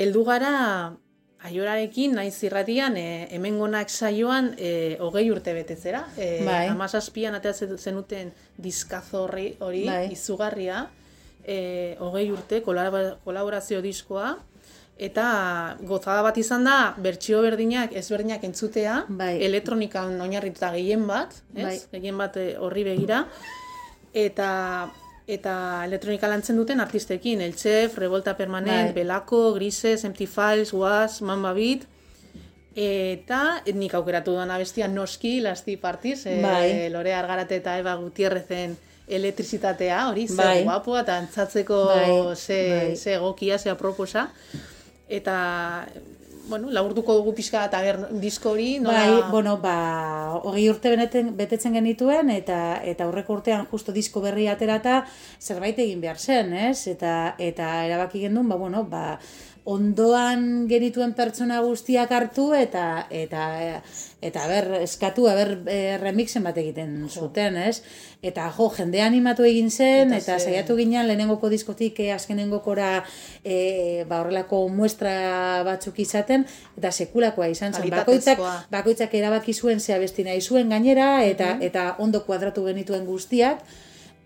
heldu 0.00 0.24
gara 0.24 0.52
aiorarekin 1.40 2.14
naiz 2.16 2.36
irratian 2.44 2.96
e, 3.00 3.28
hemengonak 3.32 3.90
saioan 3.90 4.52
e, 4.58 4.96
hogei 5.00 5.26
urte 5.32 5.54
betezera. 5.56 6.04
E, 6.16 6.42
bai. 6.44 6.66
Amazazpian 6.72 7.36
atea 7.38 7.54
zenuten 7.78 8.32
diskazo 8.60 9.24
hori, 9.24 9.54
hori 9.60 9.86
bai. 9.88 10.04
izugarria. 10.12 10.86
E, 11.40 11.96
hogei 12.00 12.28
urte 12.32 12.60
kolaborazio 12.64 13.80
diskoa. 13.84 14.34
Eta 15.00 15.26
gozada 15.88 16.20
bat 16.20 16.36
izan 16.36 16.66
da, 16.68 16.92
bertsio 17.00 17.40
berdinak, 17.40 17.94
ezberdinak 17.96 18.42
entzutea, 18.44 18.98
bai. 19.08 19.38
elektronikan 19.46 20.12
oinarrituta 20.20 20.74
gehien 20.74 21.06
bat, 21.08 21.38
ez? 21.54 21.64
Bai. 21.64 21.76
gehien 21.94 22.20
bat 22.20 22.36
e, 22.36 22.50
horri 22.60 22.84
begira. 22.84 23.22
Eta 24.12 24.50
eta 25.30 25.84
elektronika 25.86 26.28
lantzen 26.30 26.58
duten 26.58 26.80
artistekin, 26.82 27.40
El 27.40 27.54
Chef, 27.54 27.96
Revolta 27.98 28.36
Permanent, 28.36 28.90
bai. 28.90 28.94
Belako, 29.02 29.52
Grises, 29.54 30.04
Empty 30.04 30.26
Files, 30.26 30.72
Was, 30.74 31.20
Mamba 31.22 31.52
Beat, 31.54 31.86
eta 32.74 33.40
nik 33.74 33.94
aukeratu 33.98 34.34
duan 34.36 34.50
abestia 34.50 34.88
Noski, 34.88 35.40
Lasti 35.44 35.76
Partiz, 35.76 36.24
e, 36.26 36.40
bai. 36.42 36.88
Lore 36.90 37.14
Argarate 37.14 37.60
eta 37.62 37.78
Eva 37.78 37.94
Gutierrezen 38.00 38.76
elektrizitatea, 39.10 40.04
hori, 40.08 40.28
ze 40.28 40.38
bai. 40.38 40.62
guapua, 40.64 41.02
eta 41.02 41.16
antzatzeko 41.18 41.80
bai. 41.86 42.36
ze, 42.36 42.60
bai. 42.70 42.96
ze 42.96 43.18
gokia, 43.18 43.58
ze 43.58 43.70
aproposa. 43.70 44.28
Eta 45.08 45.86
bueno, 46.50 46.68
laburtuko 46.74 47.14
dugu 47.16 47.32
pixka 47.38 47.62
eta 47.68 47.80
ber, 47.84 48.00
disko 48.20 48.52
hori, 48.52 48.74
nola... 48.82 49.04
Bai, 49.06 49.30
bueno, 49.30 49.56
ba, 49.62 49.76
hogei 50.42 50.66
urte 50.68 50.92
beneten, 50.92 51.32
betetzen 51.38 51.78
genituen, 51.78 52.32
eta 52.34 52.58
eta 52.84 53.06
aurreko 53.06 53.38
urtean 53.38 53.64
justo 53.70 53.94
disko 53.96 54.20
berri 54.24 54.48
aterata 54.52 55.04
zerbait 55.40 55.78
egin 55.78 56.02
behar 56.02 56.18
zen, 56.18 56.52
ez? 56.68 56.88
Eta, 56.90 57.36
eta 57.38 57.70
erabaki 57.86 58.26
gendun, 58.26 58.50
ba, 58.50 58.58
bueno, 58.60 58.84
ba, 58.90 59.04
ondoan 59.70 60.66
genituen 60.70 61.12
pertsona 61.14 61.60
guztiak 61.62 62.10
hartu 62.16 62.48
eta 62.56 63.06
eta 63.14 63.42
eta 64.20 64.46
ber 64.50 64.66
eskatu 64.80 65.26
ber 65.28 65.52
e, 65.70 65.96
remixen 66.00 66.44
bat 66.44 66.56
egiten 66.60 67.06
zuten, 67.08 67.56
ez? 67.56 67.82
Eta 68.22 68.48
jo, 68.56 68.68
jende 68.76 69.00
animatu 69.04 69.46
egin 69.48 69.70
zen 69.70 70.12
eta, 70.12 70.36
eta 70.36 70.38
saiatu 70.38 70.76
ginen 70.80 71.06
lehenengoko 71.08 71.48
diskotik 71.52 72.00
e, 72.02 72.10
azkenengokora 72.16 72.90
e, 73.44 74.04
ba 74.08 74.20
horrelako 74.24 74.64
muestra 74.74 75.62
batzuk 75.66 76.00
izaten 76.02 76.46
eta 76.76 76.90
sekulakoa 76.90 77.50
izan 77.52 77.76
zen. 77.76 77.90
Bakoitzak 77.94 78.42
bakoitzak 78.72 79.14
erabaki 79.20 79.54
zuen 79.54 79.80
zea 79.80 80.00
besti 80.02 80.26
nahi 80.26 80.40
zuen 80.40 80.74
gainera 80.74 81.22
eta 81.24 81.56
eta 81.60 81.94
ondo 81.98 82.24
kuadratu 82.26 82.66
genituen 82.66 83.06
guztiak. 83.06 83.64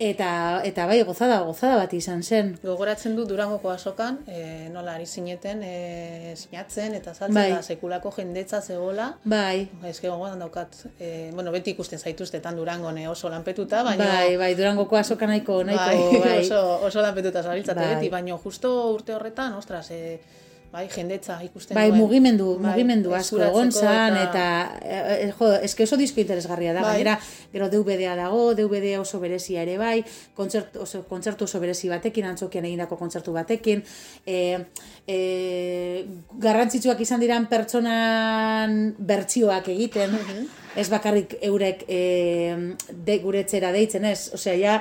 Eta, 0.03 0.61
eta 0.67 0.89
bai, 0.91 0.97
gozada, 1.07 1.37
gozada 1.47 1.77
bat 1.79 1.93
izan 1.95 2.25
zen. 2.27 2.49
Gogoratzen 2.65 3.15
du 3.15 3.25
Durangoko 3.31 3.71
asokan, 3.71 4.19
e, 4.27 4.69
nola 4.75 4.97
ari 4.99 5.07
zineten, 5.07 5.63
e, 5.63 6.35
sinatzen 6.35 6.97
eta 6.99 7.15
saltzen 7.15 7.39
bai. 7.39 7.53
da 7.53 7.63
sekulako 7.63 8.11
jendetza 8.17 8.61
zegoela. 8.61 9.13
Bai. 9.23 9.69
Ba, 9.81 9.89
ez 9.89 10.01
que 10.01 10.09
gogoan 10.11 10.43
daukat, 10.43 10.75
e, 10.99 11.31
bueno, 11.33 11.53
beti 11.55 11.77
ikusten 11.77 12.03
zaituztetan 12.03 12.59
Durango 12.59 12.91
ne 12.93 13.07
oso 13.09 13.31
lanpetuta, 13.31 13.85
baina... 13.87 14.09
Bai, 14.17 14.37
bai, 14.37 14.55
Durangoko 14.59 14.99
asokan 14.99 15.31
nahiko, 15.31 15.63
nahiko, 15.63 16.11
bai. 16.11 16.21
bai. 16.27 16.39
Oso, 16.43 16.81
oso 16.91 17.05
lanpetuta 17.05 17.45
zabiltzate 17.45 17.81
bai. 17.81 17.95
beti, 17.95 18.11
baina 18.11 18.39
justo 18.43 18.75
urte 18.91 19.15
horretan, 19.15 19.55
ostras, 19.55 19.93
e, 19.95 20.19
bai, 20.75 20.89
jendetza 20.91 21.37
ikusten 21.45 21.77
bai, 21.79 21.87
mugimendu, 21.95 22.49
bai, 22.59 22.73
mugimendu 22.73 23.15
asko 23.15 23.39
egon 23.47 23.71
zan, 23.71 24.17
eta, 24.19 24.47
eta 24.83 25.13
e, 25.15 25.29
jo, 25.31 25.51
eske 25.69 25.87
oso 25.87 25.99
disko 26.01 26.23
interesgarria 26.23 26.73
da, 26.75 26.83
bai. 26.83 26.97
gainera, 26.97 27.15
gero 27.53 27.69
DVD-a 27.71 28.17
dago, 28.19 28.41
DVD 28.59 28.97
oso 28.99 29.21
berezia 29.23 29.63
ere 29.63 29.77
bai, 29.79 30.01
kontzert, 30.35 30.81
oso, 30.83 31.05
kontzertu 31.11 31.47
oso 31.47 31.63
berezi 31.63 31.93
batekin, 31.93 32.27
antzokian 32.33 32.67
egindako 32.67 32.99
kontzertu 32.99 33.37
batekin, 33.37 33.85
e, 34.27 34.41
e, 35.07 35.21
garrantzitsuak 36.43 37.07
izan 37.07 37.23
diran 37.23 37.49
pertsonan 37.53 38.77
bertsioak 38.99 39.71
egiten, 39.77 40.19
mhm 40.19 40.64
ez 40.77 40.89
bakarrik 40.91 41.37
eurek 41.43 41.85
e, 41.89 42.01
de, 42.91 43.19
guretzera 43.23 43.73
deitzen 43.75 44.05
ez, 44.09 44.31
osea, 44.35 44.55
ja, 44.59 44.75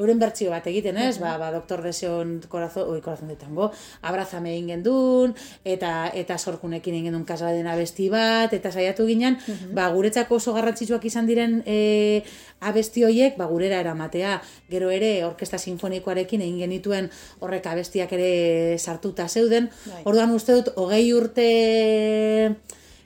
euren 0.00 0.20
bertsio 0.20 0.50
bat 0.52 0.66
egiten 0.70 0.96
ez, 1.00 1.18
ba, 1.20 1.34
ba, 1.40 1.50
doktor 1.52 1.82
deseon 1.84 2.38
korazon, 2.48 2.88
oi, 2.92 3.00
korazon 3.04 3.28
de 3.28 3.36
tango, 3.40 3.70
abrazame 4.06 4.54
egin 4.56 4.84
duen, 4.84 5.34
eta, 5.64 6.10
eta 6.16 6.38
sorkunekin 6.38 6.96
egin 7.00 7.12
duen 7.16 7.26
kasaren 7.28 7.68
abesti 7.68 8.08
bat, 8.12 8.54
eta 8.56 8.72
saiatu 8.72 9.06
ginen, 9.10 9.38
ba, 9.76 9.90
guretzako 9.94 10.40
oso 10.40 10.54
garrantzitsuak 10.56 11.04
izan 11.10 11.28
diren 11.28 11.60
e, 11.66 12.22
abesti 12.64 13.04
hoiek, 13.04 13.36
ba, 13.40 13.50
gurera 13.50 13.80
eramatea, 13.84 14.38
gero 14.72 14.90
ere, 14.94 15.12
orkesta 15.26 15.60
sinfonikoarekin 15.60 16.46
egin 16.46 16.64
genituen 16.64 17.10
horrek 17.40 17.66
abestiak 17.70 18.12
ere 18.16 18.78
sartuta 18.78 19.28
zeuden, 19.28 19.70
bai. 19.86 20.04
orduan 20.04 20.32
uste 20.36 20.56
dut, 20.60 20.74
hogei 20.80 21.06
urte 21.16 21.48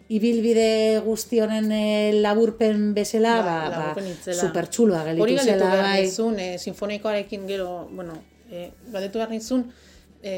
ibilbide 0.08 1.00
guzti 1.04 1.40
honen 1.40 1.70
e, 1.72 2.12
laburpen 2.20 2.92
bezala, 2.96 3.38
ba, 3.42 3.56
ba, 3.72 3.86
ba 3.96 4.34
super 4.36 4.68
txulua 4.68 5.04
gelitu 5.06 5.24
Hori 5.24 5.38
galitu 5.38 5.64
behar 5.64 5.82
bai. 5.86 6.02
nizun, 6.04 6.38
e, 6.38 6.48
sinfonikoarekin 6.60 7.46
gero, 7.48 7.88
bueno, 7.90 8.18
e, 8.50 8.70
galitu 8.92 9.22
behar 9.22 9.32
nizun, 9.32 9.64
e, 10.22 10.34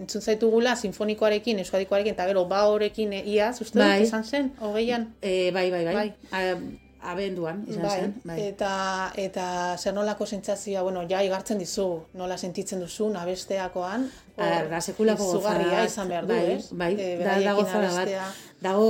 entzun 0.00 0.22
zaitugula 0.22 0.74
sinfonikoarekin, 0.76 1.62
euskadikoarekin, 1.62 2.18
eta 2.18 2.26
gero 2.30 2.46
ba 2.50 2.64
horrekin 2.70 3.12
e, 3.14 3.22
iaz, 3.36 3.60
uste 3.62 3.78
bai. 3.78 4.00
dut, 4.00 4.08
izan 4.08 4.24
zen, 4.24 4.54
hogeian? 4.60 5.12
E, 5.22 5.52
bai, 5.54 5.70
bai, 5.70 5.84
bai. 5.86 5.94
bai 6.30 6.81
abenduan 7.02 7.64
izan 7.68 7.82
bai, 7.82 7.96
zen. 8.00 8.14
Bai. 8.24 8.36
Eta, 8.48 8.72
eta 9.18 9.46
zer 9.78 9.94
nolako 9.94 10.26
sentsazioa, 10.26 10.82
bueno, 10.86 11.02
ja 11.10 11.22
igartzen 11.24 11.58
dizu, 11.58 11.86
nola 12.18 12.36
sentitzen 12.38 12.82
duzu, 12.82 13.08
nabesteakoan. 13.14 14.08
Da, 14.36 14.80
sekulako 14.80 15.26
gozara. 15.34 15.84
izan 15.84 16.08
behar 16.08 16.26
du, 16.26 16.34
bai, 16.34 16.60
Bai, 16.84 16.92
e, 16.96 17.10
da, 17.20 17.36
dago 17.44 17.66
zara 17.66 17.90
bat. 17.96 18.38
Dago, 18.62 18.86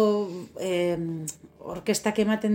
eh, 0.61 0.97
orkestak 1.63 2.19
ematen 2.23 2.55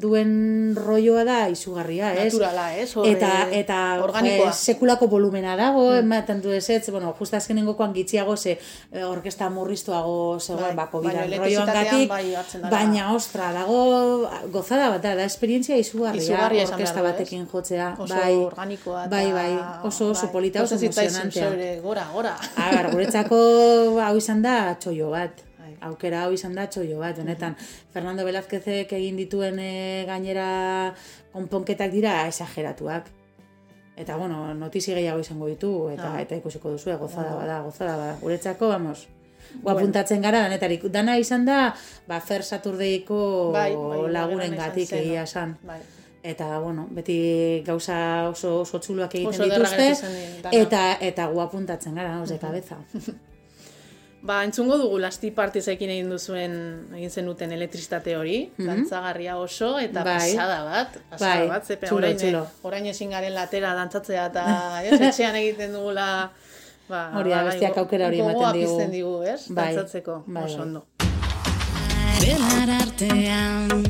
duen 0.00 0.74
rolloa 0.76 1.24
da 1.26 1.36
izugarria, 1.52 2.12
ez? 2.16 2.32
Naturala, 2.32 2.66
ez? 2.76 2.88
eta 3.10 3.30
eta 3.52 3.78
organikoa. 4.02 4.52
sekulako 4.52 5.08
volumena 5.12 5.56
dago, 5.58 5.84
mm. 5.90 6.04
ematen 6.04 6.40
du 6.44 6.52
ez, 6.56 6.64
ez, 6.70 6.90
bueno, 6.90 7.12
justa 7.18 7.36
azkenengokoan 7.36 7.92
gitxiago 7.94 8.36
ze 8.36 8.56
eh, 8.56 9.04
orkesta 9.04 9.50
murriztuago 9.50 10.38
zegoen 10.40 10.72
bai, 10.72 10.76
bako 10.84 11.02
bidan 11.04 11.32
rolloan 11.36 11.72
gatik, 11.72 12.08
bai, 12.08 12.24
baina 12.70 13.12
ostra, 13.14 13.52
dago 13.52 14.28
gozada 14.52 14.90
bat 14.94 15.02
da, 15.04 15.14
da 15.18 15.26
esperientzia 15.28 15.76
izugarria, 15.76 16.22
izugarria 16.22 16.68
orkesta 16.70 17.04
batekin 17.04 17.46
jotzea. 17.52 17.94
Oso 17.98 18.14
bai, 18.14 18.34
organikoa. 18.34 19.06
Bai, 19.12 19.26
bai, 19.32 19.50
oso, 19.82 20.12
oso 20.12 20.26
bai, 20.26 20.32
polita, 20.32 20.62
oso 20.64 20.80
emozionantea. 20.80 21.80
Gora, 21.84 22.08
gora. 22.14 22.36
Agar, 22.56 22.90
guretzako 22.94 23.36
hau 24.00 24.16
izan 24.16 24.40
da 24.42 24.56
txoio 24.80 25.12
bat 25.12 25.44
aukera 25.80 26.24
hau 26.24 26.32
izan 26.32 26.54
da 26.54 26.66
txoio 26.70 26.98
bat, 27.02 27.18
honetan. 27.18 27.56
Fernando 27.92 28.24
Velázquezek 28.26 28.92
egin 28.98 29.16
dituen 29.20 29.58
e, 29.60 30.04
gainera 30.08 30.48
konponketak 31.32 31.92
dira 31.92 32.26
exageratuak. 32.28 33.12
Eta, 33.96 34.16
bueno, 34.20 34.52
notizi 34.54 34.92
gehiago 34.92 35.22
izango 35.24 35.46
ditu, 35.48 35.88
eta 35.88 36.10
ah. 36.12 36.20
eta 36.20 36.36
ikusiko 36.36 36.74
duzu, 36.74 36.92
gozada 37.00 37.32
bada, 37.34 37.62
gozada 37.64 37.96
bada. 37.96 38.16
Guretzako, 38.20 38.68
vamos, 38.68 39.06
guapuntatzen 39.62 40.20
gara, 40.20 40.42
danetarik. 40.44 40.84
Dana 40.92 41.16
izan 41.16 41.46
da, 41.48 41.60
ba, 42.08 42.20
Fer 42.20 42.44
Saturdeiko 42.44 43.52
bai, 43.54 43.70
bai, 43.72 44.00
lagunen 44.12 44.56
gatik 44.58 44.92
egia 44.98 45.24
esan. 45.24 45.56
Bai. 45.64 45.80
Eta, 46.26 46.58
bueno, 46.58 46.88
beti 46.90 47.62
gauza 47.64 47.96
oso, 48.32 48.60
oso 48.64 48.80
txuluak 48.82 49.14
egiten 49.14 49.46
dituzte, 49.46 49.88
eta, 50.50 50.82
eta 51.00 51.28
guapuntatzen 51.32 51.94
gara, 51.96 52.18
oze, 52.20 52.38
kabeza. 52.42 52.82
Ba, 54.26 54.40
entzungo 54.42 54.74
dugu 54.80 54.96
lasti 54.98 55.28
partizekin 55.30 55.90
egin 55.94 56.08
duzuen, 56.10 56.54
egin 56.98 57.12
zenuten 57.20 57.52
elektrizitate 57.54 58.16
hori, 58.18 58.38
mm 58.56 58.66
dantzagarria 58.66 59.36
oso, 59.38 59.76
eta 59.78 60.02
bai. 60.02 60.16
pasada 60.18 60.56
bat, 60.66 60.96
pasada 61.12 61.34
bai. 61.38 61.48
bat, 61.52 61.66
zepe, 61.66 61.90
orain, 61.94 62.16
txulo. 62.18 62.40
orain 62.66 62.88
ezin 62.90 63.12
garen 63.14 63.34
latera 63.36 63.74
dantzatzea, 63.78 64.24
eta 64.32 64.46
ez, 64.88 64.98
etxean 64.98 65.38
egiten 65.38 65.76
dugula, 65.76 66.06
ba, 66.88 67.02
hori 67.20 67.30
da, 67.30 67.44
ba, 67.44 67.52
bestiak 67.52 67.78
aukera 67.84 68.08
hori 68.10 68.18
ematen 68.24 68.58
digu. 68.58 68.72
Gogoa 68.72 68.88
digu, 68.96 69.12
ez, 69.30 69.46
bai. 69.46 69.68
dantzatzeko, 69.76 70.16
bai, 70.26 70.42
oso 70.42 70.58
bai. 70.58 70.66
ondo. 70.66 70.82
Belar 72.24 72.72
artean, 72.80 73.84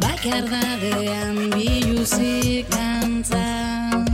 bakardadean, 0.00 1.42
biluzik 1.52 2.72
dantzan. 2.72 4.08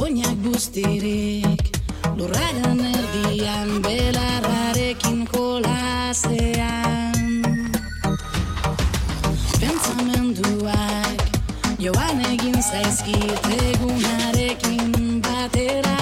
Oinak 0.00 0.40
bustirik, 0.46 1.79
Lurraren 2.18 2.80
erdian 2.80 3.82
belarrarekin 3.82 5.26
kolazean 5.32 7.14
Pentsamenduak 9.60 11.20
joan 11.78 12.20
egin 12.32 12.58
zaizkit 12.62 13.46
egunarekin 13.56 15.22
batera. 15.24 15.98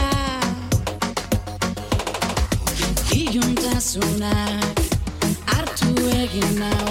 Iuntasunak 3.18 4.80
hartu 5.52 5.92
egin 6.22 6.50
nau 6.62 6.88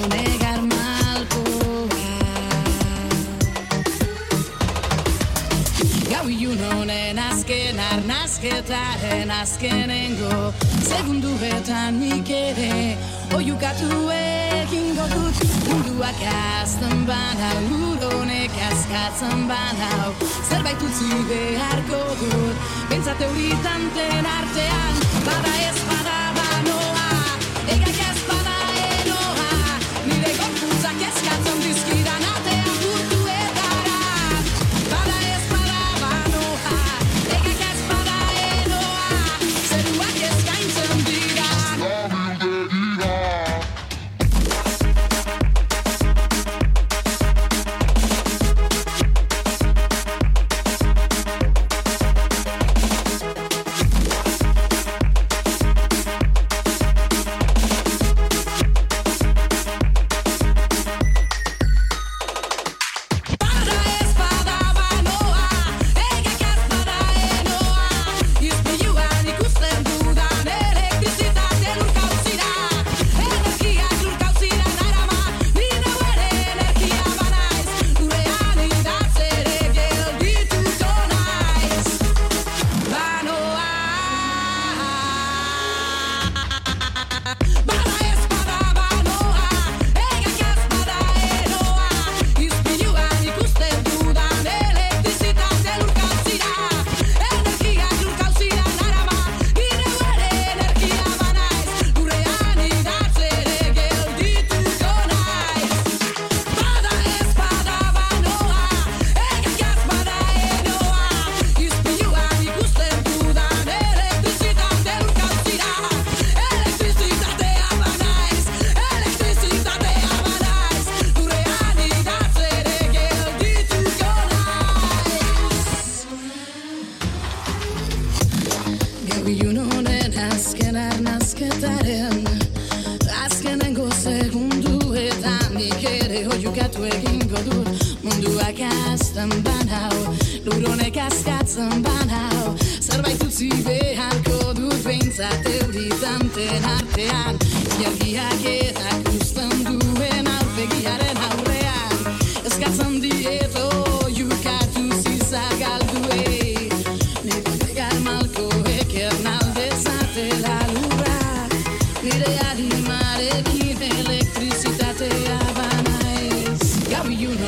azken 7.48 7.80
arnazketaren 7.80 9.30
azkenengo 9.30 10.54
Segunduetan 10.84 12.00
nik 12.00 12.30
ere. 12.30 12.98
Oiukatu 13.36 14.10
egin 14.12 14.96
dut 14.96 15.36
Munduak 15.68 16.20
azten 16.60 17.06
bana 17.06 17.52
Uronek 17.72 18.52
azkatzen 18.70 19.48
bana 19.48 20.12
Zerbait 20.50 20.82
utzi 20.82 21.24
beharko 21.30 22.04
dut 22.20 22.56
Bentsat 22.90 23.22
euritan 23.22 23.82
den 23.96 24.26
artean 24.26 24.96
Bada 25.26 25.56
ez 25.70 25.77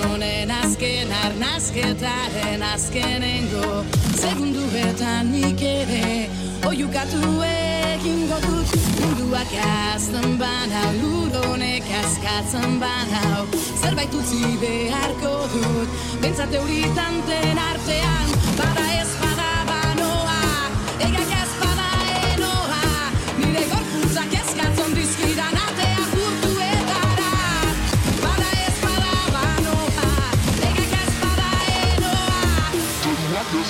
Honen 0.10 0.49
azken 0.49 1.12
arnazketaren 1.24 2.64
azkenengo 2.74 3.84
Segundu 4.18 4.64
eta 4.74 5.20
nik 5.28 5.62
ere 5.62 6.30
Oiukatu 6.66 7.22
egin 7.45 8.26
gotut. 8.32 8.74
Munduak 8.97 9.53
azten 9.68 10.34
banau 10.41 10.89
Luronek 10.97 11.86
azkatzen 12.01 12.80
banau 12.82 13.45
Zerbait 13.84 14.18
utzi 14.18 14.57
beharko 14.64 15.36
dut. 15.53 16.01
Bentsate 16.26 16.57
hori 16.57 16.82
tanten 16.97 17.66
artean 17.70 18.38
Bada 18.57 18.89
ez 18.97 19.18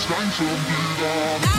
ganz 0.07 0.35
schön 0.35 0.47
wieder. 0.47 1.58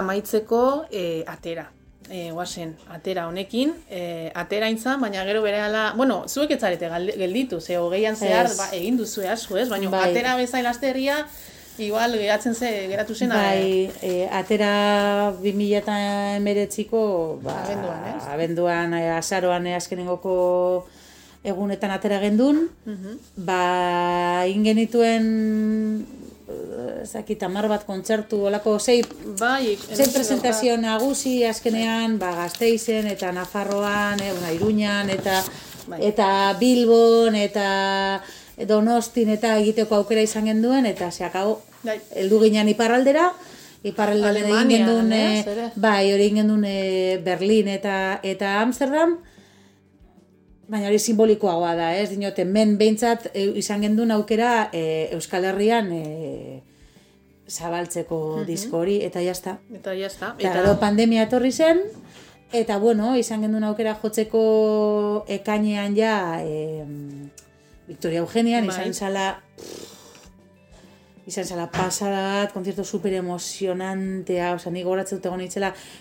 Amaitzeko 0.00 0.86
e, 0.90 1.22
atera. 1.28 1.70
E, 2.10 2.32
guazen, 2.34 2.72
atera 2.90 3.28
honekin, 3.28 3.70
e, 3.86 4.32
atera 4.34 4.66
intzan, 4.72 4.98
baina 4.98 5.22
gero 5.28 5.44
bere 5.44 5.60
ala, 5.62 5.92
bueno, 5.94 6.24
zuek 6.26 6.50
etzarete 6.56 6.88
gelditu, 7.20 7.60
ze 7.60 7.76
hogeian 7.78 8.18
zehar, 8.18 8.50
ba, 8.58 8.66
egin 8.74 8.98
duzu 8.98 9.22
asko, 9.30 9.60
ez? 9.60 9.68
Baina 9.70 9.92
bai. 9.92 10.08
atera 10.08 10.34
bezain 10.40 10.66
lasterria, 10.66 11.20
igual 11.78 12.18
geratzen 12.18 12.56
ze, 12.56 12.88
geratu 12.90 13.14
zen. 13.14 13.30
Bai, 13.30 13.92
e, 14.02 14.26
atera 14.26 14.72
2000 15.38 15.76
eta 15.78 15.98
emeretziko, 16.40 17.02
ba, 17.44 17.60
abenduan, 17.62 18.08
ez? 18.10 18.24
Abenduan, 18.34 18.96
e, 18.98 19.04
azaroan, 19.14 19.70
e, 19.70 19.76
azkenengoko 19.78 20.34
egunetan 21.44 21.92
atera 21.94 22.18
gendun, 22.20 22.66
uh 22.86 23.14
ba, 23.36 24.44
ingenituen 24.50 26.04
ezakit, 27.02 27.42
amar 27.42 27.68
bat 27.70 27.84
kontzertu, 27.88 28.44
olako 28.50 28.76
zei, 28.78 29.00
bai, 29.38 29.76
zei 29.94 30.08
presentazio 30.12 30.76
nagusi 30.80 31.40
azkenean, 31.48 32.18
ba, 32.20 32.32
gazteizen, 32.42 33.08
eta 33.10 33.32
Nafarroan, 33.32 34.20
e, 34.20 34.32
Iruñan, 34.56 35.10
eta, 35.10 35.40
bai. 35.88 36.00
eta 36.10 36.28
Bilbon, 36.60 37.36
eta 37.36 38.20
Donostin, 38.68 39.30
eta 39.36 39.56
egiteko 39.58 40.00
aukera 40.00 40.22
izan 40.26 40.50
genduen, 40.50 40.86
eta 40.86 41.10
zeakau, 41.10 41.60
bai. 41.82 41.98
eldu 42.24 42.42
ginen 42.44 42.68
iparraldera, 42.68 43.30
iparraldera 43.82 44.46
egin 44.48 44.74
genduen, 44.76 45.12
e, 45.12 45.70
bai, 45.76 46.12
hori 46.12 46.28
egin 46.28 46.42
genduen 46.42 47.24
Berlin 47.24 47.72
eta, 47.72 48.20
eta 48.22 48.60
Amsterdam, 48.60 49.18
baina 50.70 50.88
hori 50.88 51.00
simbolikoagoa 51.02 51.74
da, 51.74 51.90
ez? 51.98 52.08
Dinote, 52.12 52.44
men 52.46 52.76
behintzat 52.78 53.30
e, 53.34 53.46
izan 53.58 53.82
gendun 53.84 54.12
aukera 54.14 54.68
e, 54.72 55.10
Euskal 55.16 55.48
Herrian 55.50 55.90
e, 55.92 56.04
zabaltzeko 57.50 58.20
mm 58.20 58.46
disko 58.46 58.84
hori, 58.84 59.00
eta 59.06 59.22
jazta. 59.24 59.58
Eta 59.74 59.94
jazta. 59.98 60.34
Eta, 60.38 60.54
eta 60.62 60.76
pandemia 60.80 61.26
etorri 61.26 61.50
zen, 61.50 61.82
eta 62.54 62.78
bueno, 62.82 63.16
izan 63.18 63.42
gendun 63.46 63.66
aukera 63.66 63.96
jotzeko 63.98 64.42
ekainean 65.40 65.96
ja 65.98 66.14
e, 66.42 66.84
Victoria 67.90 68.22
Eugenian, 68.22 68.70
bai. 68.70 68.76
izan 68.76 68.94
zala 68.94 69.26
izan 71.30 71.46
zala 71.46 71.66
pasada 71.70 72.22
bat, 72.26 72.54
konzertu 72.54 72.84
super 72.84 73.12
emozionantea, 73.14 74.54
oza, 74.56 74.70
ni 74.70 74.82
goratzen 74.86 75.18
dut 75.18 75.26
egon 75.30 75.42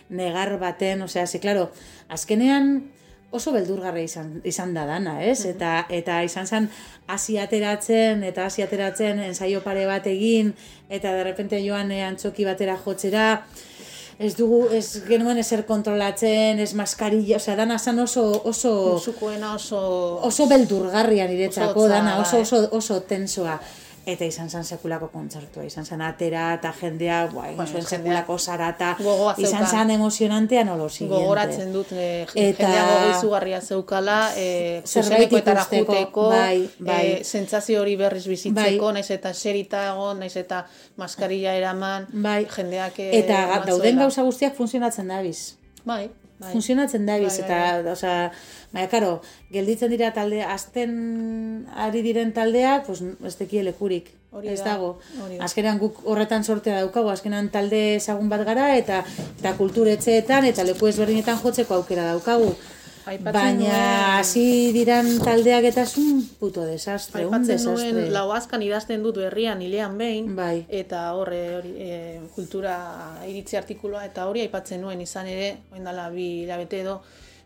negar 0.09 0.55
baten, 0.61 1.01
osea, 1.05 1.27
ze, 1.27 1.39
claro, 1.39 1.69
azkenean, 2.07 2.89
oso 3.31 3.53
beldurgarra 3.53 4.01
izan, 4.01 4.39
izan 4.47 4.73
da 4.73 4.85
dana, 4.89 5.19
ez? 5.23 5.43
Eta, 5.45 5.85
eta 5.93 6.21
izan 6.25 6.47
zen 6.47 6.69
hasi 7.07 7.37
ateratzen, 7.41 8.23
eta 8.25 8.47
hasi 8.49 8.65
ateratzen 8.65 9.21
ensaio 9.25 9.61
pare 9.65 9.85
bat 9.89 10.07
egin, 10.09 10.53
eta 10.89 11.13
derrepente 11.17 11.61
joan 11.65 11.91
eh, 11.93 12.03
antzoki 12.07 12.47
batera 12.47 12.77
jotzera, 12.85 13.27
ez 14.19 14.33
dugu, 14.35 14.65
ez 14.75 15.05
genuen 15.07 15.37
ezer 15.39 15.63
kontrolatzen, 15.67 16.59
ez 16.59 16.73
maskarilla, 16.75 17.37
osea, 17.37 17.55
dana 17.55 17.77
zan 17.79 18.01
oso, 18.03 18.25
oso... 18.43 18.73
oso... 19.55 19.83
Oso 20.27 20.47
beldurgarria 20.49 21.29
niretzako, 21.29 21.87
dana, 21.87 22.17
oso, 22.19 22.41
oso, 22.43 22.65
oso 22.75 22.99
tensoa 23.07 23.59
eta 24.13 24.25
izan 24.25 24.49
zen 24.49 24.63
sekulako 24.63 25.09
kontzertua, 25.13 25.63
izan 25.67 25.85
zen 25.85 26.01
atera 26.01 26.53
eta 26.57 26.71
jendea, 26.79 27.19
bai, 27.33 27.53
bueno, 27.55 27.67
zuen 27.67 27.85
sekulako 27.85 28.37
zarata, 28.37 28.95
izan 29.37 29.67
zen 29.67 29.91
emozionantea 29.95 30.63
nolo 30.63 30.89
siguiente. 30.89 31.23
Gogoratzen 31.23 31.73
dut, 31.73 31.91
eh, 31.91 32.27
eta, 32.33 32.63
jendea 32.63 32.85
gogo 33.21 33.61
zeukala, 33.61 34.19
eh, 34.35 34.81
zuzeneko 34.85 35.37
eta 35.37 35.53
rajuteko, 35.53 36.29
bai, 36.29 36.69
bai. 36.79 37.05
Eh, 37.05 37.23
sentzazio 37.23 37.81
hori 37.81 37.95
berriz 37.95 38.25
bizitzeko, 38.27 38.85
bai. 38.85 38.93
naiz 38.93 39.11
eta 39.11 39.33
serita 39.33 39.85
egon, 39.91 40.19
naiz 40.19 40.35
eta 40.37 40.65
maskarilla 40.97 41.53
eraman, 41.55 42.07
bai. 42.13 42.45
jendeak... 42.45 42.99
Eh, 42.99 43.11
eta 43.23 43.63
dauden 43.65 43.99
gauza 44.05 44.23
guztiak 44.23 44.55
funtzionatzen 44.55 45.07
da 45.07 45.21
biz. 45.21 45.55
Bai. 45.85 46.09
Bai. 46.39 46.53
Funtzionatzen 46.53 47.05
da 47.05 47.17
biz, 47.19 47.33
bai, 47.33 47.41
bai, 47.41 47.45
eta, 47.45 47.81
bai. 47.83 47.91
osea, 47.91 48.31
baina, 48.71 48.87
karo, 48.91 49.09
gelditzen 49.51 49.91
dira 49.91 50.13
talde, 50.15 50.39
azten 50.47 50.93
ari 51.75 52.03
diren 52.05 52.31
taldea, 52.31 52.77
pues, 52.87 53.01
ez 53.27 53.35
teki 53.35 53.65
lekurik, 53.67 54.13
ez 54.43 54.61
dago. 54.63 54.93
Azkenean 55.43 55.81
guk 55.81 55.99
horretan 56.07 56.45
sortea 56.47 56.79
daukagu, 56.79 57.11
azkenean 57.11 57.49
talde 57.51 57.81
ezagun 57.97 58.31
bat 58.31 58.45
gara, 58.47 58.69
eta 58.79 59.01
eta 59.39 59.55
kulturetxeetan, 59.59 60.47
eta 60.47 60.63
leku 60.63 60.87
ezberdinetan 60.87 61.41
jotzeko 61.43 61.81
aukera 61.81 62.07
daukagu. 62.13 62.53
Baina 63.17 64.19
hasi 64.19 64.71
diran 64.75 65.07
taldeak 65.23 65.65
eta 65.71 65.85
un 65.97 66.21
puto 66.39 66.65
desastre, 66.65 67.25
un 67.25 67.45
desastre. 67.45 67.91
nuen 67.91 68.13
lau 68.13 68.29
azkan 68.35 68.61
idazten 68.61 69.01
dut 69.03 69.17
berrian 69.17 69.61
hilean 69.61 69.97
behin, 69.97 70.35
bai. 70.35 70.65
eta 70.69 71.13
horre 71.17 71.41
hori, 71.57 71.73
e, 71.77 72.19
kultura 72.35 72.75
iritzi 73.25 73.57
artikuloa, 73.57 74.05
eta 74.05 74.27
hori 74.29 74.45
aipatzen 74.45 74.81
nuen 74.81 75.01
izan 75.01 75.27
ere, 75.27 75.49
oen 75.73 75.83
dala 75.83 76.09
bi 76.13 76.45
labete 76.45 76.81
edo, 76.83 77.01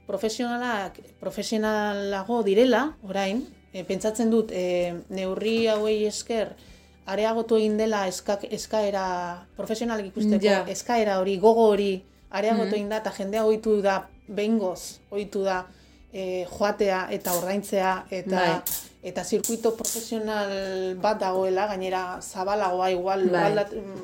profesionalak, 0.07 0.99
profesionalago 1.19 2.43
direla, 2.43 2.85
orain, 3.03 3.45
e, 3.71 3.83
pentsatzen 3.87 4.31
dut, 4.33 4.51
e, 4.51 4.93
neurri 5.09 5.67
hauei 5.71 6.03
esker, 6.09 6.55
areagotu 7.05 7.55
egin 7.59 7.77
dela 7.77 8.07
eskak, 8.07 8.47
eskaera, 8.51 9.05
profesionalik 9.55 10.11
ikusteko, 10.11 10.63
eskaera 10.71 11.19
hori, 11.19 11.37
gogo 11.37 11.69
hori, 11.71 11.93
areagotu 12.33 12.65
mm 12.65 12.69
-hmm. 12.71 12.75
egin 12.75 12.89
da, 12.89 12.97
eta 12.97 13.11
jendea 13.11 13.45
ohitu 13.45 13.81
da 13.81 14.09
behingoz 14.27 14.99
ohitu 15.11 15.43
da 15.43 15.63
e, 16.13 16.45
joatea 16.45 17.07
eta 17.11 17.33
ordaintzea 17.37 17.93
eta 18.11 18.35
bai. 18.35 18.61
eta 19.03 19.23
zirkuito 19.23 19.73
profesional 19.75 20.95
bat 21.01 21.19
dagoela 21.19 21.67
gainera 21.67 22.21
zabalagoa 22.21 22.91
igual 22.91 23.27
bai. 23.29 23.51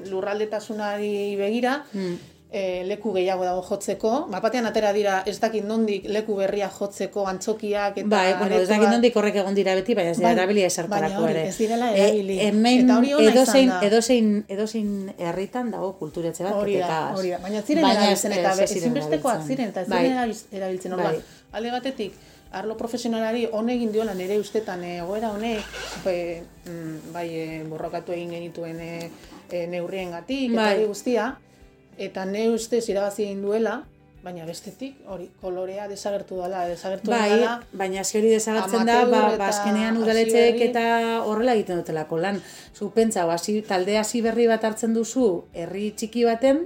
lurraldetasunari 0.09 1.35
begira 1.39 1.83
mm. 1.93 2.38
E, 2.51 2.83
leku 2.85 3.13
gehiago 3.13 3.45
dago 3.45 3.61
jotzeko. 3.63 4.11
Bapatean 4.31 4.65
atera 4.69 4.91
dira 4.93 5.19
ez 5.29 5.37
dakit 5.41 5.65
nondik 5.65 6.07
leku 6.09 6.35
berria 6.39 6.69
jotzeko 6.73 7.25
antzokiak 7.29 7.99
eta 8.01 8.09
bai, 8.09 8.33
bueno, 8.39 8.55
ez 8.57 8.69
dakit 8.69 8.89
nondik 8.89 9.17
horrek 9.19 9.37
egon 9.43 9.57
dira 9.57 9.75
beti 9.77 9.95
baina 9.97 10.13
ez 10.15 10.17
dira 10.17 10.29
bai, 10.31 10.37
erabili 10.37 10.63
esartarako 10.65 11.27
ere. 11.29 11.45
ez 11.49 11.57
direla 11.57 11.91
e, 11.93 12.07
erabili. 12.07 12.39
E, 12.39 12.49
eta 12.79 12.97
hori 12.97 13.13
edozein, 13.29 13.73
edozein, 13.85 14.31
edozein 14.47 14.89
herritan 15.17 15.69
dago 15.75 15.93
kulturetze 15.99 16.47
bat 16.47 16.57
hori 16.57 16.79
da, 16.81 16.99
hori 17.17 17.35
da, 17.35 17.41
baina 17.43 17.61
ziren 17.61 17.85
erabiltzen 17.85 18.35
eta 18.39 18.55
ezinbestekoak 18.65 19.45
ziren 19.45 19.69
eta 19.73 19.85
bai. 19.87 20.03
erabiltzen. 20.51 20.97
Bai. 20.99 21.19
alde 21.53 21.71
batetik 21.71 22.13
arlo 22.51 22.75
profesionalari 22.77 23.43
hone 23.53 23.75
egin 23.77 23.91
diola 23.93 24.15
nire 24.17 24.39
ustetan 24.41 24.81
egoera 24.83 25.29
honek 25.35 25.61
bai, 26.03 26.41
bai 27.13 27.27
borrokatu 27.69 28.15
egin 28.15 28.33
genituen 28.33 28.79
e, 28.81 29.11
e, 29.51 29.67
neurrien 29.67 30.15
gatik, 30.17 30.55
bai. 30.55 30.71
eta 30.73 30.87
guztia, 30.89 31.27
eta 31.99 32.25
ne 32.25 32.49
ustez 32.53 32.85
irabazi 32.89 33.25
egin 33.27 33.41
duela, 33.43 33.81
baina 34.23 34.45
bestetik 34.47 34.97
hori 35.07 35.29
kolorea 35.41 35.87
desagertu 35.87 36.41
dela, 36.41 36.65
desagertu 36.67 37.11
bai, 37.11 37.29
dela. 37.31 37.53
baina 37.71 38.01
eske 38.01 38.19
hori 38.19 38.33
desagertzen 38.33 38.87
da, 38.87 38.97
ba, 39.07 39.21
ba 39.39 39.47
azkenean 39.47 39.99
udaletxeek 40.01 40.59
eta 40.69 40.83
horrela 41.23 41.55
egiten 41.55 41.79
dutelako 41.79 42.19
lan. 42.25 42.41
Zu 42.75 42.91
pentsa, 42.95 43.23
hasi 43.31 43.61
talde 43.67 43.97
hasi 43.99 44.23
berri 44.25 44.49
bat 44.51 44.65
hartzen 44.67 44.95
duzu 44.97 45.29
herri 45.53 45.91
txiki 45.95 46.25
baten, 46.27 46.65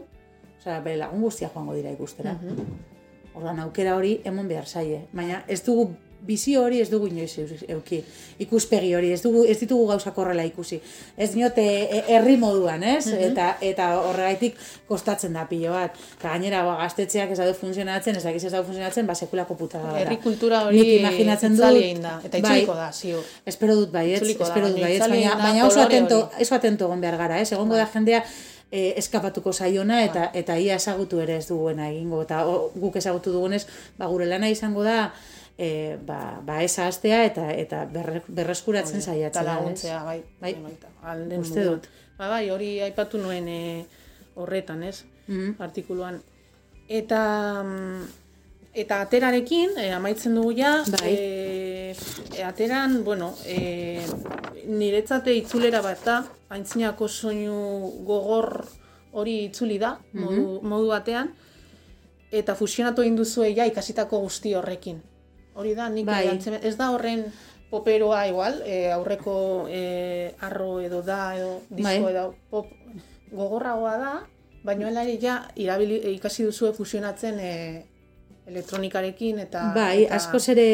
osea, 0.59 0.79
bere 0.81 0.97
lagun 1.03 1.21
guztia 1.27 1.51
joango 1.53 1.77
dira 1.77 1.93
ikustera. 1.93 2.37
Mm 2.39 2.89
Ordan 3.33 3.63
aukera 3.63 3.95
hori 3.97 4.19
emon 4.29 4.45
behar 4.45 4.67
zaie, 4.69 5.07
baina 5.09 5.39
ez 5.49 5.63
dugu 5.65 5.87
bizi 6.25 6.55
hori 6.57 6.79
ez 6.81 6.89
dugu 6.91 7.07
inoiz 7.11 7.61
euki. 7.67 7.99
Ikuspegi 8.43 8.93
hori 8.95 9.11
ez 9.13 9.21
dugu 9.23 9.43
ez 9.49 9.57
ditugu 9.59 9.87
gauzak 9.89 10.17
horrela 10.17 10.45
ikusi. 10.47 10.79
Ez 11.17 11.31
diote 11.33 11.63
e, 11.63 12.03
herri 12.15 12.37
moduan, 12.37 12.83
ez? 12.83 13.07
Mhm. 13.07 13.23
Eta 13.31 13.49
eta 13.61 13.89
horregaitik 14.01 14.57
kostatzen 14.87 15.33
da 15.33 15.45
pilo 15.49 15.73
bat. 15.75 15.97
Ta 16.21 16.33
gainera 16.33 16.63
ba 16.67 16.77
gaztetxeak 16.83 17.35
ez 17.35 17.39
daude 17.41 17.57
funtzionatzen, 17.59 18.17
ez 18.17 18.23
dakiz 18.23 18.43
ez 18.43 18.51
daude 18.51 18.67
funtzionatzen, 18.69 19.07
ba 19.07 19.15
sekulako 19.15 19.57
puta 19.59 19.83
da. 19.83 19.97
Herri 19.99 20.17
kultura 20.23 20.63
hori 20.67 20.85
imaginatzen 20.99 21.57
du 21.57 21.61
da 21.63 22.19
eta 22.23 22.39
itzuliko 22.39 22.73
bai, 22.73 22.87
da, 22.87 22.91
ziur. 22.91 23.23
Espero 23.45 23.75
dut 23.75 23.91
bai, 23.91 24.07
ez? 24.13 24.23
Espero 24.23 24.69
dut 24.69 24.81
bai, 24.81 24.97
baina 24.99 25.35
baina 25.41 25.67
oso 25.67 25.81
atento, 25.83 26.23
oso 26.39 26.55
atento 26.55 26.89
egon 26.89 27.01
behar 27.03 27.17
gara, 27.17 27.39
ez? 27.39 27.51
Egongo 27.51 27.75
da 27.75 27.85
bai. 27.85 27.93
jendea 27.93 28.23
e, 28.73 28.93
eskapatuko 28.97 29.53
zaiona 29.53 30.01
eta 30.03 30.29
eta 30.33 30.57
ia 30.57 30.79
ezagutu 30.81 31.21
ere 31.21 31.37
ez 31.37 31.47
duguena 31.47 31.91
egingo 31.91 32.23
eta 32.25 32.41
guk 32.73 32.97
ezagutu 32.97 33.33
dugunez 33.35 33.67
ba 33.99 34.09
gure 34.09 34.25
lana 34.25 34.49
izango 34.49 34.83
da 34.87 35.13
e, 35.57 35.97
ba, 36.05 36.41
ba 36.45 36.57
astea 36.63 37.23
eta 37.25 37.51
eta 37.51 37.85
berreskuratzen 38.27 39.01
saiatzen 39.01 39.45
da 39.45 39.55
laguntzea 39.55 40.03
bai 40.03 40.23
bai, 40.41 40.55
bai. 40.55 41.37
uste 41.37 41.63
dut. 41.63 41.87
Ba 42.17 42.29
bai 42.29 42.49
hori 42.49 42.81
aipatu 42.81 43.17
nuen 43.17 43.47
e, 43.47 43.85
horretan 44.35 44.83
ez? 44.83 45.03
Mm 45.27 45.55
artikuluan. 45.59 46.21
Eta 46.89 47.63
mm, 47.63 48.03
eta 48.73 49.01
aterarekin 49.01 49.77
e, 49.77 49.91
amaitzen 49.93 50.35
dugu 50.35 50.55
ja 50.57 50.83
bai. 50.89 51.13
e, 51.13 51.95
e, 52.37 52.43
ateran 52.43 53.03
bueno 53.03 53.35
e, 53.45 54.01
niretzate 54.65 55.33
itzulera 55.35 55.81
bat 55.81 56.03
da 56.05 56.23
aintzinako 56.49 57.07
soinu 57.07 57.93
gogor 58.05 58.65
hori 59.13 59.43
itzuli 59.45 59.77
da 59.77 59.99
modu, 60.13 60.59
mm 60.61 60.69
modu 60.69 60.87
batean 60.89 61.33
eta 62.31 62.55
fusionatu 62.55 63.03
egin 63.03 63.15
duzue 63.15 63.53
ja 63.53 63.65
ikasitako 63.69 64.19
guzti 64.25 64.55
horrekin 64.57 65.01
Hori 65.55 65.73
da, 65.77 65.89
nik 65.89 66.05
bai. 66.05 66.25
ez 66.61 66.75
da 66.77 66.89
horren 66.91 67.25
poperoa 67.69 68.27
igual, 68.29 68.59
e, 68.65 68.91
aurreko 68.93 69.65
e, 69.69 70.33
arro 70.45 70.79
edo 70.81 71.01
da, 71.01 71.35
edo 71.37 71.61
disko 71.69 72.05
bai. 72.05 72.13
edo 72.13 72.27
pop 72.49 72.69
gogorragoa 73.33 73.95
da, 73.97 74.13
baina 74.63 74.91
ere 75.01 75.17
ja 75.21 75.39
irabili, 75.55 75.97
ikasi 76.13 76.45
duzu 76.45 76.69
fusionatzen 76.77 77.39
e, 77.41 77.53
elektronikarekin 78.45 79.39
eta 79.45 79.69
bai, 79.75 80.05
asko 80.11 80.39
ere 80.51 80.67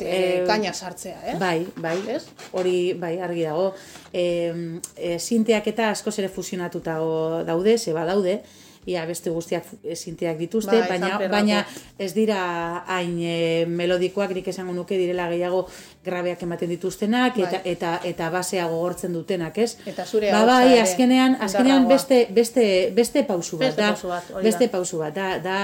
e, 0.00 0.20
kaina 0.48 0.72
sartzea, 0.72 1.18
eh? 1.32 1.34
Bai, 1.38 1.66
bai. 1.76 1.96
Ez? 2.16 2.24
Hori 2.56 2.94
bai 2.98 3.18
argi 3.20 3.44
dago. 3.44 3.74
Eh, 4.12 4.80
e, 4.96 5.18
sinteak 5.18 5.68
eta 5.74 5.90
asko 5.92 6.14
ere 6.16 6.30
fusionatuta 6.32 6.96
daude, 7.44 7.76
se 7.78 7.92
ba 7.92 8.06
daude 8.08 8.40
ia 8.86 9.04
beste 9.06 9.30
guztiak 9.34 9.66
esinteak 9.82 10.38
dituzte, 10.38 10.78
bai, 10.78 10.88
baina, 10.88 11.18
baina 11.30 11.62
ez 11.98 12.12
dira 12.14 12.38
hain 12.86 13.16
e, 13.18 13.64
melodikoak 13.66 14.34
nik 14.36 14.48
esango 14.52 14.74
nuke 14.76 14.98
direla 14.98 15.26
gehiago 15.32 15.64
grabeak 16.06 16.44
ematen 16.46 16.70
dituztenak 16.70 17.36
bai. 17.36 17.48
eta, 17.48 17.60
eta 17.64 17.94
eta 18.06 18.30
basea 18.30 18.68
gogortzen 18.70 19.16
dutenak, 19.16 19.58
ez? 19.58 19.76
Eta 19.86 20.06
zure 20.06 20.30
ba, 20.32 20.44
bai, 20.46 20.78
azkenean, 20.78 21.38
azkenean 21.48 21.88
beste, 21.90 22.26
beste, 22.30 22.66
beste 22.94 23.24
pausu 23.26 23.58
bat, 23.58 23.74
beste 23.74 23.88
pausu 23.90 24.12
bat, 24.14 24.30
beste 24.46 24.70
pausu 24.70 25.02
bat, 25.02 25.14
da, 25.18 25.32
da 25.42 25.58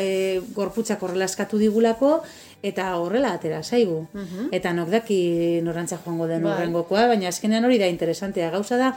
e, 0.00 0.40
gorputzak 0.56 1.02
horrela 1.06 1.30
eskatu 1.30 1.62
digulako, 1.62 2.18
eta 2.66 2.88
horrela 2.98 3.32
atera 3.36 3.62
zaigu. 3.62 4.06
Mhm. 4.12 4.48
Eta 4.52 4.72
nok 4.72 4.90
daki 4.90 5.20
norantza 5.62 5.98
joango 6.04 6.26
den 6.26 6.42
bai. 6.42 6.72
baina 6.90 7.28
azkenean 7.28 7.64
hori 7.64 7.78
da 7.78 7.86
interesantea 7.86 8.50
gauza 8.50 8.76
da, 8.76 8.96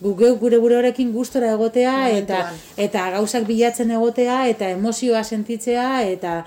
gure 0.00 0.30
gure 0.40 0.58
gure 0.62 0.78
horrekin 0.78 1.12
gustora 1.12 1.52
egotea 1.56 2.08
eta 2.20 2.40
eta 2.76 3.10
gauzak 3.18 3.46
bilatzen 3.46 3.90
egotea 3.90 4.46
eta 4.48 4.70
emozioa 4.76 5.24
sentitzea 5.24 6.02
eta 6.06 6.40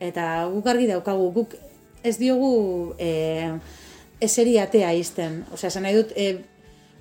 eta 0.00 0.48
guk 0.52 0.66
argi 0.66 0.90
daukagu 0.90 1.30
guk 1.32 1.56
ez 2.02 2.18
diogu 2.18 2.94
eh 2.98 3.54
eseri 4.24 4.58
atea 4.58 4.92
izten. 4.96 5.42
Osea, 5.52 5.70
esan 5.70 5.84
nahi 5.86 5.96
dut 5.98 6.12
e, 6.16 6.28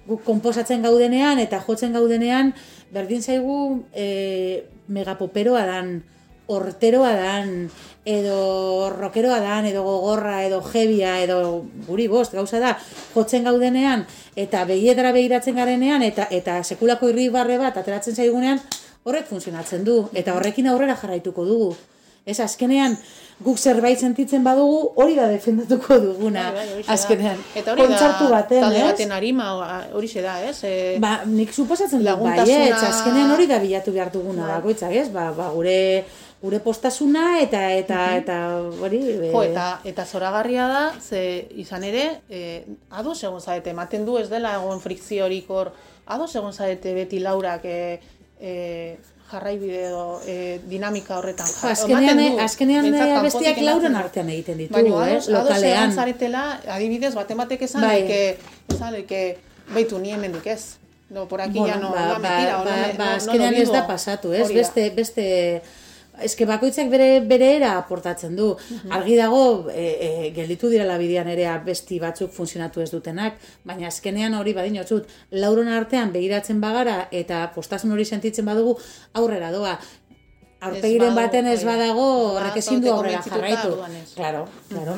guk 0.07 0.23
konposatzen 0.27 0.83
gaudenean 0.83 1.39
eta 1.39 1.61
jotzen 1.63 1.93
gaudenean 1.95 2.53
berdin 2.93 3.23
zaigu 3.23 3.57
e, 3.95 4.63
megapoperoa 4.91 5.63
dan, 5.69 5.93
horteroa 6.47 7.13
dan, 7.15 7.69
edo 8.05 8.89
rokeroa 8.91 9.39
dan, 9.39 9.65
edo 9.65 9.83
gogorra, 9.83 10.43
edo 10.43 10.61
jebia, 10.61 11.21
edo 11.23 11.63
guri 11.87 12.09
bost, 12.11 12.35
gauza 12.35 12.59
da, 12.59 12.75
jotzen 13.13 13.47
gaudenean, 13.47 14.05
eta 14.35 14.65
begietara 14.67 15.13
begiratzen 15.15 15.55
garenean, 15.55 16.03
eta 16.03 16.27
eta 16.31 16.59
sekulako 16.63 17.13
irri 17.13 17.29
barre 17.31 17.57
bat, 17.61 17.77
ateratzen 17.79 18.15
zaigunean, 18.15 18.59
horrek 19.03 19.27
funtzionatzen 19.31 19.87
du, 19.87 20.03
eta 20.13 20.35
horrekin 20.35 20.67
aurrera 20.71 20.99
jarraituko 20.99 21.47
dugu. 21.47 21.73
Ez, 22.23 22.37
azkenean, 22.39 22.93
guk 23.43 23.57
zerbait 23.59 23.99
sentitzen 23.99 24.45
badugu, 24.45 24.93
hori 25.03 25.17
da 25.17 25.25
defendatuko 25.27 25.97
duguna, 25.99 26.45
bai, 26.55 26.63
bai, 26.69 26.83
azkenean. 26.93 27.41
Eta 27.59 27.73
hori 27.73 27.87
da, 27.91 28.11
talde 28.47 28.83
baten 28.87 29.11
harima, 29.11 29.49
hori 29.91 30.07
da, 30.23 30.37
ez? 30.47 30.55
E, 30.63 30.73
ba, 31.03 31.17
nik 31.27 31.51
suposatzen 31.51 31.99
dut, 31.99 32.23
bai, 32.23 32.37
ez, 32.47 32.79
azkenean 32.79 33.35
hori 33.35 33.47
da 33.51 33.59
bilatu 33.59 33.91
behar 33.91 34.11
duguna, 34.13 34.45
bai. 34.47 34.61
bakoitzak, 34.61 34.95
ez? 34.95 35.09
Ba, 35.11 35.33
ba, 35.35 35.49
gure 35.51 35.75
gure 36.43 36.59
postasuna 36.59 37.39
eta 37.39 37.61
eta 37.71 37.99
mm 38.03 38.19
eta 38.23 38.37
hori 38.83 38.99
jo 39.31 39.43
eta 39.43 39.67
eta 39.87 40.05
zoragarria 40.05 40.67
da 40.67 40.83
ze 40.99 41.47
izan 41.55 41.83
ere 41.87 42.03
eh 42.29 42.65
ado 42.89 43.15
segun 43.15 43.41
zaete 43.41 43.69
ematen 43.69 44.05
du 44.05 44.17
ez 44.17 44.29
dela 44.29 44.55
egon 44.59 44.81
frikziorik 44.83 45.49
hor 45.49 45.71
ado 46.05 46.27
segun 46.27 46.53
zaete 46.53 46.93
beti 46.93 47.19
Laurak 47.19 47.65
eh 47.65 47.99
e, 48.39 48.97
jarrai 49.31 49.55
edo 49.55 50.21
e, 50.27 50.59
dinamika 50.67 51.17
horretan 51.17 51.47
ja, 51.47 51.71
azkenean 51.71 52.17
du, 52.17 52.39
azkenean 52.43 52.91
bestiak 53.23 53.61
lauren 53.63 53.95
artean 53.95 54.29
egiten 54.29 54.57
ditugu 54.57 54.99
eh 55.01 55.21
lokalean. 55.27 55.83
ado 55.83 55.95
zaretela 55.95 56.43
adibidez 56.67 57.13
baten 57.15 57.37
batek 57.37 57.61
esan 57.61 57.81
bai. 57.81 58.03
que 58.07 58.37
esan 58.75 58.99
que 59.07 59.37
baitu 59.73 59.99
ni 59.99 60.11
hemendik 60.11 60.47
ez. 60.47 60.77
No 61.09 61.27
por 61.27 61.41
aquí 61.41 61.59
bueno, 61.59 61.75
ya 61.75 61.79
no 61.79 61.91
ba, 61.91 62.17
ba, 62.17 62.19
ba, 62.19 62.63
ba, 62.65 62.75
ba, 62.97 63.15
azkenean 63.15 63.53
ez 63.53 63.71
da 63.71 63.87
pasatu 63.87 64.33
ez? 64.33 64.51
Beste 64.51 64.89
beste 64.89 65.61
eske 66.21 66.45
bakoitzak 66.45 66.89
bere 66.91 67.21
bere 67.25 67.49
era 67.55 67.73
aportatzen 67.77 68.35
du. 68.35 68.53
Mhm. 68.55 68.91
Argi 68.91 69.15
dago 69.17 69.69
e, 69.71 69.85
e, 70.07 70.31
gelditu 70.35 70.69
dira 70.69 70.85
la 70.85 70.97
bidean 70.97 71.27
ere 71.27 71.47
besti 71.65 71.99
batzuk 71.99 72.31
funtzionatu 72.31 72.81
ez 72.81 72.91
dutenak, 72.91 73.39
baina 73.63 73.87
azkenean 73.87 74.33
hori 74.33 74.53
badin 74.53 74.79
otzut, 74.81 75.09
lauron 75.31 75.67
artean 75.67 76.13
begiratzen 76.13 76.61
bagara 76.61 77.07
eta 77.11 77.51
postasun 77.55 77.91
hori 77.91 78.05
sentitzen 78.05 78.45
badugu 78.45 78.77
aurrera 79.13 79.51
doa. 79.51 79.77
Aurpegiren 80.63 81.15
baten 81.15 81.47
ez 81.47 81.63
badago 81.65 82.05
horrek 82.37 82.57
ezin 82.61 82.81
du 82.81 82.91
aurrera 82.91 83.21
jarraitu. 83.21 83.77
Claro, 84.15 84.47
claro. 84.69 84.97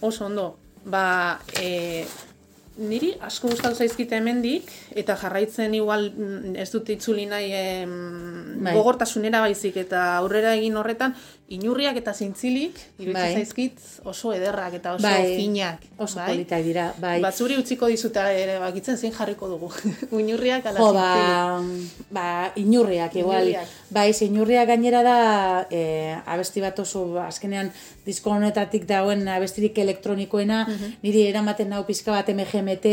Oso 0.00 0.26
ondo. 0.26 0.56
Ba, 0.86 1.40
eh 1.60 2.06
niri 2.76 3.14
asko 3.24 3.48
gustatu 3.48 3.78
zaizkite 3.80 4.18
hemendik 4.18 4.68
eta 4.96 5.16
jarraitzen 5.16 5.74
igual 5.74 6.10
mm, 6.10 6.56
ez 6.60 6.68
dut 6.72 6.90
itzuli 6.92 7.24
nahi 7.26 7.50
bai. 8.60 8.74
gogortasunera 8.76 9.40
baizik 9.40 9.78
eta 9.80 10.02
aurrera 10.18 10.54
egin 10.58 10.76
horretan 10.76 11.16
inurriak 11.54 12.00
eta 12.00 12.10
zintzilik 12.10 12.74
iruditzen 12.98 13.14
bai. 13.14 13.34
zaizkit 13.38 13.82
oso 14.10 14.32
ederrak 14.34 14.74
eta 14.80 14.96
oso 14.96 15.06
bai. 15.06 15.36
finak 15.38 15.84
oso 16.02 16.18
bai? 16.18 16.32
politak 16.32 16.64
dira 16.66 16.86
bai 16.98 17.20
batzuri 17.22 17.54
utziko 17.60 17.86
dizuta 17.86 18.24
ere 18.34 18.56
bakitzen 18.58 18.98
zein 18.98 19.14
jarriko 19.14 19.46
dugu 19.52 19.70
inurriak 20.22 20.66
ala 20.66 20.82
jo, 20.82 20.88
ba, 20.96 21.62
ba 22.10 22.26
inurriak 22.58 23.14
igual 23.22 23.52
bai 23.94 24.08
inurriak 24.26 24.66
gainera 24.72 25.04
da 25.06 25.18
e, 25.70 26.16
abesti 26.26 26.64
bat 26.64 26.82
oso 26.82 27.04
azkenean 27.22 27.70
disko 28.06 28.34
honetatik 28.34 28.86
dauen 28.90 29.22
abestirik 29.28 29.78
elektronikoena 29.78 30.64
mhm. 30.66 30.98
niri 31.06 31.28
eramaten 31.28 31.70
nau 31.70 31.84
pizka 31.86 32.10
bat 32.10 32.26
MGMT 32.26 32.90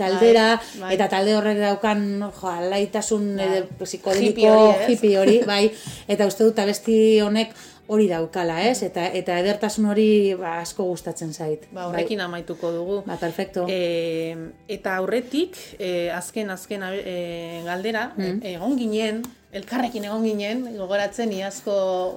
taldera 0.00 0.48
bai, 0.56 0.80
bai. 0.80 0.94
eta 0.96 1.10
talde 1.12 1.36
horrek 1.36 1.60
daukan 1.60 2.08
jo 2.24 2.48
alaitasun 2.56 3.36
bai. 3.36 3.62
psikodeliko 3.84 4.56
hippie 4.88 5.18
hori 5.20 5.38
bai 5.44 5.66
eta 6.08 6.24
uste 6.24 6.48
dut 6.48 6.64
abesti 6.64 7.20
honek 7.20 7.52
hori 7.86 8.08
daukala, 8.10 8.60
ez? 8.66 8.82
Eta 8.86 9.06
eta 9.20 9.38
edertasun 9.42 9.88
hori 9.92 10.08
ba, 10.38 10.58
asko 10.62 10.86
gustatzen 10.90 11.32
zait. 11.32 11.66
Ba, 11.72 11.88
horrekin 11.90 12.18
bai. 12.22 12.26
amaituko 12.26 12.72
dugu. 12.74 13.00
Ba, 13.06 13.18
perfecto. 13.20 13.66
E, 13.70 14.36
eta 14.68 14.96
aurretik, 15.00 15.58
e, 15.78 16.10
azken 16.14 16.50
azken 16.54 16.86
e, 16.92 17.16
galdera, 17.66 18.10
mm. 18.16 18.40
egon 18.54 18.78
ginen 18.80 19.22
elkarrekin 19.56 20.04
egon 20.06 20.24
ginen, 20.26 20.62
gogoratzen 20.76 21.32
iazko 21.32 21.74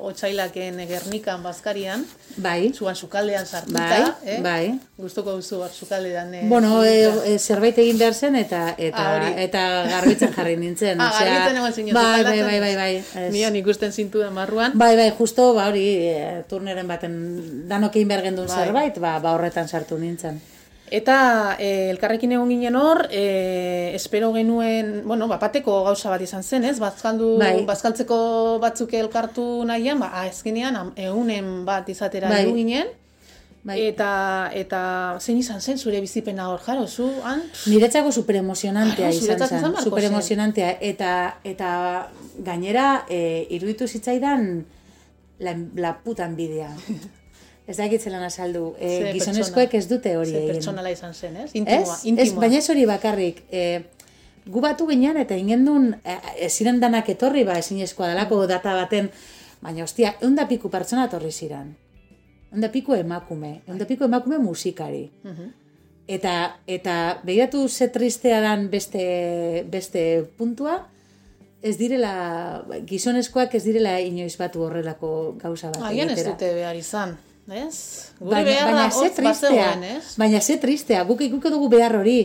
otsailaken 0.09 0.81
Gernikan 0.89 1.43
Baskarian. 1.43 2.03
Bai. 2.37 2.71
Zuan 2.75 2.95
sukaldean 2.95 3.45
sartuta, 3.45 3.85
bai, 3.85 4.01
eh? 4.25 4.37
Bai. 4.43 4.63
Gustuko 4.99 5.35
duzu 5.37 5.61
bar 5.61 5.71
sukaldean. 5.71 6.33
Eh, 6.35 6.43
bueno, 6.51 6.83
e, 6.83 7.37
zerbait 7.39 7.78
egin 7.79 7.97
behar 8.01 8.13
zen 8.13 8.36
eta 8.39 8.75
eta 8.78 9.05
ah, 9.16 9.32
eta 9.45 9.63
garbitzen 9.89 10.36
jarri 10.36 10.57
nintzen, 10.59 10.99
ah, 11.03 11.09
osea. 11.09 11.32
garbitzen 11.32 11.61
egon 11.63 11.74
zinen 11.79 11.97
bai, 11.97 12.24
bai, 12.28 12.37
bai, 12.43 12.59
bai, 12.66 12.75
bai. 12.75 13.25
Nian 13.33 13.55
ikusten 13.55 13.95
zintu 13.95 14.24
marruan. 14.36 14.78
Bai, 14.78 14.95
bai, 14.99 15.09
justo, 15.17 15.53
ba 15.55 15.70
hori, 15.71 15.87
e, 16.11 16.43
turneren 16.51 16.87
baten 16.87 17.20
danokein 17.71 18.07
behar 18.07 18.28
gendun 18.29 18.47
bai. 18.47 18.63
zerbait, 18.63 18.99
ba, 18.99 19.17
ba 19.24 19.36
horretan 19.37 19.67
sartu 19.67 19.97
nintzen. 19.97 20.41
Eta 20.91 21.55
e, 21.61 21.89
elkarrekin 21.93 22.33
egon 22.33 22.49
ginen 22.49 22.75
hor, 22.75 23.05
e, 23.11 23.91
espero 23.95 24.32
genuen, 24.33 25.03
bueno, 25.05 25.28
bapateko 25.29 25.83
gauza 25.86 26.09
bat 26.09 26.24
izan 26.25 26.43
zen, 26.43 26.66
ez? 26.66 26.78
Bazkaldu, 26.82 27.36
bai. 27.41 27.66
bazkaltzeko 27.67 28.57
batzuk 28.63 28.95
elkartu 28.97 29.45
nahian, 29.70 30.01
ba, 30.01 30.25
ezkenean, 30.28 30.79
egunen 30.97 31.63
bat 31.66 31.89
izatera 31.89 32.32
bai. 32.33 32.45
ginen. 32.53 32.89
Bai. 33.59 33.75
Eta, 33.89 34.09
eta 34.55 34.82
zein 35.20 35.37
izan 35.41 35.59
zen 35.61 35.78
zure 35.78 35.99
bizipena 36.01 36.47
hor, 36.49 36.61
jaro, 36.63 36.87
zu, 36.87 37.09
han? 37.28 37.43
Niretzako 37.67 38.11
super 38.16 38.39
izan 38.39 38.87
zen, 39.47 39.75
super 39.83 40.03
emozionantea. 40.07 40.78
Eta, 40.79 41.13
eta 41.43 41.71
gainera, 42.39 43.05
e, 43.09 43.45
iruditu 43.51 43.87
zitzaidan, 43.87 44.66
la, 45.39 45.55
la 45.75 45.97
puta 46.03 46.25
envidia. 46.25 46.71
Ez 47.70 47.78
da 47.78 47.86
egitzen 47.86 48.16
azaldu. 48.17 48.74
E, 48.82 49.12
gizonezkoek 49.13 49.75
ez 49.78 49.86
dute 49.89 50.16
hori 50.17 50.33
egin. 50.33 50.47
Ze 50.47 50.54
pertsonala 50.55 50.89
izan 50.93 51.13
zen, 51.13 51.36
ez? 51.43 51.50
Intimoa. 51.54 51.97
Ez, 52.01 52.13
ez 52.25 52.32
baina 52.33 52.58
ez 52.58 52.70
hori 52.74 52.86
bakarrik. 52.89 53.43
E, 53.54 53.66
gu 54.50 54.63
batu 54.63 54.87
ginen 54.89 55.20
eta 55.21 55.37
ingendun, 55.37 55.91
e, 56.01 56.16
ez 56.47 56.50
ziren 56.55 56.82
danak 56.82 57.12
etorri, 57.13 57.46
ba, 57.46 57.59
ezin 57.62 57.83
eskoa 57.86 58.09
dalako 58.16 58.41
data 58.50 58.74
baten, 58.79 59.12
baina 59.62 59.86
ostia, 59.86 60.16
egun 60.17 60.39
da 60.39 60.47
piku 60.50 60.74
pertsona 60.74 61.05
etorri 61.12 61.29
ziren. 61.29 61.70
Egun 62.50 62.66
da 62.66 62.71
piku 62.74 62.97
emakume. 62.97 63.59
Egun 63.67 63.83
da 63.83 63.89
piku 63.93 64.09
emakume 64.09 64.41
musikari. 64.41 65.05
Mhm. 65.24 65.55
Eta, 66.09 66.36
eta 66.66 66.93
behiratu 67.21 67.67
ze 67.70 67.91
tristea 67.93 68.41
dan 68.41 68.71
beste, 68.71 69.04
beste 69.70 70.25
puntua, 70.39 70.87
ez 71.62 71.78
direla, 71.78 72.66
gizonezkoak 72.89 73.54
ez 73.54 73.63
direla 73.63 74.00
inoiz 74.01 74.33
batu 74.41 74.63
horrelako 74.66 75.36
gauza 75.37 75.70
bat. 75.70 75.83
Agian 75.91 76.09
ez 76.09 76.24
dute 76.25 76.55
behar 76.55 76.79
izan 76.79 77.20
ez? 77.51 77.76
Gure 78.20 78.36
baina, 78.36 78.50
beharra 78.50 78.89
ze 78.92 79.09
tristea, 79.16 79.70
ez? 79.84 80.16
Baina 80.17 80.42
ze 80.42 80.58
tristea, 80.58 81.04
guk 81.04 81.21
ikuko 81.21 81.50
dugu 81.50 81.70
behar 81.70 81.96
hori. 82.00 82.20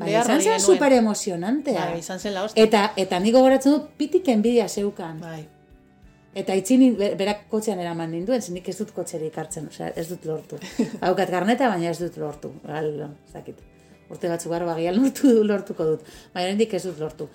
Baina 0.00 0.22
izan 0.22 0.42
zen 0.42 0.60
super 0.60 0.92
emozionantea. 0.92 1.86
Bai, 1.92 1.98
izan 2.00 2.20
zen 2.20 2.34
la 2.34 2.44
hostia. 2.46 2.64
Eta, 2.64 2.84
eta 2.96 3.18
niko 3.20 3.42
goratzen 3.44 3.74
dut 3.76 3.88
pitik 3.98 4.28
enbidia 4.32 4.68
zeukan. 4.68 5.18
Bai. 5.20 5.40
Eta 6.40 6.54
itzin 6.54 6.94
berak 7.18 7.48
kotxean 7.50 7.80
eraman 7.82 8.12
ninduen, 8.14 8.42
zenik 8.42 8.68
ez 8.70 8.76
dut 8.78 8.92
kotxerik 8.94 9.36
hartzen, 9.38 9.66
osea, 9.72 9.90
ez 9.98 10.06
dut 10.12 10.28
lortu. 10.30 10.60
Haukat 11.06 11.32
garneta, 11.32 11.68
baina 11.72 11.90
ez 11.90 11.98
dut 11.98 12.20
lortu. 12.22 12.52
Gal, 12.66 12.92
ez 13.08 13.34
dakit. 13.34 13.58
Urte 14.10 14.30
batzu 14.30 14.50
gara 14.50 14.68
bagial 14.68 14.96
lortu, 14.98 15.32
lortuko 15.50 15.88
dut. 15.94 16.14
Baina 16.34 16.54
hendik 16.54 16.78
ez 16.78 16.84
dut 16.86 17.02
lortu. 17.02 17.26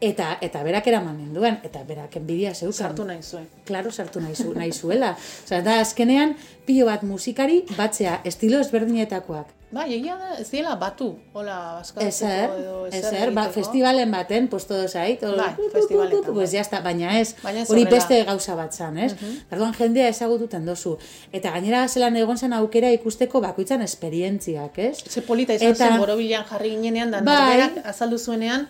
Eta 0.00 0.38
eta 0.40 0.62
berak 0.64 0.86
eraman 0.88 1.18
ninduen, 1.20 1.58
eta 1.62 1.82
berak 1.84 2.16
enbidia 2.16 2.54
zeukan. 2.54 2.72
Sartu 2.72 3.04
nahi 3.04 3.22
zuen. 3.22 3.46
Claro, 3.68 3.92
sartu 3.92 4.20
nahi, 4.24 4.34
zu, 4.34 4.54
nahi 4.56 4.72
zuela. 4.72 5.12
Osa, 5.44 5.60
da 5.60 5.80
azkenean, 5.80 6.36
pilo 6.64 6.86
bat 6.88 7.02
musikari 7.04 7.64
batzea, 7.76 8.20
estilo 8.24 8.60
ezberdinetakoak. 8.64 9.56
Ba, 9.70 9.84
egia 9.86 10.16
da, 10.18 10.32
ez 10.42 10.48
diela 10.50 10.72
batu, 10.80 11.12
hola, 11.36 11.56
baskatzeko 11.76 12.56
edo 12.58 12.78
ezer. 12.88 13.30
ba, 13.36 13.44
festivalen 13.54 14.10
baten, 14.10 14.48
pues 14.50 14.66
todo 14.66 14.88
zait. 14.88 15.20
Bai, 15.22 15.52
festivaletan. 15.70 16.34
Pues 16.34 16.50
ya 16.50 16.64
está, 16.64 16.80
baina 16.80 17.20
ez, 17.20 17.36
hori 17.68 17.84
beste 17.84 18.24
gauza 18.24 18.56
bat 18.58 18.74
zan, 18.74 18.98
ez? 18.98 19.12
Uh 19.12 19.38
-huh. 19.52 19.72
jendea 19.78 20.08
ezagututen 20.08 20.66
dozu. 20.66 20.96
Eta 21.30 21.52
gainera 21.52 21.86
zelan 21.88 22.16
egon 22.16 22.38
zen 22.38 22.52
aukera 22.52 22.90
ikusteko 22.90 23.40
bakoitzan 23.40 23.82
esperientziak, 23.82 24.78
ez? 24.78 25.04
Ze 25.08 25.22
polita 25.22 25.54
izan 25.54 25.68
Eta, 25.68 25.88
zen 25.88 25.98
borobilan 25.98 26.44
jarri 26.50 26.70
ginenean, 26.70 27.10
da 27.10 27.20
bai, 27.20 27.70
azaldu 27.84 28.18
zuenean, 28.18 28.66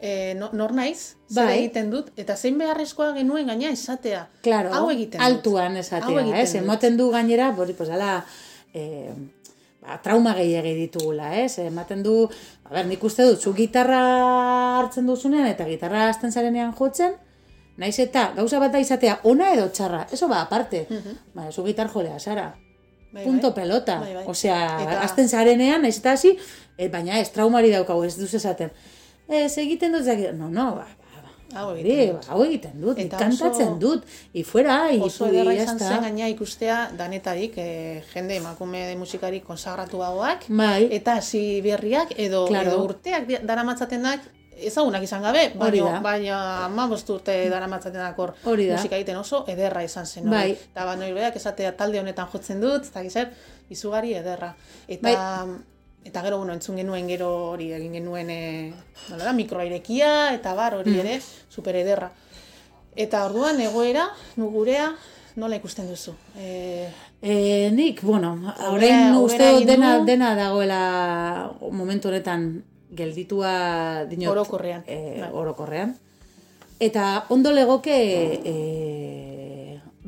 e, 0.00 0.34
nor 0.34 0.72
naiz, 0.72 1.16
zer 1.28 1.44
bai. 1.44 1.58
egiten 1.58 1.90
dut, 1.92 2.08
eta 2.20 2.36
zein 2.36 2.56
beharrezkoa 2.58 3.12
genuen 3.16 3.50
gaina 3.52 3.70
esatea. 3.74 4.24
Claro, 4.42 4.72
hau 4.74 4.88
egiten 4.92 5.20
altuan 5.20 5.76
esatea, 5.76 6.24
ez? 6.40 6.54
Emoten 6.58 6.96
du 6.96 7.10
gainera, 7.12 7.50
bori, 7.56 7.76
pues, 7.76 7.90
ala, 7.92 8.24
e, 8.72 9.12
ba, 9.84 9.98
trauma 10.02 10.32
gehiagei 10.38 10.74
ditugula, 10.78 11.34
ez? 11.42 11.58
Ematen 11.62 12.02
du, 12.06 12.14
a 12.64 12.72
ber, 12.72 12.88
nik 12.88 13.04
uste 13.04 13.26
dut, 13.28 13.42
zu 13.42 13.52
gitarra 13.56 14.00
hartzen 14.78 15.10
duzunean, 15.10 15.50
eta 15.50 15.68
gitarra 15.68 16.08
hasten 16.08 16.32
zarenean 16.32 16.72
jotzen, 16.78 17.18
naiz 17.80 17.98
eta 18.00 18.30
gauza 18.36 18.58
bat 18.60 18.72
da 18.72 18.80
izatea 18.80 19.20
ona 19.28 19.52
edo 19.52 19.68
txarra, 19.68 20.06
eso 20.12 20.28
ba, 20.28 20.40
aparte, 20.40 20.86
uh 20.88 20.96
-huh. 20.96 21.20
ba, 21.34 21.52
zu 21.52 21.64
gitar 21.64 21.88
jolea, 21.88 22.18
zara. 22.18 22.54
Bai, 23.12 23.24
Punto 23.24 23.50
bai. 23.50 23.62
pelota. 23.64 23.98
Bai, 23.98 24.14
bai. 24.14 24.24
Osea, 24.26 24.82
eta... 24.82 25.00
azten 25.02 25.28
zarenean, 25.28 25.82
naiz 25.82 25.98
eta 25.98 26.12
hasi, 26.12 26.38
e, 26.78 26.88
baina 26.88 27.18
ez 27.18 27.32
traumari 27.32 27.70
daukagu, 27.70 28.04
ez 28.04 28.16
duz 28.16 28.34
esaten 28.34 28.70
ez 29.30 29.52
egiten 29.58 29.94
dut 29.94 30.04
zakit, 30.04 30.32
no, 30.36 30.48
no, 30.50 30.66
ba, 30.78 30.86
ba, 30.86 31.22
ba, 31.22 31.60
hau 31.60 31.68
egiten 31.76 32.14
dut, 32.14 32.28
hau 32.32 32.40
egiten 32.44 32.80
dut, 32.82 32.98
eta 33.04 33.20
kantatzen 33.20 33.78
dut, 33.82 34.04
i 34.32 34.44
fuera, 34.46 34.80
i 34.92 35.00
oso 35.06 35.28
ederra 35.30 35.54
izan 35.54 35.78
zen 35.78 36.04
gaina 36.08 36.28
ikustea 36.32 36.80
danetarik, 36.98 37.56
eh, 37.62 38.02
jende 38.14 38.40
emakume 38.40 38.84
musikari 38.98 39.40
konsagratu 39.46 40.02
bagoak, 40.02 40.48
bai. 40.48 40.88
eta 40.98 41.16
hasi 41.22 41.62
berriak, 41.64 42.14
edo, 42.18 42.46
claro. 42.50 42.74
edo 42.74 42.84
urteak 42.90 43.32
dara 43.46 43.64
matzaten 43.64 44.06
ezagunak 44.60 45.04
izan 45.04 45.22
gabe, 45.24 45.46
baina, 45.56 46.00
baina 46.04 46.38
ama 46.66 46.86
urte 46.92 47.36
dara 47.50 47.68
matzaten 47.70 48.02
hor 48.16 48.34
musika 48.44 48.96
egiten 48.96 49.16
oso, 49.16 49.44
ederra 49.48 49.82
izan 49.84 50.06
zen. 50.06 50.28
Bai. 50.30 50.52
Eta 50.52 50.84
baina 50.84 51.28
esatea 51.28 51.72
talde 51.76 52.00
honetan 52.00 52.28
jotzen 52.32 52.60
dut, 52.60 52.86
eta 52.92 53.02
gizar, 53.02 53.30
izugarri 53.70 54.14
ederra. 54.14 54.54
Eta, 54.88 55.02
bai. 55.08 55.16
Eta 56.04 56.22
gero, 56.24 56.38
bueno, 56.38 56.54
entzun 56.56 56.78
genuen 56.80 57.08
gero 57.08 57.28
hori 57.52 57.70
egin 57.76 57.92
genuen 57.98 58.30
e, 58.32 58.72
da, 59.10 59.34
mikroairekia 59.36 60.32
eta 60.34 60.54
bar 60.56 60.78
hori 60.78 60.94
mm. 60.94 61.00
ere, 61.02 61.20
super 61.52 61.76
ederra. 61.76 62.08
Eta 62.96 63.24
orduan 63.28 63.60
egoera, 63.60 64.08
nugurea, 64.40 64.88
nola 65.36 65.58
ikusten 65.60 65.86
duzu? 65.90 66.14
E, 66.36 66.88
e, 67.20 67.34
nik, 67.76 68.02
bueno, 68.02 68.32
horrein 68.70 69.14
uste 69.20 69.52
dena, 69.68 69.98
dena 70.04 70.34
dagoela 70.38 70.82
momentu 71.70 72.08
honetan 72.08 72.50
gelditua 72.96 74.06
dinot. 74.10 74.32
Orokorrean. 74.32 74.82
E, 74.86 75.28
orokorrean. 75.30 75.94
Eta 76.80 77.26
ondo 77.28 77.52
legoke 77.52 77.94
e, 78.40 78.54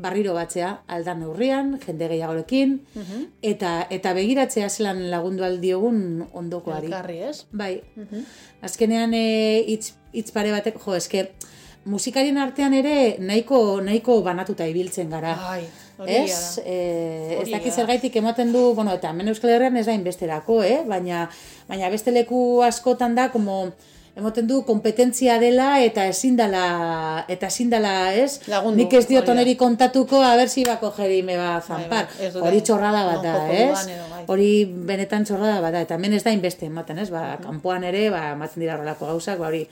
barriro 0.02 0.34
batzea 0.34 0.72
aldan 0.88 1.22
neurrian, 1.22 1.76
jende 1.86 2.08
gehiagorekin, 2.10 2.80
uh 2.96 3.22
eta 3.42 3.86
eta 3.90 4.12
begiratzea 4.14 4.68
zelan 4.68 5.08
lagundu 5.10 5.44
aldiogun 5.46 6.26
ondokoari. 6.32 6.90
Elkarri, 6.90 7.18
ez? 7.30 7.46
Bai. 7.52 7.74
Uh 7.96 8.22
Azkenean 8.62 9.14
e, 9.14 9.24
hitz 9.66 10.30
pare 10.34 10.52
batek, 10.54 10.78
jo, 10.78 10.94
eske 10.94 11.26
musikarien 11.84 12.38
artean 12.38 12.74
ere 12.78 13.16
nahiko 13.18 13.80
nahiko 13.82 14.20
banatuta 14.22 14.66
ibiltzen 14.70 15.10
gara. 15.10 15.34
Bai. 15.40 15.64
Ez, 16.06 16.58
eh, 16.64 17.38
ez 17.42 17.48
dakit 17.50 17.74
zergaitik 17.74 18.16
ematen 18.18 18.52
du, 18.52 18.72
bueno, 18.74 18.94
eta 18.98 19.10
hemen 19.10 19.28
Euskal 19.30 19.52
Herrian 19.54 19.76
ez 19.76 19.86
da 19.86 19.94
inbesterako, 19.94 20.62
eh? 20.66 20.80
baina, 20.88 21.28
baina 21.68 21.90
beste 21.92 22.10
leku 22.10 22.62
askotan 22.66 23.14
da, 23.14 23.28
como, 23.30 23.72
emoten 24.16 24.46
du 24.46 24.60
kompetentzia 24.68 25.38
dela 25.40 25.80
eta 25.80 26.04
ezin 26.10 26.36
dela 26.36 27.24
eta 27.32 27.48
ezin 27.48 27.70
dela, 27.72 28.12
ez? 28.12 28.42
Lagundu, 28.50 28.82
Nik 28.82 28.92
ez 28.98 29.06
diot 29.08 29.28
oneri 29.32 29.54
kontatuko 29.56 30.20
a 30.20 30.34
ber 30.36 30.50
si 30.52 30.64
ba 30.66 30.76
cogeri 30.80 31.22
me 31.24 31.38
va 31.40 31.54
zampar. 31.60 32.10
Bai, 32.18 32.28
bai, 32.34 32.42
Hori 32.48 32.60
txorrada 32.60 33.06
bat 33.08 33.24
da, 33.24 33.36
ez? 33.48 33.86
Bai. 34.10 34.26
Hori 34.34 34.50
benetan 34.90 35.24
txorrada 35.24 35.62
bat 35.64 35.72
da 35.72 35.86
eta 35.86 35.96
hemen 35.96 36.18
ez 36.18 36.22
da 36.26 36.34
inbeste 36.34 36.68
ematen, 36.68 37.00
ez? 37.00 37.08
Ba, 37.14 37.38
kanpoan 37.40 37.88
ere, 37.88 38.10
ba 38.12 38.34
ematen 38.36 38.60
dira 38.60 38.76
horrelako 38.76 39.08
gauzak, 39.14 39.40
ba 39.40 39.48
hori 39.48 39.64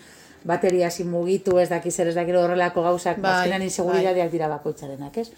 bateria 0.45 0.89
sin 0.91 1.11
mugitu, 1.13 1.59
ez 1.61 1.69
dakiz 1.69 1.99
ere 2.01 2.15
ez 2.15 2.17
dakiro 2.17 2.41
horrelako 2.41 2.83
gauzak, 2.89 3.21
bai, 3.21 3.43
azkenan 3.43 3.69
inseguridadeak 3.69 4.33
dira 4.33 4.49
bakoitzarenak, 4.49 5.21
ez? 5.21 5.29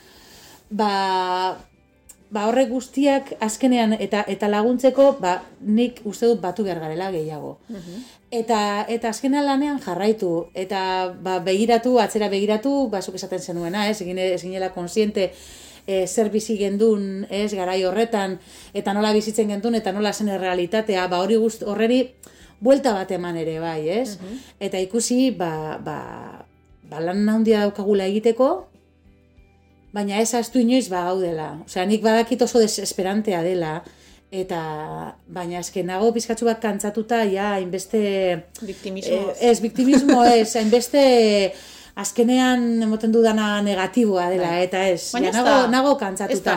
Ba, 0.70 1.59
ba 2.33 2.47
horrek 2.49 2.70
guztiak 2.70 3.35
azkenean 3.45 3.99
eta 3.99 4.23
eta 4.31 4.49
laguntzeko 4.49 5.16
ba 5.20 5.41
nik 5.61 6.01
uste 6.09 6.31
dut 6.31 6.41
batu 6.41 6.65
behar 6.65 6.81
garela 6.81 7.11
gehiago. 7.11 7.59
Mhm. 7.69 8.22
Eta 8.33 8.87
eta 8.89 9.11
azkenean 9.13 9.45
lanean 9.45 9.81
jarraitu 9.85 10.49
eta 10.57 11.13
ba, 11.21 11.37
begiratu 11.45 11.99
atzera 12.01 12.31
begiratu 12.33 12.89
basuk 12.89 13.19
esaten 13.19 13.43
zenuena, 13.45 13.89
ez 13.91 14.01
egin 14.01 14.19
eginela 14.19 14.71
konsiente 14.73 15.27
e, 15.87 16.07
zer 16.07 16.31
bizi 16.33 16.57
gendun, 16.57 17.27
ez 17.29 17.53
garai 17.53 17.83
horretan 17.85 18.39
eta 18.73 18.95
nola 18.97 19.13
bizitzen 19.13 19.53
gendun 19.53 19.77
eta 19.77 19.93
nola 19.93 20.15
zen 20.17 20.33
realitatea, 20.33 21.07
ba 21.13 21.21
hori 21.21 21.37
gust 21.37 21.67
horreri 21.69 22.07
buelta 22.63 22.95
bat 22.97 23.11
eman 23.13 23.37
ere 23.37 23.59
bai, 23.61 23.89
ez? 23.91 24.17
Mhm. 24.17 24.43
Eta 24.61 24.81
ikusi 24.81 25.31
ba 25.37 25.79
ba 25.83 26.47
ba 26.89 27.01
lan 27.01 27.29
handia 27.29 27.67
daukagula 27.67 28.07
egiteko, 28.07 28.69
baina 29.93 30.21
ez 30.21 30.33
astu 30.35 30.61
inoiz 30.61 30.89
ba 30.89 31.09
hau 31.09 31.21
dela. 31.21 31.59
Osea, 31.67 31.85
nik 31.87 32.03
badakit 32.03 32.43
oso 32.43 32.61
desesperantea 32.61 33.43
dela, 33.43 33.83
eta 34.33 34.63
baina 35.29 35.61
esken 35.61 35.91
nago 35.93 36.09
pizkatzu 36.17 36.49
bat 36.49 36.63
kantzatuta, 36.63 37.21
ja, 37.29 37.53
hainbeste... 37.59 38.01
Victimismo. 38.65 39.21
Eh, 39.37 39.51
ez, 39.51 39.61
victimismo 39.61 40.25
ez, 40.39 40.49
hainbeste 40.57 41.05
azkenean 41.93 42.63
emoten 42.87 43.13
dudana 43.13 43.61
negatiboa 43.61 44.31
dela, 44.33 44.55
bai. 44.55 44.63
eta 44.65 44.87
ez, 44.89 45.11
Baina 45.13 45.29
ja, 45.29 45.43
nago, 45.43 45.57
nago 45.69 45.91
kantzatuta. 46.01 46.55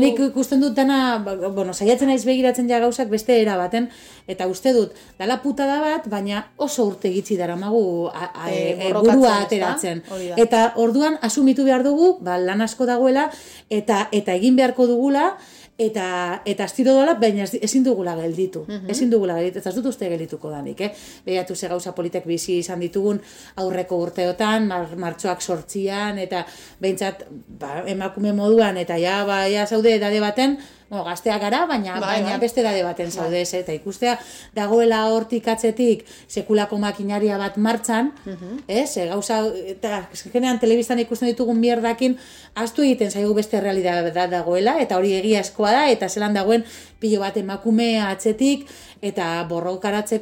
Nik 0.00 0.22
ikusten 0.30 0.62
dut 0.64 0.72
dana, 0.78 1.18
ba, 1.20 1.34
bueno, 1.52 1.74
saiatzen 1.76 2.08
naiz 2.08 2.22
begiratzen 2.24 2.70
ja 2.70 2.78
gauzak 2.80 3.12
beste 3.12 3.36
era 3.42 3.58
baten, 3.60 3.90
eta 4.24 4.48
uste 4.48 4.72
dut, 4.72 4.96
dala 5.20 5.42
puta 5.44 5.68
da 5.68 5.82
bat, 5.84 6.08
baina 6.08 6.46
oso 6.56 6.88
urte 6.88 7.12
gitzi 7.12 7.36
dara 7.36 7.58
magu 7.60 8.08
e, 8.48 8.56
e, 8.72 8.94
burua 8.96 9.42
ateratzen. 9.42 10.00
Eta 10.40 10.64
orduan, 10.80 11.20
asumitu 11.20 11.68
behar 11.68 11.84
dugu, 11.84 12.14
ba, 12.24 12.40
lan 12.40 12.64
asko 12.64 12.88
dagoela, 12.88 13.28
eta 13.68 14.06
eta 14.16 14.40
egin 14.40 14.56
beharko 14.56 14.88
dugula, 14.88 15.34
eta 15.78 16.42
eta 16.44 16.64
astiro 16.66 16.92
dola 16.96 17.14
baina 17.14 17.44
ezin 17.46 17.84
dugula 17.86 18.16
gelditu. 18.18 18.64
Mm 18.66 18.90
Ezin 18.90 19.10
dugula 19.10 19.36
gelditu. 19.38 19.62
Ez 19.62 19.74
dut 19.76 19.86
uste 19.92 20.08
geldituko 20.10 20.50
danik, 20.50 20.80
eh? 20.80 20.90
Beatu 21.26 21.54
ze 21.54 21.68
gauza 21.68 21.92
politek 21.94 22.26
bizi 22.26 22.58
izan 22.58 22.80
ditugun 22.80 23.20
aurreko 23.62 23.96
urteotan, 24.02 24.66
mar, 24.66 24.96
martxoak 24.96 25.40
sortzian 25.40 26.18
eta 26.18 26.44
beintzat 26.80 27.24
ba, 27.30 27.84
emakume 27.86 28.32
moduan 28.32 28.76
eta 28.76 28.98
ja 28.98 29.24
ba 29.24 29.46
ja 29.48 29.66
zaude 29.66 29.94
edade 29.94 30.20
baten 30.20 30.58
Bueno, 30.88 31.04
gaztea 31.04 31.36
gara, 31.38 31.66
baina, 31.66 31.98
bai, 32.00 32.00
baina 32.00 32.30
bai. 32.30 32.40
beste 32.40 32.62
dade 32.64 32.82
baten 32.82 33.10
bai. 33.14 33.42
eta 33.42 33.72
ikustea 33.72 34.18
dagoela 34.54 35.04
hortik 35.12 35.46
atzetik 35.48 36.06
sekulako 36.26 36.78
makinaria 36.78 37.36
bat 37.36 37.58
martxan, 37.58 38.14
uh 38.24 38.32
-huh. 38.32 38.62
ez, 38.66 38.96
e, 38.96 39.06
gauza, 39.06 39.44
eta 39.66 40.08
genean 40.32 40.58
telebistan 40.58 40.98
ikusten 40.98 41.28
ditugun 41.28 41.60
mierdakin, 41.60 42.16
astu 42.54 42.82
egiten 42.82 43.10
zaigu 43.10 43.34
beste 43.34 43.60
realidad 43.60 44.30
dagoela, 44.30 44.80
eta 44.80 44.96
hori 44.96 45.12
egia 45.12 45.40
eskoa 45.40 45.72
da, 45.72 45.88
eta 45.90 46.08
zelan 46.08 46.34
dagoen 46.34 46.64
pilo 46.98 47.20
bat 47.20 47.36
emakume 47.36 48.00
atzetik, 48.00 48.66
eta 49.02 49.46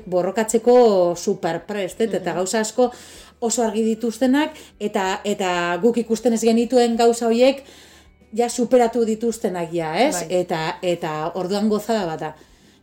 borrokatzeko 0.07 1.15
superprest, 1.17 2.01
uh 2.01 2.05
eta 2.17 2.33
gauza 2.33 2.61
asko 2.61 2.93
oso 3.41 3.63
argi 3.63 3.83
dituztenak, 3.83 4.51
eta, 4.81 5.21
eta 5.25 5.79
guk 5.83 5.97
ikusten 5.97 6.33
ez 6.33 6.41
genituen 6.41 6.97
gauza 6.97 7.27
horiek, 7.27 7.63
ja 8.37 8.49
superatu 8.51 9.05
dituztenak 9.09 9.73
ja, 9.73 9.95
ez? 9.99 10.15
Bai. 10.21 10.27
Eta, 10.43 10.61
eta 10.83 11.15
orduan 11.35 11.71
gozada 11.73 12.05
bat 12.07 12.21
da. 12.21 12.35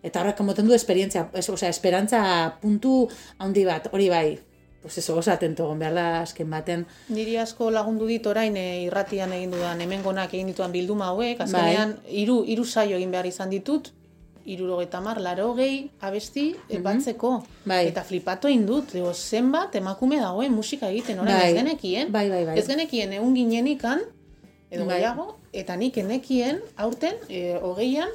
Eta 0.04 0.20
horrek 0.20 0.42
moten 0.44 0.68
du 0.68 0.76
esperientzia, 0.76 1.30
es, 1.34 1.48
osea, 1.50 1.70
esperantza 1.72 2.24
puntu 2.62 3.06
handi 3.40 3.64
bat, 3.66 3.88
hori 3.94 4.10
bai, 4.12 4.40
pues 4.82 4.98
eso, 4.98 5.16
osa 5.16 5.38
atento 5.38 5.70
behar 5.80 5.94
da 5.96 6.08
azken 6.22 6.50
baten. 6.52 6.86
Niri 7.08 7.38
asko 7.40 7.70
lagundu 7.72 8.06
dit 8.10 8.26
orain 8.28 8.58
e, 8.60 8.84
irratian 8.84 9.32
egin 9.32 9.54
dudan, 9.56 9.80
hemen 9.80 10.04
gonak 10.04 10.34
egin 10.36 10.50
dituan 10.52 10.74
bilduma 10.76 11.14
hauek, 11.14 11.40
azkenean, 11.46 11.96
bai. 12.02 12.16
iru, 12.26 12.42
iru 12.44 12.66
saio 12.66 12.98
egin 12.98 13.14
behar 13.16 13.30
izan 13.30 13.54
ditut, 13.54 13.94
irurogeta 14.44 15.00
mar, 15.00 15.22
laro 15.24 15.54
gehi, 15.56 15.86
abesti, 16.04 16.50
mm 16.68 16.84
batzeko. 16.84 17.32
Bai. 17.64 17.86
Eta 17.94 18.04
flipatu 18.04 18.52
egin 18.52 18.66
dut, 18.68 18.92
digo, 18.92 19.14
zenbat 19.14 19.80
emakume 19.80 20.20
dagoen 20.20 20.52
musika 20.52 20.92
egiten, 20.92 21.24
orain 21.24 21.40
bai. 21.40 21.54
ez 21.54 21.62
genekien. 21.62 22.12
Bai, 22.12 22.28
bai, 22.30 22.44
bai. 22.50 22.58
Ez 22.60 22.68
genekien, 22.68 23.16
egun 23.22 23.40
ginenikan, 23.40 24.04
edo 24.74 24.86
bai. 24.90 25.02
eta 25.54 25.76
nik 25.78 25.98
enekien, 26.02 26.62
aurten, 26.76 27.16
e, 27.30 27.56
hogeian, 27.62 28.10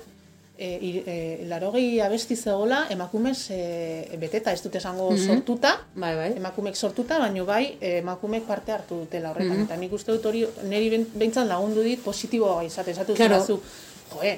e, 0.58 0.68
e, 1.06 1.46
larogei 1.46 2.00
abesti 2.02 2.36
zegoela, 2.36 2.86
emakumez 2.90 3.50
e, 3.54 4.16
beteta, 4.18 4.52
ez 4.52 4.62
dut 4.62 4.74
esango 4.74 5.10
mm 5.12 5.26
sortuta, 5.26 5.74
bai, 5.94 6.14
bai. 6.16 6.32
emakumek 6.36 6.76
sortuta, 6.76 7.18
baino 7.22 7.46
bai, 7.46 7.76
emakumek 7.80 8.42
parte 8.46 8.74
hartu 8.74 9.04
dutela 9.04 9.30
horretan. 9.30 9.60
Mm 9.60 9.68
Eta 9.68 9.76
nik 9.76 9.92
uste 9.92 10.12
dut 10.12 10.26
hori, 10.26 10.44
niri 10.66 11.04
bentsat 11.14 11.46
lagundu 11.46 11.86
dit, 11.86 12.02
positiboa 12.02 12.64
izate, 12.66 12.96
esatu 12.96 13.14
claro 13.14 13.38
joe, 14.12 14.32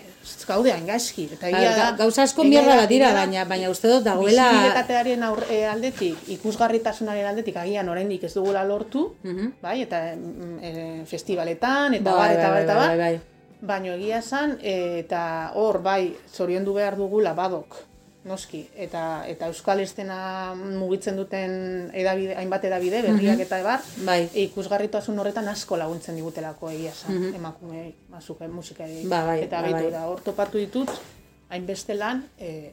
gaude 0.49 0.73
hain 0.73 0.87
gaizki. 0.87 1.27
Eta 1.37 1.51
bai, 1.51 1.65
da, 1.79 1.91
gauza 1.99 2.25
asko 2.27 2.45
mierda 2.45 2.77
bat 2.83 2.89
dira, 2.91 3.13
baina, 3.17 3.45
baina 3.49 3.71
uste 3.73 3.91
dut 3.93 4.05
dagoela... 4.07 4.47
Bizibidetatearen 4.51 5.27
e, 5.49 5.61
aldetik, 5.71 6.31
ikusgarritasunaren 6.37 7.31
aldetik, 7.33 7.59
agian 7.63 7.89
oraindik 7.89 8.25
ez 8.29 8.33
dugula 8.37 8.65
lortu, 8.69 9.07
uh 9.25 9.51
bai, 9.63 9.81
eta 9.87 10.03
e, 10.13 10.73
festivaletan, 11.09 12.01
eta 12.01 12.15
bai, 12.15 12.19
bar, 12.21 12.39
eta 12.39 12.49
bar, 12.49 12.63
eta 12.65 12.79
bar, 12.81 12.89
bai, 12.89 12.99
bai, 12.99 13.61
baina 13.61 13.95
egia 13.95 14.19
esan, 14.25 14.57
eta 14.63 15.23
hor, 15.55 15.83
bai, 15.85 16.17
zorion 16.33 16.65
du 16.65 16.75
behar 16.77 16.97
dugula 16.99 17.35
badok, 17.37 17.90
noski 18.25 18.67
eta 18.77 19.25
eta 19.27 19.49
euskal 19.49 19.81
estena 19.81 20.53
mugitzen 20.55 21.17
duten 21.17 21.53
edabide 21.97 22.37
hainbat 22.37 22.67
edabide 22.69 23.01
berriak 23.07 23.39
mm 23.39 23.47
eta 23.47 23.59
ebar 23.63 23.81
bai 24.05 24.29
ikusgarritasun 24.43 25.19
horretan 25.19 25.49
asko 25.49 25.79
laguntzen 25.81 26.17
digutelako 26.21 26.71
egia 26.71 26.91
esan 26.91 27.15
mm 27.15 27.23
-hmm. 27.23 27.37
emakume 27.37 27.93
masuke 28.11 28.49
musika 28.49 28.85
ba, 29.09 29.25
bai, 29.27 29.43
eta 29.45 29.63
ba, 29.63 29.71
bai. 29.71 29.91
da 29.91 30.07
hor 30.07 30.21
topatu 30.21 30.59
ditut 30.59 30.91
hainbeste 31.49 31.95
lan 31.95 32.25
e, 32.39 32.73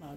ba, 0.00 0.16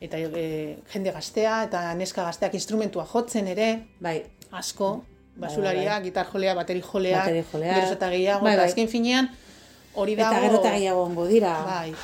eta 0.00 0.18
e, 0.18 0.78
jende 0.92 1.10
gaztea 1.10 1.64
eta 1.64 1.94
neska 1.94 2.22
gazteak 2.22 2.54
instrumentua 2.54 3.04
jotzen 3.04 3.46
ere 3.46 3.86
bai 4.00 4.22
asko 4.50 5.04
basularia, 5.36 5.90
bai, 5.90 6.00
bai. 6.00 6.04
gitar 6.04 6.26
jolea, 6.26 6.54
bateri 6.54 6.82
jolea, 6.82 7.24
gero 7.24 7.92
eta 7.92 8.10
gehiago, 8.10 8.44
bai, 8.44 8.56
bai. 8.56 8.66
azken 8.66 8.88
finean, 8.88 9.30
hori 9.94 10.16
dago... 10.16 10.34
Eta 10.34 10.42
gero 10.46 10.60
eta 10.60 10.72
gehiago 10.76 11.04
ongo 11.04 11.26
dira. 11.26 11.54
Bai, 11.64 11.94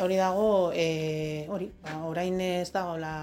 hori 0.00 0.16
dago, 0.16 0.72
e, 0.74 1.46
hori, 1.48 1.70
ba, 1.82 2.02
orain 2.08 2.40
ez 2.40 2.70
dago 2.72 2.96
la 2.98 3.14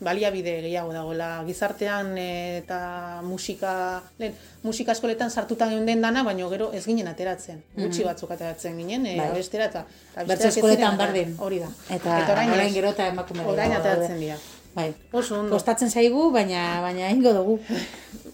baliabide 0.00 0.60
gehiago 0.62 0.92
dagoela 0.94 1.42
gizartean 1.46 2.12
eta 2.22 3.20
musika, 3.26 4.02
lehen, 4.18 4.36
musika 4.62 4.94
eskoletan 4.94 5.30
sartuta 5.30 5.66
den 5.68 6.02
dana, 6.02 6.22
baina 6.22 6.48
gero 6.52 6.70
ez 6.72 6.84
ginen 6.86 7.08
ateratzen. 7.10 7.62
Mm 7.74 7.82
Gutxi 7.82 8.04
batzuk 8.06 8.30
ateratzen 8.30 8.78
ginen, 8.78 9.06
e, 9.06 9.16
bai. 9.18 9.32
bestera 9.34 9.66
eta 9.66 9.84
Bertze 10.26 10.52
eskoletan 10.52 10.98
berdin. 10.98 11.34
Hori 11.38 11.58
da. 11.64 11.72
Eta, 11.88 12.20
eta 12.22 12.32
orain, 12.36 12.54
orain 12.54 12.72
gero 12.74 12.94
eta 12.94 13.08
emakume 13.14 13.46
Orain 13.46 13.74
ateratzen 13.74 14.22
dira. 14.22 14.38
Bai. 14.74 14.92
Oso 15.10 15.40
ondo. 15.40 15.56
Kostatzen 15.56 15.90
zaigu, 15.90 16.28
baina 16.30 16.80
baina 16.84 17.10
ingo 17.10 17.32
dugu. 17.34 17.58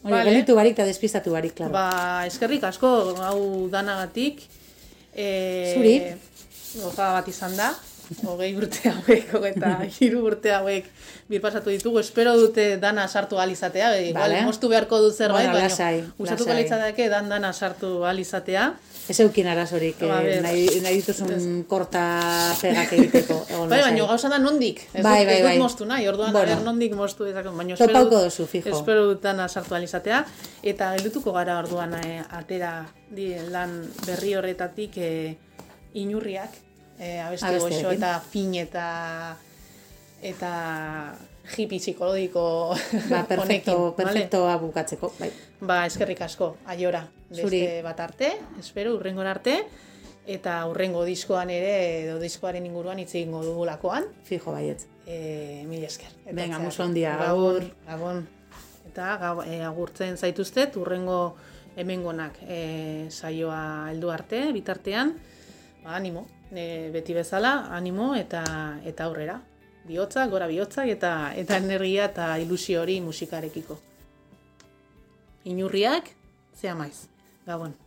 Hori, 0.05 0.12
vale. 0.12 0.31
gelitu 0.31 0.56
barik 0.59 0.77
eta 0.77 0.85
despistatu 0.85 1.32
barik, 1.32 1.55
klaro. 1.56 1.73
Ba, 1.73 2.27
eskerrik 2.28 2.66
asko, 2.69 2.90
hau 3.24 3.40
danagatik. 3.73 4.44
E, 5.15 5.73
Zuri? 5.73 5.97
Goza 6.83 7.13
bat 7.15 7.29
izan 7.29 7.57
da, 7.57 7.73
hogei 8.29 8.51
urte 8.57 8.91
hauek, 8.91 9.31
eta 9.51 9.75
hiru 9.99 10.25
urte 10.29 10.53
hauek 10.55 10.89
bir 11.31 11.41
pasatu 11.41 11.73
ditugu, 11.73 12.01
espero 12.03 12.35
dute 12.39 12.77
dana 12.81 13.07
sartu 13.09 13.39
alizatea, 13.41 13.91
vale. 13.91 14.09
igual 14.11 14.35
mostu 14.45 14.69
beharko 14.69 15.01
dut 15.01 15.15
zerbait, 15.15 15.49
bueno, 15.49 15.69
baina 15.69 16.11
usatuko 16.19 16.57
litzateke 16.59 17.09
dan 17.13 17.31
dana 17.33 17.53
sartu 17.53 18.05
alizatea. 18.05 18.73
Ez 19.09 19.19
eukin 19.21 19.47
arazorik, 19.53 20.01
eh, 20.01 20.41
nahi, 20.41 20.65
nahi 20.81 21.01
dituzun 21.03 21.33
es... 21.35 21.47
korta 21.69 22.05
pegak 22.61 22.93
egiteko. 22.97 23.37
bai, 23.69 23.81
baina 23.83 24.07
gauza 24.09 24.31
da 24.33 24.39
nondik. 24.41 24.81
Ez 24.95 25.03
bai, 25.05 25.25
bai, 25.29 25.41
bai. 25.45 25.55
dut 25.57 25.65
mostu 25.65 25.89
nahi, 25.89 26.09
orduan 26.09 26.33
bueno. 26.33 26.57
nondik 26.65 26.97
mostu 26.97 27.29
ezak. 27.29 27.51
Baina 27.53 27.77
espero 27.77 28.05
dut, 28.07 28.15
dozu, 28.17 28.47
fijo. 28.49 28.73
espero 28.73 29.05
dut 29.11 29.21
dana 29.25 29.49
sartu 29.49 29.77
alizatea. 29.77 30.25
Eta 30.65 30.95
geldutuko 30.97 31.37
gara 31.37 31.59
orduan 31.61 31.93
eh, 32.01 32.23
atera 32.33 32.79
di, 33.13 33.35
lan 33.53 33.83
berri 34.07 34.33
horretatik 34.41 34.97
eh, 34.97 35.37
inurriak, 36.01 36.64
e, 36.99 37.19
abesti 37.21 37.59
goxo 37.59 37.95
eta 37.95 38.19
fin 38.21 38.55
eta 38.61 39.37
eta 40.23 40.53
hippie 41.57 41.79
psikologiko 41.79 42.75
ba, 43.11 43.25
perfecto, 43.33 43.95
perfecto 43.97 44.45
vale? 44.45 44.55
abukatzeko 44.55 45.12
bai. 45.19 45.31
ba, 45.61 45.85
eskerrik 45.87 46.23
asko, 46.25 46.57
aiora 46.66 47.05
beste 47.29 47.83
bat 47.85 48.01
arte, 48.01 48.33
espero, 48.59 48.95
urrengo 48.97 49.27
arte 49.27 49.59
eta 50.27 50.62
urrengo 50.71 51.05
diskoan 51.05 51.51
ere 51.53 51.75
edo 52.05 52.19
diskoaren 52.23 52.65
inguruan 52.65 52.99
hitz 52.99 53.12
egingo 53.15 53.43
dugulakoan. 53.45 54.07
Fijo 54.25 54.55
baiet 54.55 54.87
e, 55.07 55.65
mil 55.69 55.85
esker. 55.85 56.12
Eta 56.25 56.37
venga, 56.39 56.59
muso 56.59 56.83
handia, 56.85 57.16
gaur 57.21 57.65
gabon, 57.87 58.25
eta 58.89 59.11
gau, 59.21 59.35
e, 59.45 59.61
agurtzen 59.65 60.16
zaituztet 60.16 60.79
urrengo 60.81 61.37
hemengonak 61.77 62.39
e, 62.47 63.09
saioa 63.11 63.91
heldu 63.91 64.12
arte, 64.15 64.47
bitartean. 64.57 65.16
Ba, 65.83 65.99
animo, 65.99 66.27
e, 66.55 66.90
beti 66.94 67.14
bezala, 67.14 67.68
animo 67.76 68.14
eta 68.16 68.44
eta 68.85 69.05
aurrera. 69.05 69.40
Bihotza, 69.85 70.26
gora 70.32 70.47
bihotza 70.48 70.86
eta 70.89 71.32
eta 71.36 71.59
energia 71.60 72.09
eta 72.12 72.39
ilusio 72.40 72.82
hori 72.82 73.01
musikarekiko. 73.05 73.78
Inurriak, 75.44 76.14
zea 76.56 76.74
maiz. 76.74 77.06
Gabon. 77.47 77.84